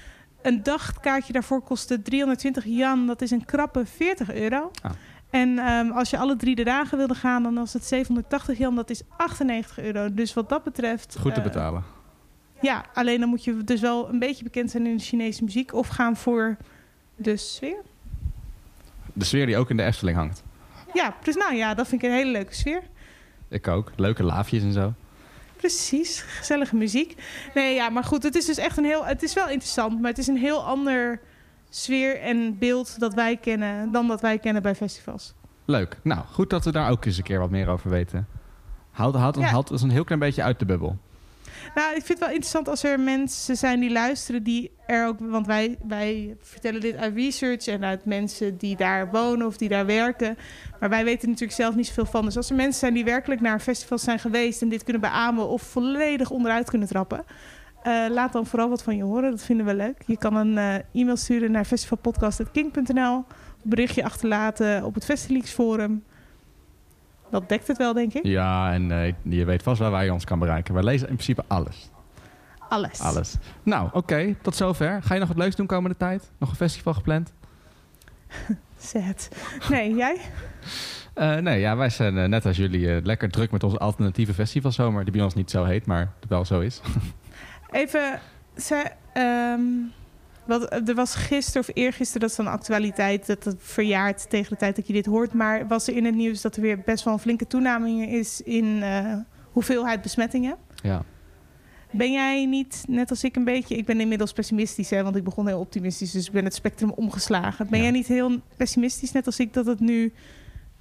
Een 0.42 0.62
dagkaartje 0.62 1.32
daarvoor 1.32 1.62
kostte 1.62 2.02
320 2.02 2.64
yuan. 2.64 3.06
Dat 3.06 3.22
is 3.22 3.30
een 3.30 3.44
krappe 3.44 3.86
40 3.86 4.34
euro. 4.34 4.70
Ah. 4.82 4.90
En 5.30 5.58
ehm, 5.58 5.90
als 5.90 6.10
je 6.10 6.18
alle 6.18 6.36
drie 6.36 6.54
de 6.54 6.64
dagen 6.64 6.98
wilde 6.98 7.14
gaan, 7.14 7.42
dan 7.42 7.54
was 7.54 7.72
het 7.72 7.84
780 7.84 8.58
yuan. 8.58 8.74
Dat 8.74 8.90
is 8.90 9.02
98 9.16 9.78
euro. 9.78 10.14
Dus 10.14 10.34
wat 10.34 10.48
dat 10.48 10.64
betreft... 10.64 11.16
goed 11.20 11.34
te 11.34 11.40
eh, 11.40 11.46
betalen. 11.46 11.84
ja, 12.60 12.84
alleen 12.94 13.20
dan 13.20 13.28
moet 13.28 13.44
je 13.44 13.64
dus 13.64 13.80
wel 13.80 14.08
een 14.08 14.18
beetje 14.18 14.44
bekend 14.44 14.70
zijn 14.70 14.86
in 14.86 14.96
de 14.96 15.02
Chinese 15.02 15.44
muziek. 15.44 15.74
Of 15.74 15.88
gaan 15.88 16.16
voor 16.16 16.56
de 17.16 17.36
sfeer. 17.36 17.82
De 19.12 19.24
sfeer 19.24 19.46
die 19.46 19.56
ook 19.56 19.70
in 19.70 19.76
de 19.76 19.82
Efteling 19.82 20.16
hangt. 20.16 20.42
Ja, 20.96 21.14
dus 21.22 21.34
nou 21.34 21.54
ja, 21.54 21.74
dat 21.74 21.88
vind 21.88 22.02
ik 22.02 22.08
een 22.08 22.14
hele 22.14 22.30
leuke 22.30 22.54
sfeer. 22.54 22.82
Ik 23.48 23.68
ook. 23.68 23.92
Leuke 23.96 24.22
laafjes 24.22 24.62
en 24.62 24.72
zo. 24.72 24.92
Precies, 25.56 26.20
gezellige 26.20 26.76
muziek. 26.76 27.14
Nee, 27.54 27.74
ja, 27.74 27.88
maar 27.88 28.04
goed, 28.04 28.22
het 28.22 28.34
is 28.34 28.44
dus 28.44 28.56
echt 28.58 28.76
een 28.76 28.84
heel... 28.84 29.04
Het 29.04 29.22
is 29.22 29.34
wel 29.34 29.48
interessant, 29.48 30.00
maar 30.00 30.10
het 30.10 30.18
is 30.18 30.26
een 30.26 30.36
heel 30.36 30.64
ander 30.64 31.20
sfeer 31.70 32.20
en 32.20 32.58
beeld 32.58 32.98
dat 33.00 33.14
wij 33.14 33.36
kennen... 33.36 33.92
dan 33.92 34.08
dat 34.08 34.20
wij 34.20 34.38
kennen 34.38 34.62
bij 34.62 34.74
festivals. 34.74 35.34
Leuk. 35.64 35.98
Nou, 36.02 36.20
goed 36.32 36.50
dat 36.50 36.64
we 36.64 36.72
daar 36.72 36.90
ook 36.90 37.04
eens 37.04 37.16
een 37.16 37.22
keer 37.22 37.38
wat 37.38 37.50
meer 37.50 37.68
over 37.68 37.90
weten. 37.90 38.28
Houd, 38.90 39.14
houd, 39.14 39.36
Ja. 39.36 39.42
houd 39.46 39.70
ons 39.70 39.82
een 39.82 39.90
heel 39.90 40.04
klein 40.04 40.20
beetje 40.20 40.42
uit 40.42 40.58
de 40.58 40.64
bubbel. 40.64 40.98
Nou, 41.74 41.88
ik 41.94 42.04
vind 42.04 42.08
het 42.08 42.18
wel 42.18 42.28
interessant 42.28 42.68
als 42.68 42.82
er 42.82 43.00
mensen 43.00 43.56
zijn 43.56 43.80
die 43.80 43.90
luisteren... 43.90 44.42
die 44.42 44.70
er 44.86 45.06
ook... 45.06 45.16
Want 45.20 45.46
wij, 45.46 45.78
wij 45.86 46.36
vertellen 46.40 46.80
dit 46.80 46.96
uit 46.96 47.14
research 47.14 47.66
en 47.66 47.84
uit 47.84 48.04
mensen 48.04 48.56
die 48.56 48.76
daar 48.76 49.10
wonen 49.10 49.46
of 49.46 49.56
die 49.56 49.68
daar 49.68 49.86
werken. 49.86 50.36
Maar 50.80 50.88
wij 50.88 51.04
weten 51.04 51.28
natuurlijk 51.28 51.58
zelf 51.58 51.74
niet 51.74 51.86
zoveel 51.86 52.06
van. 52.06 52.24
Dus 52.24 52.36
als 52.36 52.50
er 52.50 52.56
mensen 52.56 52.80
zijn 52.80 52.94
die 52.94 53.04
werkelijk 53.04 53.40
naar 53.40 53.60
festivals 53.60 54.02
zijn 54.02 54.18
geweest... 54.18 54.62
en 54.62 54.68
dit 54.68 54.82
kunnen 54.82 55.02
beamen 55.02 55.48
of 55.48 55.62
volledig 55.62 56.30
onderuit 56.30 56.70
kunnen 56.70 56.88
trappen... 56.88 57.24
eh, 57.82 58.04
laat 58.08 58.32
dan 58.32 58.46
vooral 58.46 58.68
wat 58.68 58.82
van 58.82 58.96
je 58.96 59.02
horen. 59.02 59.30
Dat 59.30 59.42
vinden 59.42 59.66
we 59.66 59.74
leuk. 59.74 60.02
Je 60.06 60.18
kan 60.18 60.34
een 60.34 60.58
eh, 60.58 61.00
e-mail 61.00 61.16
sturen 61.16 61.50
naar 61.50 61.64
festivalpodcast.king.nl. 61.64 63.24
Berichtje 63.62 64.04
achterlaten 64.04 64.84
op 64.84 64.94
het 64.94 65.04
Festileaks 65.04 65.50
forum. 65.50 66.04
Dat 67.36 67.48
dekt 67.48 67.66
het 67.66 67.76
wel, 67.76 67.92
denk 67.92 68.14
ik. 68.14 68.24
Ja, 68.24 68.72
en 68.72 68.90
eh, 68.90 69.12
je 69.22 69.44
weet 69.44 69.62
vast 69.62 69.78
wel 69.78 69.90
waar 69.90 70.04
je 70.04 70.12
ons 70.12 70.24
kan 70.24 70.38
bereiken. 70.38 70.74
Wij 70.74 70.82
lezen 70.82 71.08
in 71.08 71.14
principe 71.14 71.44
alles. 71.46 71.90
Alles. 72.68 73.00
Alles. 73.00 73.36
Nou, 73.62 73.88
oké. 73.92 74.34
tot 74.42 74.56
zover. 74.56 75.02
Ga 75.02 75.14
je 75.14 75.20
nog 75.20 75.28
wat 75.28 75.36
leuks 75.36 75.56
doen 75.56 75.66
komende 75.66 75.96
tijd? 75.96 76.30
Nog 76.38 76.50
een 76.50 76.56
festival 76.56 76.94
gepland? 76.94 77.32
Zet. 78.78 79.28
Nee, 79.68 79.94
jij? 79.94 80.16
Eh, 81.14 81.36
nee, 81.36 81.60
ja, 81.60 81.76
wij 81.76 81.90
zijn 81.90 82.18
eh, 82.18 82.28
net 82.28 82.46
als 82.46 82.56
jullie 82.56 83.02
lekker 83.02 83.30
druk 83.30 83.50
met 83.50 83.62
onze 83.62 83.78
alternatieve 83.78 84.34
festivalzomer. 84.34 85.04
Die 85.04 85.12
bij 85.12 85.22
ons 85.22 85.34
niet 85.34 85.50
zo 85.50 85.64
heet, 85.64 85.86
maar 85.86 86.12
wel 86.28 86.44
zo 86.44 86.60
is. 86.60 86.80
Even, 87.70 88.20
ze, 88.56 88.90
ehm, 89.12 89.62
wat, 90.46 90.88
er 90.88 90.94
was 90.94 91.14
gisteren 91.14 91.62
of 91.62 91.70
eergisteren, 91.74 92.20
dat 92.20 92.30
is 92.30 92.36
dan 92.36 92.46
actualiteit, 92.46 93.26
dat 93.26 93.44
het 93.44 93.56
verjaart 93.58 94.30
tegen 94.30 94.50
de 94.50 94.56
tijd 94.56 94.76
dat 94.76 94.86
je 94.86 94.92
dit 94.92 95.06
hoort. 95.06 95.32
Maar 95.32 95.66
was 95.66 95.86
er 95.88 95.96
in 95.96 96.04
het 96.04 96.14
nieuws 96.14 96.40
dat 96.40 96.56
er 96.56 96.62
weer 96.62 96.80
best 96.84 97.04
wel 97.04 97.12
een 97.14 97.18
flinke 97.20 97.46
toename 97.46 98.06
is 98.06 98.40
in 98.40 98.82
eh, 98.82 99.14
hoeveelheid 99.52 100.02
besmettingen. 100.02 100.56
ja. 100.82 101.02
Ben 101.90 102.12
jij 102.12 102.46
niet, 102.46 102.84
net 102.88 103.10
als 103.10 103.24
ik 103.24 103.36
een 103.36 103.44
beetje... 103.44 103.76
Ik 103.76 103.84
ben 103.86 104.00
inmiddels 104.00 104.32
pessimistisch, 104.32 104.90
hè, 104.90 105.02
want 105.02 105.16
ik 105.16 105.24
begon 105.24 105.46
heel 105.46 105.58
optimistisch. 105.60 106.10
Dus 106.10 106.26
ik 106.26 106.32
ben 106.32 106.44
het 106.44 106.54
spectrum 106.54 106.90
omgeslagen. 106.90 107.66
Ben 107.70 107.78
Ja. 107.78 107.84
jij 107.84 107.92
niet 107.92 108.06
heel 108.06 108.40
pessimistisch, 108.56 109.12
net 109.12 109.26
als 109.26 109.38
ik, 109.38 109.52
dat 109.52 109.66
het 109.66 109.80
nu... 109.80 110.12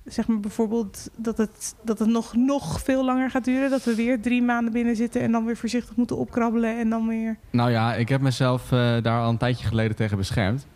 Zeg 0.05 0.27
maar 0.27 0.39
bijvoorbeeld 0.39 1.09
dat 1.15 1.37
het, 1.37 1.75
dat 1.83 1.99
het 1.99 2.07
nog, 2.07 2.35
nog 2.35 2.81
veel 2.81 3.05
langer 3.05 3.29
gaat 3.29 3.43
duren. 3.45 3.69
Dat 3.69 3.83
we 3.83 3.95
weer 3.95 4.21
drie 4.21 4.41
maanden 4.41 4.73
binnen 4.73 4.95
zitten 4.95 5.21
en 5.21 5.31
dan 5.31 5.45
weer 5.45 5.57
voorzichtig 5.57 5.95
moeten 5.95 6.17
opkrabbelen. 6.17 6.79
En 6.79 6.89
dan 6.89 7.07
weer. 7.07 7.37
Nou 7.51 7.71
ja, 7.71 7.93
ik 7.95 8.09
heb 8.09 8.21
mezelf 8.21 8.71
eh, 8.71 9.01
daar 9.01 9.21
al 9.21 9.29
een 9.29 9.37
tijdje 9.37 9.67
geleden 9.67 9.95
tegen 9.95 10.17
beschermd. 10.17 10.67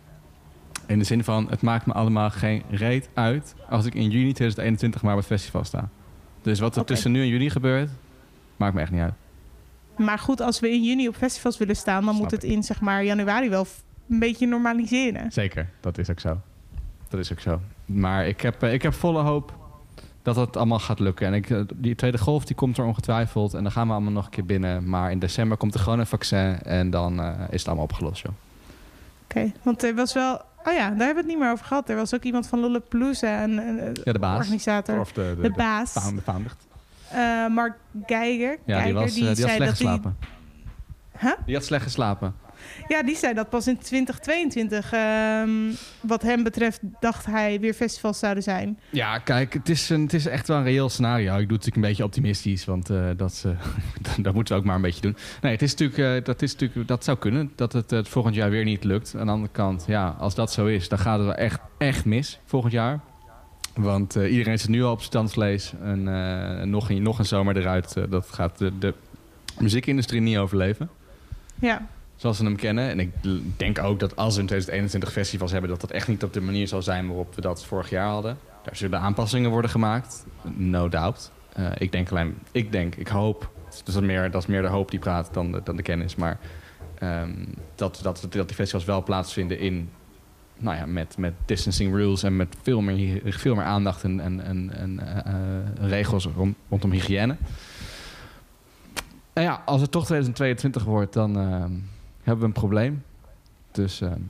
In 0.86 0.98
de 0.98 1.04
zin 1.04 1.24
van, 1.24 1.46
het 1.50 1.62
maakt 1.62 1.86
me 1.86 1.92
allemaal 1.92 2.30
geen 2.30 2.62
reet 2.70 3.08
uit 3.14 3.54
als 3.68 3.86
ik 3.86 3.94
in 3.94 4.02
juni 4.10 4.32
2021 4.32 5.02
maar 5.02 5.12
op 5.12 5.18
het 5.18 5.26
festival 5.26 5.64
sta. 5.64 5.88
Dus 6.42 6.60
wat 6.60 6.76
er 6.76 6.84
tussen 6.84 7.12
nu 7.12 7.20
en 7.20 7.28
juni 7.28 7.50
gebeurt, 7.50 7.90
maakt 8.56 8.74
me 8.74 8.80
echt 8.80 8.90
niet 8.90 9.00
uit. 9.00 9.14
Maar 9.96 10.18
goed, 10.18 10.40
als 10.40 10.60
we 10.60 10.70
in 10.70 10.82
juni 10.84 11.08
op 11.08 11.14
festivals 11.16 11.58
willen 11.58 11.76
staan, 11.76 12.04
dan 12.04 12.14
Snap 12.14 12.22
moet 12.22 12.30
het 12.30 12.44
ik. 12.44 12.50
in 12.50 12.62
zeg 12.62 12.80
maar 12.80 13.04
januari 13.04 13.48
wel 13.48 13.66
een 14.08 14.18
beetje 14.18 14.46
normaliseren. 14.46 15.32
Zeker, 15.32 15.68
dat 15.80 15.98
is 15.98 16.10
ook 16.10 16.20
zo. 16.20 16.40
Dat 17.10 17.20
is 17.20 17.32
ook 17.32 17.40
zo. 17.40 17.60
Maar 17.84 18.26
ik 18.26 18.40
heb, 18.40 18.62
eh, 18.62 18.72
ik 18.72 18.82
heb 18.82 18.92
volle 18.94 19.22
hoop 19.22 19.52
dat 20.22 20.36
het 20.36 20.56
allemaal 20.56 20.78
gaat 20.78 20.98
lukken. 20.98 21.26
En 21.26 21.34
ik, 21.34 21.50
eh, 21.50 21.60
die 21.74 21.94
tweede 21.94 22.18
golf 22.18 22.44
die 22.44 22.56
komt 22.56 22.78
er 22.78 22.84
ongetwijfeld. 22.84 23.54
En 23.54 23.62
dan 23.62 23.72
gaan 23.72 23.86
we 23.86 23.92
allemaal 23.92 24.12
nog 24.12 24.24
een 24.24 24.30
keer 24.30 24.44
binnen. 24.46 24.88
Maar 24.88 25.10
in 25.10 25.18
december 25.18 25.56
komt 25.56 25.74
er 25.74 25.80
gewoon 25.80 25.98
een 25.98 26.06
vaccin. 26.06 26.62
En 26.62 26.90
dan 26.90 27.20
eh, 27.20 27.28
is 27.50 27.58
het 27.58 27.66
allemaal 27.66 27.84
opgelost, 27.84 28.22
joh. 28.22 28.32
Oké, 29.24 29.52
want 29.62 29.82
er 29.82 29.94
was 29.94 30.12
wel. 30.14 30.34
Oh 30.64 30.72
ja, 30.72 30.88
daar 30.88 30.88
hebben 30.88 31.08
we 31.08 31.16
het 31.16 31.26
niet 31.26 31.38
meer 31.38 31.50
over 31.50 31.64
gehad. 31.64 31.88
Er 31.88 31.96
was 31.96 32.14
ook 32.14 32.22
iemand 32.22 32.46
van 32.46 32.60
Lollapalooza, 32.60 33.42
een, 33.42 33.56
een 33.58 33.96
Ja, 34.04 34.12
de 34.12 34.18
baas. 34.18 34.38
organisator. 34.38 35.00
Of 35.00 35.12
de, 35.12 35.36
De 35.42 35.50
baas. 35.50 35.90
founder- 35.92 36.22
founder. 36.22 36.52
Eh, 37.10 37.46
Mark 37.54 37.76
Geiger. 38.06 38.58
Ja, 38.64 38.80
Geiger, 38.80 38.84
die, 38.84 38.94
was, 39.02 39.14
die 39.14 39.26
had 39.26 39.36
zei 39.36 39.48
slecht 39.50 39.58
dat 39.70 39.78
hij- 39.78 39.86
geslapen. 39.86 40.16
Huh? 41.18 41.32
Die 41.46 41.54
had 41.54 41.64
slecht 41.64 41.82
geslapen. 41.84 42.34
Ja, 42.88 43.02
die 43.02 43.16
zei 43.16 43.34
dat 43.34 43.48
pas 43.48 43.66
in 43.66 43.78
2022. 43.78 44.92
ehm, 44.92 45.50
wat 46.00 46.22
hem 46.22 46.42
betreft 46.42 46.80
dacht 47.00 47.26
hij 47.26 47.60
weer 47.60 47.74
festivals 47.74 48.18
zouden 48.18 48.42
zijn. 48.42 48.78
Ja, 48.90 49.18
kijk, 49.18 49.52
het 49.52 49.68
is, 49.68 49.88
een, 49.88 50.02
het 50.02 50.12
is 50.12 50.26
echt 50.26 50.48
wel 50.48 50.56
een 50.56 50.64
reëel 50.64 50.88
scenario. 50.88 51.24
Ik 51.24 51.28
doe 51.28 51.36
het 51.38 51.48
natuurlijk 51.50 51.76
een 51.76 51.82
beetje 51.82 52.04
optimistisch, 52.04 52.64
want 52.64 52.90
eh, 52.90 53.04
dat, 53.16 53.44
dat 54.22 54.34
moeten 54.34 54.54
we 54.54 54.60
ook 54.60 54.66
maar 54.66 54.76
een 54.76 54.82
beetje 54.82 55.00
doen. 55.00 55.16
Nee, 55.40 55.52
het 55.52 55.62
is 55.62 55.70
natuurlijk, 55.70 55.98
eh, 55.98 56.24
dat, 56.24 56.42
is 56.42 56.52
natuurlijk, 56.52 56.88
dat 56.88 57.04
zou 57.04 57.18
kunnen 57.18 57.52
dat 57.56 57.72
het 57.72 57.92
eh, 57.92 58.04
volgend 58.04 58.34
jaar 58.34 58.50
weer 58.50 58.64
niet 58.64 58.84
lukt. 58.84 59.14
Aan 59.18 59.26
de 59.26 59.32
andere 59.32 59.52
kant, 59.52 59.84
ja, 59.86 60.16
als 60.18 60.34
dat 60.34 60.52
zo 60.52 60.66
is, 60.66 60.88
dan 60.88 60.98
gaat 60.98 61.16
het 61.16 61.26
wel 61.26 61.36
echt, 61.36 61.60
echt 61.78 62.04
mis 62.04 62.40
volgend 62.44 62.72
jaar. 62.72 63.00
Want 63.74 64.16
eh, 64.16 64.30
iedereen 64.30 64.58
zit 64.58 64.68
nu 64.68 64.82
al 64.82 64.90
op 64.90 64.98
zijn 64.98 65.10
standvlees. 65.10 65.72
En 65.82 66.02
nog, 66.70 66.90
een, 66.90 67.02
nog 67.02 67.18
een 67.18 67.24
zomer 67.24 67.56
eruit, 67.56 67.96
dat 68.08 68.28
gaat 68.30 68.58
de, 68.58 68.78
de 68.78 68.94
muziekindustrie 69.58 70.20
niet 70.20 70.36
overleven. 70.36 70.90
Ja, 71.54 71.86
Zoals 72.20 72.38
we 72.38 72.44
hem 72.44 72.56
kennen. 72.56 72.90
En 72.90 73.00
ik 73.00 73.10
denk 73.56 73.78
ook 73.78 74.00
dat 74.00 74.16
als 74.16 74.34
we 74.34 74.40
in 74.40 74.46
2021 74.46 75.12
festivals 75.12 75.52
hebben... 75.52 75.70
dat 75.70 75.80
dat 75.80 75.90
echt 75.90 76.08
niet 76.08 76.24
op 76.24 76.32
de 76.32 76.40
manier 76.40 76.68
zal 76.68 76.82
zijn 76.82 77.06
waarop 77.06 77.34
we 77.34 77.40
dat 77.40 77.64
vorig 77.64 77.90
jaar 77.90 78.08
hadden. 78.08 78.38
Daar 78.62 78.76
zullen 78.76 79.00
aanpassingen 79.00 79.50
worden 79.50 79.70
gemaakt. 79.70 80.26
No 80.54 80.88
doubt. 80.88 81.30
Eh, 81.52 81.66
ik 81.78 81.92
denk 81.92 82.10
alleen... 82.10 82.38
Ik 82.52 82.72
denk, 82.72 82.94
ik 82.94 83.08
hoop... 83.08 83.50
Dus 83.68 83.82
dat, 83.84 83.94
is 83.94 84.00
meer, 84.00 84.30
dat 84.30 84.42
is 84.42 84.48
meer 84.48 84.62
de 84.62 84.68
hoop 84.68 84.90
die 84.90 84.98
praat 84.98 85.28
dan 85.32 85.52
de, 85.52 85.60
dan 85.64 85.76
de 85.76 85.82
kennis. 85.82 86.14
Maar 86.14 86.38
ehm, 86.98 87.32
dat, 87.74 88.00
dat, 88.02 88.26
dat 88.30 88.48
die 88.48 88.56
festivals 88.56 88.84
wel 88.84 89.02
plaatsvinden 89.02 89.58
in... 89.58 89.90
Nou 90.56 90.76
ja, 90.76 90.86
met, 90.86 91.16
met 91.18 91.34
distancing 91.44 91.94
rules 91.94 92.22
en 92.22 92.36
met 92.36 92.56
veel 92.62 92.80
meer, 92.80 93.20
veel 93.24 93.54
meer 93.54 93.64
aandacht 93.64 94.04
en, 94.04 94.20
en, 94.20 94.70
en, 94.74 95.00
eh, 95.24 95.88
regels 95.88 96.28
rond, 96.36 96.56
rondom 96.68 96.90
hygiëne. 96.90 97.36
En 99.32 99.42
ja, 99.42 99.62
als 99.64 99.80
het 99.80 99.90
toch 99.90 100.04
2022 100.04 100.84
wordt, 100.84 101.12
dan 101.12 101.38
ehm, 101.38 101.72
hebben 102.22 102.40
we 102.40 102.46
een 102.46 102.60
probleem. 102.60 103.02
Dus 103.70 104.00
ehm, 104.00 104.20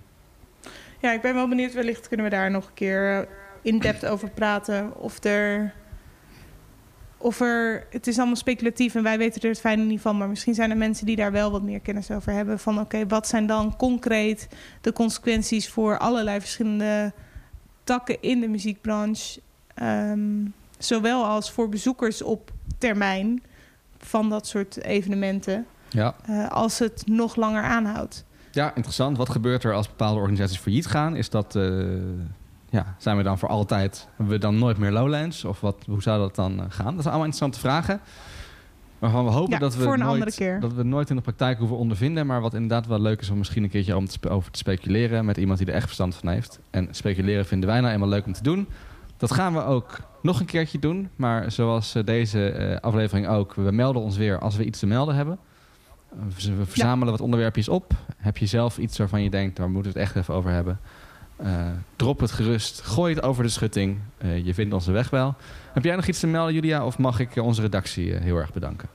ja, 1.00 1.12
ik 1.12 1.20
ben 1.20 1.34
wel 1.34 1.48
benieuwd. 1.48 1.72
Wellicht 1.72 2.08
kunnen 2.08 2.26
we 2.26 2.32
daar 2.32 2.50
nog 2.50 2.66
een 2.66 2.74
keer 2.74 3.20
eh, 3.20 3.26
in 3.62 3.78
depth 3.78 4.06
over 4.06 4.30
praten. 4.30 4.96
Of 4.96 5.24
er. 5.24 5.74
Of 7.16 7.40
er. 7.40 7.86
Het 7.90 8.06
is 8.06 8.16
allemaal 8.16 8.36
speculatief 8.36 8.94
en 8.94 9.02
wij 9.02 9.18
weten 9.18 9.42
er 9.42 9.48
het 9.48 9.60
fijne 9.60 9.82
niet 9.82 10.00
van. 10.00 10.16
Maar 10.16 10.28
misschien 10.28 10.54
zijn 10.54 10.70
er 10.70 10.76
mensen 10.76 11.06
die 11.06 11.16
daar 11.16 11.32
wel 11.32 11.50
wat 11.50 11.62
meer 11.62 11.80
kennis 11.80 12.10
over 12.10 12.32
hebben. 12.32 12.58
Van 12.58 12.80
oké, 12.80 13.06
wat 13.06 13.28
zijn 13.28 13.46
dan 13.46 13.76
concreet 13.76 14.48
de 14.80 14.92
consequenties 14.92 15.68
voor 15.68 15.98
allerlei 15.98 16.40
verschillende 16.40 17.12
takken 17.84 18.22
in 18.22 18.40
de 18.40 18.48
muziekbranche? 18.48 19.40
Ehm, 19.74 20.44
zowel 20.78 21.24
als 21.24 21.50
voor 21.50 21.68
bezoekers 21.68 22.22
op 22.22 22.50
termijn 22.78 23.42
van 23.98 24.28
dat 24.28 24.46
soort 24.46 24.84
evenementen. 24.84 25.66
Ja. 25.90 26.14
eh, 26.24 26.48
als 26.48 26.78
het 26.78 27.02
nog 27.06 27.36
langer 27.36 27.62
aanhoudt. 27.62 28.24
ja, 28.52 28.74
interessant. 28.74 29.16
Wat 29.16 29.28
gebeurt 29.30 29.64
er 29.64 29.74
als 29.74 29.88
bepaalde 29.88 30.20
organisaties 30.20 30.58
failliet 30.58 30.86
gaan? 30.86 31.16
Is 31.16 31.30
dat, 31.30 31.56
eh, 31.56 31.84
ja, 32.70 32.94
zijn 32.98 33.16
we 33.16 33.22
dan 33.22 33.38
voor 33.38 33.48
altijd, 33.48 34.08
hebben 34.16 34.34
we 34.34 34.40
dan 34.40 34.58
nooit 34.58 34.78
meer 34.78 34.90
Lowlands? 34.90 35.44
Of 35.44 35.60
wat, 35.60 35.76
hoe 35.86 36.02
zou 36.02 36.18
dat 36.18 36.34
dan 36.34 36.52
eh, 36.52 36.64
gaan? 36.68 36.94
Dat 36.94 37.02
zijn 37.02 37.14
allemaal 37.14 37.24
interessante 37.24 37.58
vragen. 37.58 38.00
Waarvan 38.98 39.24
we 39.24 39.30
hopen 39.30 39.52
Ja, 39.52 39.58
dat, 39.58 39.76
we 39.76 39.96
nooit, 39.96 40.60
dat 40.60 40.72
we 40.72 40.82
nooit 40.82 41.10
in 41.10 41.16
de 41.16 41.22
praktijk 41.22 41.58
hoeven 41.58 41.76
ondervinden. 41.76 42.26
Maar 42.26 42.40
wat 42.40 42.54
inderdaad 42.54 42.86
wel 42.86 43.00
leuk 43.00 43.20
is 43.20 43.30
om 43.30 43.38
misschien 43.38 43.62
een 43.62 43.70
keertje 43.70 43.96
om 43.96 44.06
te 44.06 44.28
over 44.28 44.50
te 44.50 44.58
speculeren 44.58 45.24
met 45.24 45.36
iemand 45.36 45.58
die 45.58 45.68
er 45.68 45.74
echt 45.74 45.84
verstand 45.84 46.14
van 46.14 46.28
heeft. 46.28 46.58
En 46.70 46.88
speculeren 46.90 47.46
vinden 47.46 47.68
wij 47.68 47.80
nou 47.80 47.92
eenmaal 47.92 48.08
leuk 48.08 48.26
om 48.26 48.32
te 48.32 48.42
doen. 48.42 48.68
Dat 49.16 49.32
gaan 49.32 49.54
we 49.54 49.64
ook 49.64 50.00
nog 50.22 50.40
een 50.40 50.46
keertje 50.46 50.78
doen. 50.78 51.10
Maar 51.16 51.52
zoals 51.52 51.92
deze 52.04 52.78
aflevering 52.80 53.28
ook, 53.28 53.54
we 53.54 53.70
melden 53.70 54.02
ons 54.02 54.16
weer 54.16 54.38
als 54.38 54.56
we 54.56 54.64
iets 54.64 54.78
te 54.78 54.86
melden 54.86 55.14
hebben. 55.14 55.38
We 56.56 56.66
verzamelen 56.66 57.10
wat 57.10 57.20
onderwerpjes 57.20 57.68
op. 57.68 57.92
Heb 58.16 58.36
je 58.36 58.46
zelf 58.46 58.78
iets 58.78 58.98
waarvan 58.98 59.22
je 59.22 59.30
denkt, 59.30 59.56
daar 59.56 59.70
moeten 59.70 59.92
we 59.92 59.98
het 59.98 60.08
echt 60.08 60.16
even 60.16 60.34
over 60.34 60.50
hebben? 60.50 60.80
Eh, 61.42 61.68
drop 61.96 62.20
het 62.20 62.30
gerust. 62.30 62.80
Gooi 62.80 63.14
het 63.14 63.22
over 63.22 63.42
de 63.42 63.48
schutting. 63.48 63.98
Eh, 64.18 64.44
je 64.44 64.54
vindt 64.54 64.74
onze 64.74 64.92
weg 64.92 65.10
wel. 65.10 65.34
Heb 65.72 65.84
jij 65.84 65.96
nog 65.96 66.06
iets 66.06 66.20
te 66.20 66.26
melden, 66.26 66.54
Julia? 66.54 66.86
Of 66.86 66.98
mag 66.98 67.20
ik 67.20 67.36
eh, 67.36 67.44
onze 67.44 67.60
redactie 67.60 68.14
heel 68.14 68.36
erg 68.36 68.52
bedanken? 68.52 68.88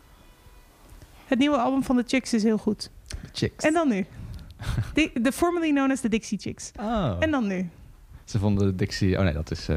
Het 1.26 1.40
nieuwe 1.40 1.58
album 1.58 1.84
van 1.84 1.96
de 1.96 2.04
Chicks 2.08 2.34
is 2.34 2.44
heel 2.44 2.58
goed. 2.58 2.90
De 3.08 3.16
chicks. 3.34 3.66
En 3.66 3.74
dan 3.74 3.88
nu. 3.88 4.06
De, 4.94 5.12
de 5.22 5.32
formerly 5.32 5.70
known 5.70 5.92
as 5.92 6.00
the 6.00 6.10
Dixie 6.10 6.40
Chicks. 6.40 6.72
Oh. 6.80 7.16
En 7.20 7.32
dan 7.32 7.48
nu. 7.48 7.70
Ze 8.24 8.40
vonden 8.40 8.68
de 8.68 8.76
Dixie... 8.76 9.18
Oh 9.18 9.24
nee, 9.24 9.34
dat 9.34 9.52
is... 9.52 9.68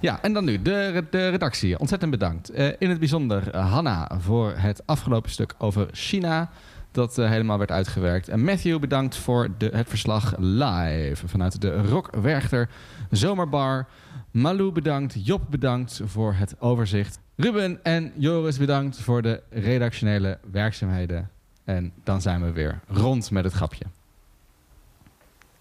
Ja, 0.00 0.22
en 0.22 0.32
dan 0.32 0.44
nu 0.44 0.62
de, 0.62 1.04
de 1.10 1.28
redactie. 1.28 1.78
Ontzettend 1.78 2.10
bedankt. 2.10 2.50
In 2.78 2.90
het 2.90 2.98
bijzonder 2.98 3.56
Hanna 3.56 4.10
voor 4.18 4.52
het 4.56 4.86
afgelopen 4.86 5.30
stuk 5.30 5.54
over 5.58 5.88
China. 5.92 6.50
Dat 6.96 7.18
eh, 7.18 7.28
helemaal 7.28 7.58
werd 7.58 7.70
uitgewerkt. 7.70 8.28
En 8.28 8.44
Matthew 8.44 8.80
bedankt 8.80 9.16
voor 9.16 9.48
de, 9.58 9.70
het 9.72 9.88
verslag 9.88 10.34
live 10.38 11.28
vanuit 11.28 11.60
de 11.60 11.82
Rock 11.82 12.10
Werchter 12.22 12.68
Zomerbar. 13.10 13.86
Malou 14.30 14.72
bedankt. 14.72 15.26
Job 15.26 15.42
bedankt 15.50 16.00
voor 16.04 16.34
het 16.34 16.60
overzicht. 16.60 17.18
Ruben 17.34 17.84
en 17.84 18.12
Joris 18.14 18.58
bedankt 18.58 19.00
voor 19.00 19.22
de 19.22 19.42
redactionele 19.50 20.38
werkzaamheden. 20.50 21.30
En 21.64 21.92
dan 22.04 22.20
zijn 22.20 22.44
we 22.44 22.52
weer 22.52 22.80
rond 22.88 23.30
met 23.30 23.44
het 23.44 23.52
grapje. 23.52 23.84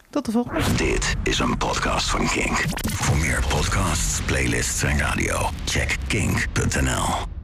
Tot 0.10 0.26
de 0.26 0.32
volgende. 0.32 0.76
Dit 0.76 1.16
is 1.24 1.40
een 1.40 1.58
podcast 1.58 2.10
van 2.10 2.28
Kink. 2.28 2.64
Voor 2.92 3.18
meer 3.18 3.44
podcasts, 3.50 4.22
playlists 4.22 4.84
en 4.84 4.98
radio, 4.98 5.50
check 5.66 5.98
kink.nl. 6.08 7.35